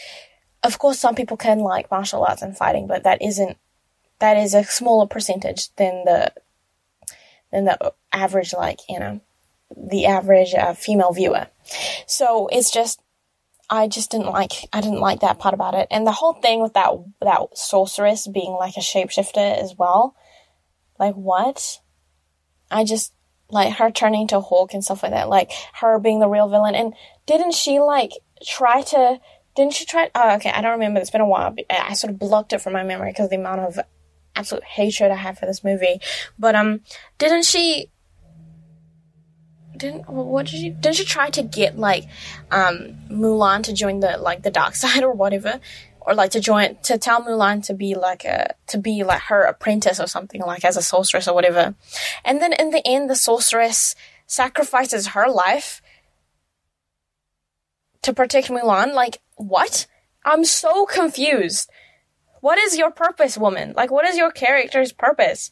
of 0.63 0.79
course, 0.79 0.99
some 0.99 1.15
people 1.15 1.39
can 1.39 1.61
like 1.61 1.91
martial 1.91 2.23
arts 2.23 2.43
and 2.43 2.55
fighting, 2.55 2.87
but 2.87 3.05
that 3.05 3.23
isn't 3.23 3.57
that 4.19 4.37
is 4.37 4.53
a 4.53 4.65
smaller 4.65 5.07
percentage 5.07 5.75
than 5.77 6.05
the 6.05 6.33
than 7.51 7.65
the 7.65 7.95
average 8.13 8.53
like 8.53 8.81
you 8.91 8.99
know 8.99 9.21
the 9.75 10.05
average 10.05 10.53
uh, 10.55 10.75
female 10.75 11.13
viewer 11.13 11.47
so 12.07 12.49
it's 12.49 12.71
just 12.71 13.01
i 13.71 13.89
just 13.89 14.11
didn't 14.11 14.31
like 14.31 14.69
i 14.73 14.81
didn't 14.81 15.01
like 15.01 15.21
that 15.21 15.39
part 15.39 15.55
about 15.55 15.75
it 15.75 15.87
and 15.91 16.07
the 16.07 16.13
whole 16.13 16.35
thing 16.35 16.61
with 16.61 16.75
that 16.75 16.91
that 17.21 17.41
sorceress 17.55 18.27
being 18.27 18.53
like 18.53 18.77
a 18.77 18.81
shapeshifter 18.81 19.57
as 19.59 19.75
well 19.79 20.15
like 20.99 21.15
what 21.15 21.81
i 22.71 22.85
just 22.85 23.15
like 23.53 23.75
her 23.75 23.91
turning 23.91 24.29
to 24.29 24.41
Hulk 24.41 24.75
and 24.75 24.85
stuff 24.85 25.03
like 25.03 25.13
that 25.13 25.29
like 25.29 25.51
her 25.75 25.99
being 25.99 26.21
the 26.21 26.29
real 26.29 26.49
villain 26.49 26.75
and 26.75 26.95
didn't 27.27 27.55
she 27.55 27.81
like 27.81 28.13
try 28.47 28.83
to 28.83 29.19
didn't 29.57 29.73
she 29.73 29.85
try 29.85 30.11
oh 30.15 30.37
okay 30.37 30.51
i 30.51 30.61
don't 30.61 30.73
remember 30.73 31.01
it's 31.01 31.11
been 31.11 31.21
a 31.21 31.27
while 31.27 31.55
i 31.71 31.95
sort 31.95 32.13
of 32.13 32.19
blocked 32.19 32.53
it 32.53 32.61
from 32.61 32.73
my 32.73 32.85
memory 32.85 33.11
because 33.11 33.29
the 33.29 33.37
amount 33.37 33.61
of 33.61 33.79
absolute 34.37 34.65
hatred 34.65 35.11
I 35.11 35.17
have 35.17 35.39
for 35.39 35.47
this 35.47 35.65
movie. 35.65 36.01
But 36.39 36.55
um, 36.55 36.81
didn't 37.19 37.45
she? 37.45 37.91
Didn't 39.81 40.09
what 40.09 40.47
did 40.47 40.61
she? 40.61 40.71
Didn't 40.71 40.97
she 40.97 41.05
try 41.05 41.31
to 41.31 41.43
get 41.43 41.79
like 41.79 42.07
um 42.51 42.97
Mulan 43.11 43.63
to 43.65 43.73
join 43.73 44.01
the 44.01 44.17
like 44.19 44.43
the 44.43 44.51
dark 44.51 44.75
side 44.83 45.03
or 45.03 45.13
whatever? 45.13 45.61
Or 46.03 46.15
like 46.15 46.31
to 46.31 46.41
join 46.41 46.77
to 46.85 46.97
tell 46.97 47.23
Mulan 47.23 47.65
to 47.67 47.75
be 47.75 47.95
like 47.95 48.25
a 48.25 48.55
to 48.69 48.79
be 48.79 49.03
like 49.05 49.23
her 49.23 49.43
apprentice 49.43 50.01
or 50.01 50.07
something 50.07 50.41
like 50.41 50.65
as 50.65 50.77
a 50.77 50.83
sorceress 50.83 51.29
or 51.29 51.35
whatever. 51.35 51.75
And 52.25 52.41
then 52.41 52.53
in 52.53 52.71
the 52.71 52.87
end 52.87 53.11
the 53.11 53.17
sorceress 53.17 53.95
sacrifices 54.27 55.09
her 55.09 55.29
life 55.29 55.83
to 58.03 58.13
protect 58.13 58.49
Mulan. 58.49 58.95
Like, 58.95 59.21
what? 59.37 59.87
I'm 60.25 60.45
so 60.45 60.87
confused. 60.87 61.71
What 62.41 62.59
is 62.59 62.79
your 62.79 62.91
purpose, 62.91 63.37
woman? 63.37 63.75
Like, 63.77 63.91
what 63.91 64.07
is 64.07 64.17
your 64.17 64.31
character's 64.31 64.93
purpose? 64.93 65.51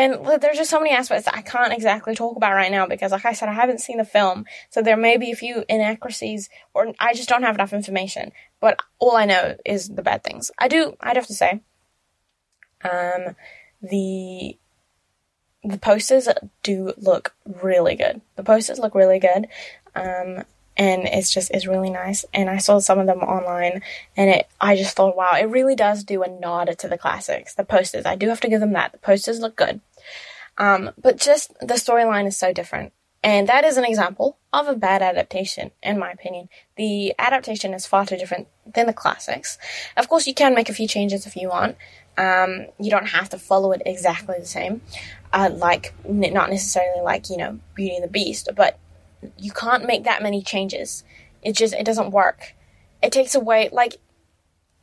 And 0.00 0.24
there's 0.40 0.56
just 0.56 0.70
so 0.70 0.80
many 0.80 0.94
aspects 0.94 1.28
I 1.28 1.42
can't 1.42 1.74
exactly 1.74 2.14
talk 2.14 2.34
about 2.34 2.54
right 2.54 2.70
now 2.70 2.86
because, 2.86 3.12
like 3.12 3.26
I 3.26 3.34
said, 3.34 3.50
I 3.50 3.52
haven't 3.52 3.82
seen 3.82 3.98
the 3.98 4.04
film, 4.06 4.46
so 4.70 4.80
there 4.80 4.96
may 4.96 5.18
be 5.18 5.30
a 5.30 5.36
few 5.36 5.62
inaccuracies, 5.68 6.48
or 6.72 6.94
I 6.98 7.12
just 7.12 7.28
don't 7.28 7.42
have 7.42 7.56
enough 7.56 7.74
information. 7.74 8.32
But 8.60 8.80
all 8.98 9.14
I 9.14 9.26
know 9.26 9.56
is 9.66 9.90
the 9.90 10.00
bad 10.00 10.24
things. 10.24 10.50
I 10.58 10.68
do. 10.68 10.96
I'd 11.02 11.16
have 11.16 11.26
to 11.26 11.34
say, 11.34 11.60
um, 12.82 13.36
the 13.82 14.56
the 15.64 15.76
posters 15.76 16.28
do 16.62 16.94
look 16.96 17.34
really 17.44 17.94
good. 17.94 18.22
The 18.36 18.42
posters 18.42 18.78
look 18.78 18.94
really 18.94 19.18
good. 19.18 19.48
Um, 19.94 20.44
and 20.80 21.02
it's 21.04 21.32
just 21.32 21.50
it's 21.50 21.66
really 21.66 21.90
nice 21.90 22.24
and 22.32 22.48
i 22.48 22.56
saw 22.56 22.78
some 22.78 22.98
of 22.98 23.06
them 23.06 23.18
online 23.18 23.82
and 24.16 24.30
it 24.30 24.48
i 24.60 24.74
just 24.76 24.96
thought 24.96 25.16
wow 25.16 25.36
it 25.38 25.44
really 25.44 25.74
does 25.76 26.04
do 26.04 26.22
a 26.22 26.40
nod 26.40 26.74
to 26.78 26.88
the 26.88 26.96
classics 26.96 27.54
the 27.54 27.64
posters 27.64 28.06
i 28.06 28.16
do 28.16 28.28
have 28.28 28.40
to 28.40 28.48
give 28.48 28.60
them 28.60 28.72
that 28.72 28.92
the 28.92 28.98
posters 28.98 29.40
look 29.40 29.56
good 29.56 29.80
um, 30.60 30.90
but 31.00 31.16
just 31.16 31.58
the 31.60 31.74
storyline 31.74 32.28
is 32.28 32.38
so 32.38 32.52
different. 32.52 32.92
And 33.22 33.48
that 33.48 33.64
is 33.64 33.76
an 33.76 33.84
example 33.84 34.38
of 34.52 34.68
a 34.68 34.74
bad 34.76 35.02
adaptation 35.02 35.72
in 35.82 35.98
my 35.98 36.10
opinion. 36.10 36.48
The 36.76 37.14
adaptation 37.18 37.74
is 37.74 37.86
far 37.86 38.06
too 38.06 38.16
different 38.16 38.48
than 38.74 38.86
the 38.86 38.92
classics. 38.92 39.58
Of 39.96 40.08
course 40.08 40.26
you 40.26 40.34
can 40.34 40.54
make 40.54 40.68
a 40.68 40.74
few 40.74 40.86
changes 40.86 41.26
if 41.26 41.34
you 41.34 41.48
want. 41.48 41.76
Um, 42.16 42.66
you 42.78 42.90
don't 42.90 43.08
have 43.08 43.30
to 43.30 43.38
follow 43.38 43.72
it 43.72 43.82
exactly 43.86 44.36
the 44.38 44.46
same. 44.46 44.82
Uh, 45.32 45.50
like 45.52 45.94
not 46.06 46.50
necessarily 46.50 47.02
like 47.02 47.30
you 47.30 47.36
know 47.36 47.58
beauty 47.74 47.94
and 47.94 48.04
the 48.04 48.08
beast 48.08 48.48
but 48.56 48.78
you 49.38 49.52
can't 49.52 49.86
make 49.86 50.04
that 50.04 50.22
many 50.22 50.42
changes. 50.42 51.04
It 51.42 51.54
just 51.56 51.72
it 51.72 51.86
doesn't 51.86 52.10
work. 52.10 52.54
It 53.02 53.12
takes 53.12 53.34
away 53.34 53.70
like 53.72 53.96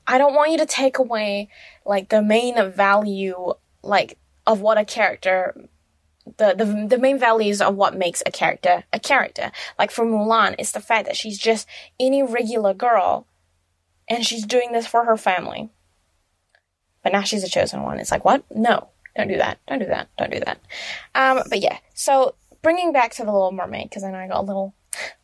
I 0.07 0.17
don't 0.17 0.33
want 0.33 0.51
you 0.51 0.57
to 0.57 0.65
take 0.65 0.97
away 0.97 1.49
like 1.85 2.09
the 2.09 2.23
main 2.23 2.71
value 2.71 3.53
like 3.83 4.17
of 4.47 4.61
what 4.61 4.77
a 4.77 4.85
character 4.85 5.53
the, 6.37 6.53
the 6.53 6.87
the 6.87 6.97
main 6.97 7.17
values 7.17 7.61
of 7.61 7.75
what 7.75 7.95
makes 7.95 8.21
a 8.25 8.31
character 8.31 8.83
a 8.91 8.99
character. 8.99 9.51
Like 9.79 9.91
for 9.91 10.05
Mulan, 10.05 10.55
it's 10.59 10.71
the 10.71 10.81
fact 10.81 11.05
that 11.05 11.15
she's 11.15 11.37
just 11.37 11.67
any 11.99 12.21
regular 12.23 12.73
girl 12.73 13.27
and 14.09 14.25
she's 14.25 14.45
doing 14.45 14.71
this 14.71 14.87
for 14.87 15.05
her 15.05 15.17
family. 15.17 15.69
But 17.03 17.13
now 17.13 17.21
she's 17.21 17.43
a 17.43 17.49
chosen 17.49 17.83
one. 17.83 17.99
It's 17.99 18.11
like, 18.11 18.25
what? 18.25 18.43
No, 18.53 18.89
don't 19.15 19.27
do 19.27 19.37
that. 19.37 19.59
Don't 19.67 19.79
do 19.79 19.85
that. 19.85 20.09
Don't 20.17 20.31
do 20.31 20.39
that. 20.41 20.59
Um, 21.15 21.43
but 21.49 21.59
yeah, 21.59 21.77
so 21.93 22.35
bringing 22.61 22.91
back 22.91 23.13
to 23.13 23.23
the 23.23 23.31
Little 23.31 23.51
Mermaid 23.51 23.89
because 23.89 24.03
I 24.03 24.11
know 24.11 24.17
I 24.17 24.27
got 24.27 24.39
a 24.39 24.41
little 24.41 24.73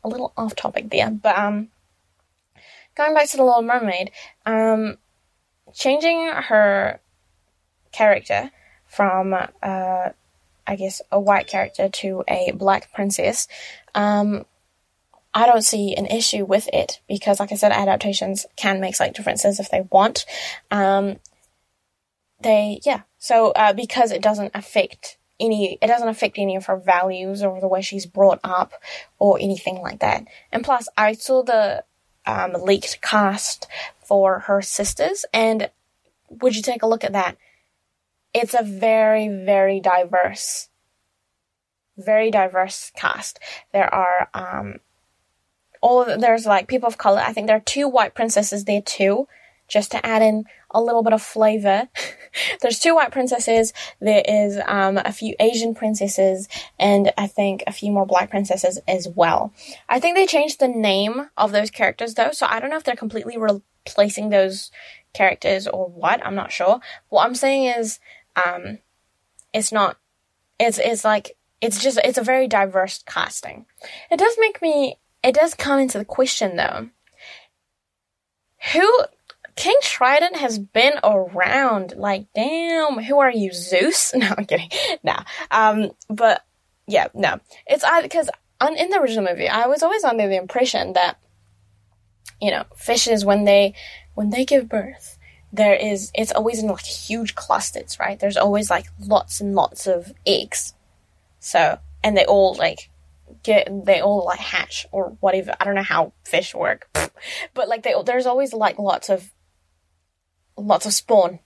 a 0.04 0.08
little 0.08 0.32
off 0.38 0.56
topic 0.56 0.90
there, 0.90 1.10
but 1.10 1.38
um, 1.38 1.70
going 2.96 3.14
back 3.14 3.28
to 3.30 3.38
the 3.38 3.44
Little 3.44 3.64
Mermaid, 3.64 4.12
um, 4.46 4.98
changing 5.74 6.28
her 6.28 7.00
character 7.92 8.52
from 8.96 9.34
uh, 9.34 10.10
I 10.66 10.76
guess 10.76 11.02
a 11.12 11.20
white 11.20 11.48
character 11.48 11.90
to 11.90 12.24
a 12.28 12.52
black 12.52 12.92
princess, 12.94 13.48
um, 13.94 14.46
I 15.34 15.46
don't 15.46 15.64
see 15.64 15.96
an 15.96 16.06
issue 16.06 16.46
with 16.46 16.70
it 16.72 17.02
because, 17.08 17.40
like 17.40 17.52
I 17.52 17.56
said, 17.56 17.72
adaptations 17.72 18.46
can 18.56 18.80
make 18.80 18.96
slight 18.96 19.16
differences 19.16 19.60
if 19.60 19.70
they 19.70 19.82
want. 19.92 20.26
Um, 20.70 21.18
they, 22.42 22.80
yeah. 22.86 23.02
So, 23.18 23.52
uh, 23.52 23.74
because 23.74 24.12
it 24.12 24.22
doesn't 24.22 24.52
affect 24.54 25.18
any, 25.40 25.78
it 25.82 25.88
doesn't 25.88 26.08
affect 26.08 26.38
any 26.38 26.56
of 26.56 26.68
her 26.68 26.78
values 26.78 27.42
or 27.42 27.60
the 27.60 27.68
way 27.68 27.82
she's 27.82 28.06
brought 28.06 28.40
up 28.44 28.74
or 29.18 29.40
anything 29.42 29.82
like 29.82 30.00
that. 30.00 30.26
And 30.52 30.64
plus, 30.64 30.88
I 30.96 31.14
saw 31.14 31.42
the 31.42 31.84
um, 32.28 32.54
leaked 32.54 33.02
cast 33.02 33.68
for 34.06 34.40
her 34.40 34.62
sisters, 34.62 35.26
and 35.34 35.70
would 36.30 36.56
you 36.56 36.62
take 36.62 36.84
a 36.84 36.88
look 36.88 37.04
at 37.04 37.14
that? 37.14 37.38
It's 38.34 38.54
a 38.54 38.64
very, 38.64 39.28
very 39.28 39.80
diverse, 39.80 40.70
very 41.98 42.32
diverse 42.32 42.92
cast. 42.96 43.40
There 43.72 43.94
are 43.94 44.30
um, 44.34 44.80
all 45.82 46.04
of, 46.04 46.20
there's 46.20 46.46
like 46.46 46.68
people 46.68 46.88
of 46.88 46.98
color. 46.98 47.22
I 47.22 47.34
think 47.34 47.48
there 47.48 47.58
are 47.58 47.62
two 47.62 47.88
white 47.88 48.16
princesses 48.16 48.66
there 48.66 48.82
too, 48.82 49.28
just 49.68 49.92
to 49.92 50.04
add 50.06 50.22
in 50.22 50.46
a 50.72 50.82
little 50.82 51.04
bit 51.04 51.14
of 51.14 51.22
flavor. 51.22 51.90
there's 52.62 52.80
two 52.80 52.96
white 52.96 53.12
princesses. 53.12 53.74
There 54.00 54.24
is 54.26 54.60
um, 54.66 54.98
a 54.98 55.12
few 55.12 55.36
Asian 55.40 55.76
princesses, 55.76 56.48
and 56.80 57.12
I 57.18 57.28
think 57.28 57.64
a 57.68 57.72
few 57.72 57.92
more 57.92 58.06
black 58.06 58.30
princesses 58.30 58.80
as 58.88 59.08
well. 59.08 59.54
I 59.88 60.00
think 60.00 60.16
they 60.16 60.26
changed 60.26 60.60
the 60.60 60.68
name 60.68 61.30
of 61.38 61.52
those 61.52 61.70
characters 61.70 62.16
though, 62.16 62.32
so 62.32 62.48
I 62.50 62.60
don't 62.60 62.70
know 62.70 62.78
if 62.78 62.84
they're 62.84 62.96
completely 62.96 63.38
replacing 63.38 64.30
those 64.30 64.72
characters 65.14 65.68
or 65.68 65.88
what. 65.88 66.26
I'm 66.26 66.36
not 66.36 66.52
sure. 66.52 66.80
What 67.10 67.26
I'm 67.26 67.36
saying 67.36 67.66
is, 67.66 68.00
um, 68.36 68.80
it's 69.54 69.72
not. 69.72 69.98
It's 70.60 70.80
it's 70.80 71.04
like 71.04 71.36
it's 71.62 71.82
just 71.82 72.00
it's 72.04 72.18
a 72.18 72.24
very 72.24 72.48
diverse 72.48 73.04
casting. 73.06 73.66
It 74.12 74.18
does 74.18 74.36
make 74.40 74.62
me 74.62 74.98
it 75.24 75.36
does 75.36 75.54
come 75.54 75.80
into 75.80 75.98
the 75.98 76.06
question 76.06 76.56
though. 76.56 76.90
Who 78.74 78.90
King 79.56 79.78
Trident 79.82 80.38
has 80.38 80.58
been 80.58 80.94
around. 81.04 81.94
Like, 81.96 82.26
damn, 82.34 82.98
who 83.04 83.20
are 83.20 83.32
you, 83.32 83.52
Zeus? 83.54 84.14
No, 84.16 84.34
I'm 84.38 84.46
kidding. 84.46 84.70
No. 85.04 85.16
Um, 85.52 85.92
but 86.10 86.44
yeah, 86.88 87.08
no. 87.14 87.40
It's 87.68 87.86
because 88.02 88.30
in 88.78 88.90
the 88.90 89.00
original 89.00 89.30
movie, 89.30 89.50
I 89.50 89.68
was 89.68 89.84
always 89.84 90.04
under 90.04 90.28
the 90.28 90.38
impression 90.38 90.94
that 90.94 91.18
you 92.44 92.52
know, 92.52 92.66
fishes 92.76 93.24
when 93.24 93.46
they 93.46 93.74
when 94.16 94.30
they 94.30 94.44
give 94.44 94.68
birth, 94.68 95.13
there 95.54 95.76
is 95.76 96.12
it's 96.16 96.32
always 96.32 96.62
in 96.62 96.68
like 96.68 96.84
huge 96.84 97.36
clusters, 97.36 98.00
right? 98.00 98.20
There's 98.20 98.38
always 98.38 98.72
like 98.72 98.88
lots 99.00 99.40
and 99.40 99.54
lots 99.54 99.86
of 99.86 100.12
eggs. 100.26 100.74
So, 101.40 101.78
and 102.04 102.18
they 102.18 102.26
all 102.26 102.56
like 102.56 102.90
get 103.44 103.70
they 103.86 104.02
all 104.02 104.26
like 104.26 104.40
hatch 104.40 104.88
or 104.92 105.16
whatever. 105.20 105.54
I 105.60 105.64
don't 105.64 105.76
know 105.76 105.84
how 105.84 106.14
fish 106.24 106.56
work, 106.56 106.90
but 107.54 107.70
like 107.70 107.84
they 107.84 107.94
there's 108.04 108.26
always 108.26 108.52
like 108.52 108.80
lots 108.80 109.10
of 109.10 109.32
lots 110.58 110.88
of 110.88 110.94
spawn. 110.94 111.40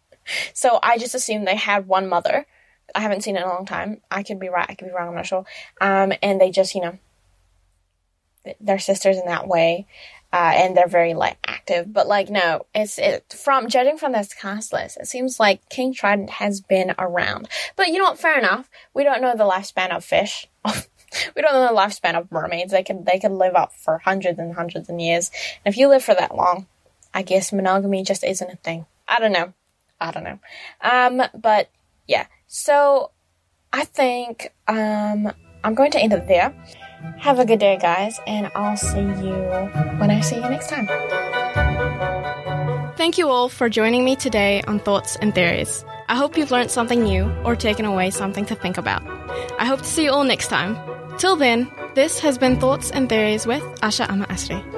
so 0.54 0.78
I 0.80 0.96
just 0.96 1.16
assumed 1.16 1.46
they 1.46 1.56
had 1.56 1.88
one 1.88 2.08
mother. 2.08 2.46
I 2.94 3.00
haven't 3.00 3.22
seen 3.22 3.36
it 3.36 3.40
in 3.40 3.44
a 3.44 3.52
long 3.52 3.66
time. 3.66 4.00
I 4.08 4.22
could 4.22 4.38
be 4.38 4.48
right. 4.48 4.66
I 4.68 4.74
could 4.74 4.86
be 4.86 4.94
wrong. 4.94 5.08
I'm 5.08 5.14
not 5.16 5.26
sure. 5.26 5.44
Um, 5.80 6.12
and 6.22 6.40
they 6.40 6.52
just 6.52 6.76
you 6.76 6.82
know 6.82 6.98
they're 8.60 8.78
sisters 8.78 9.18
in 9.18 9.26
that 9.26 9.48
way. 9.48 9.88
Uh, 10.30 10.52
and 10.54 10.76
they're 10.76 10.88
very 10.88 11.14
like 11.14 11.38
active, 11.46 11.90
but 11.90 12.06
like 12.06 12.28
no, 12.28 12.66
it's 12.74 12.98
it 12.98 13.32
from 13.32 13.68
judging 13.68 13.96
from 13.96 14.12
this 14.12 14.34
cast 14.34 14.74
list, 14.74 14.98
it 14.98 15.06
seems 15.06 15.40
like 15.40 15.66
King 15.70 15.94
Trident 15.94 16.28
has 16.28 16.60
been 16.60 16.94
around. 16.98 17.48
But 17.76 17.88
you 17.88 17.98
know 17.98 18.04
what? 18.04 18.18
Fair 18.18 18.38
enough. 18.38 18.68
We 18.92 19.04
don't 19.04 19.22
know 19.22 19.34
the 19.34 19.44
lifespan 19.44 19.90
of 19.90 20.04
fish. 20.04 20.46
we 20.66 21.42
don't 21.42 21.54
know 21.54 21.66
the 21.66 21.80
lifespan 21.80 22.14
of 22.14 22.30
mermaids. 22.30 22.72
They 22.72 22.82
can 22.82 23.04
they 23.04 23.18
can 23.18 23.38
live 23.38 23.54
up 23.54 23.72
for 23.72 23.98
hundreds 23.98 24.38
and 24.38 24.54
hundreds 24.54 24.90
of 24.90 25.00
years. 25.00 25.30
And 25.64 25.72
if 25.72 25.78
you 25.78 25.88
live 25.88 26.04
for 26.04 26.14
that 26.14 26.36
long, 26.36 26.66
I 27.14 27.22
guess 27.22 27.52
monogamy 27.52 28.02
just 28.02 28.22
isn't 28.22 28.50
a 28.50 28.56
thing. 28.56 28.86
I 29.06 29.20
don't 29.20 29.32
know. 29.32 29.54
I 30.00 30.10
don't 30.10 30.24
know. 30.24 30.38
Um, 30.82 31.22
but 31.34 31.70
yeah. 32.06 32.26
So 32.46 33.12
I 33.72 33.84
think 33.84 34.52
um 34.66 35.32
I'm 35.64 35.74
going 35.74 35.90
to 35.92 35.98
end 35.98 36.12
it 36.12 36.28
there. 36.28 36.54
Have 37.18 37.38
a 37.38 37.44
good 37.44 37.58
day, 37.58 37.78
guys, 37.80 38.20
and 38.26 38.50
I'll 38.54 38.76
see 38.76 39.00
you 39.00 39.34
when 39.98 40.10
I 40.10 40.20
see 40.20 40.36
you 40.36 40.48
next 40.48 40.68
time. 40.68 40.88
Thank 42.96 43.18
you 43.18 43.28
all 43.28 43.48
for 43.48 43.68
joining 43.68 44.04
me 44.04 44.16
today 44.16 44.62
on 44.66 44.80
Thoughts 44.80 45.16
and 45.20 45.34
Theories. 45.34 45.84
I 46.08 46.16
hope 46.16 46.36
you've 46.36 46.50
learned 46.50 46.70
something 46.70 47.02
new 47.02 47.30
or 47.44 47.54
taken 47.54 47.84
away 47.84 48.10
something 48.10 48.44
to 48.46 48.54
think 48.54 48.78
about. 48.78 49.02
I 49.58 49.64
hope 49.64 49.80
to 49.80 49.84
see 49.84 50.04
you 50.04 50.10
all 50.10 50.24
next 50.24 50.48
time. 50.48 50.76
Till 51.18 51.36
then, 51.36 51.70
this 51.94 52.18
has 52.20 52.38
been 52.38 52.58
Thoughts 52.58 52.90
and 52.90 53.08
Theories 53.08 53.46
with 53.46 53.62
Asha 53.80 54.08
Ama 54.08 54.26
Asri. 54.26 54.77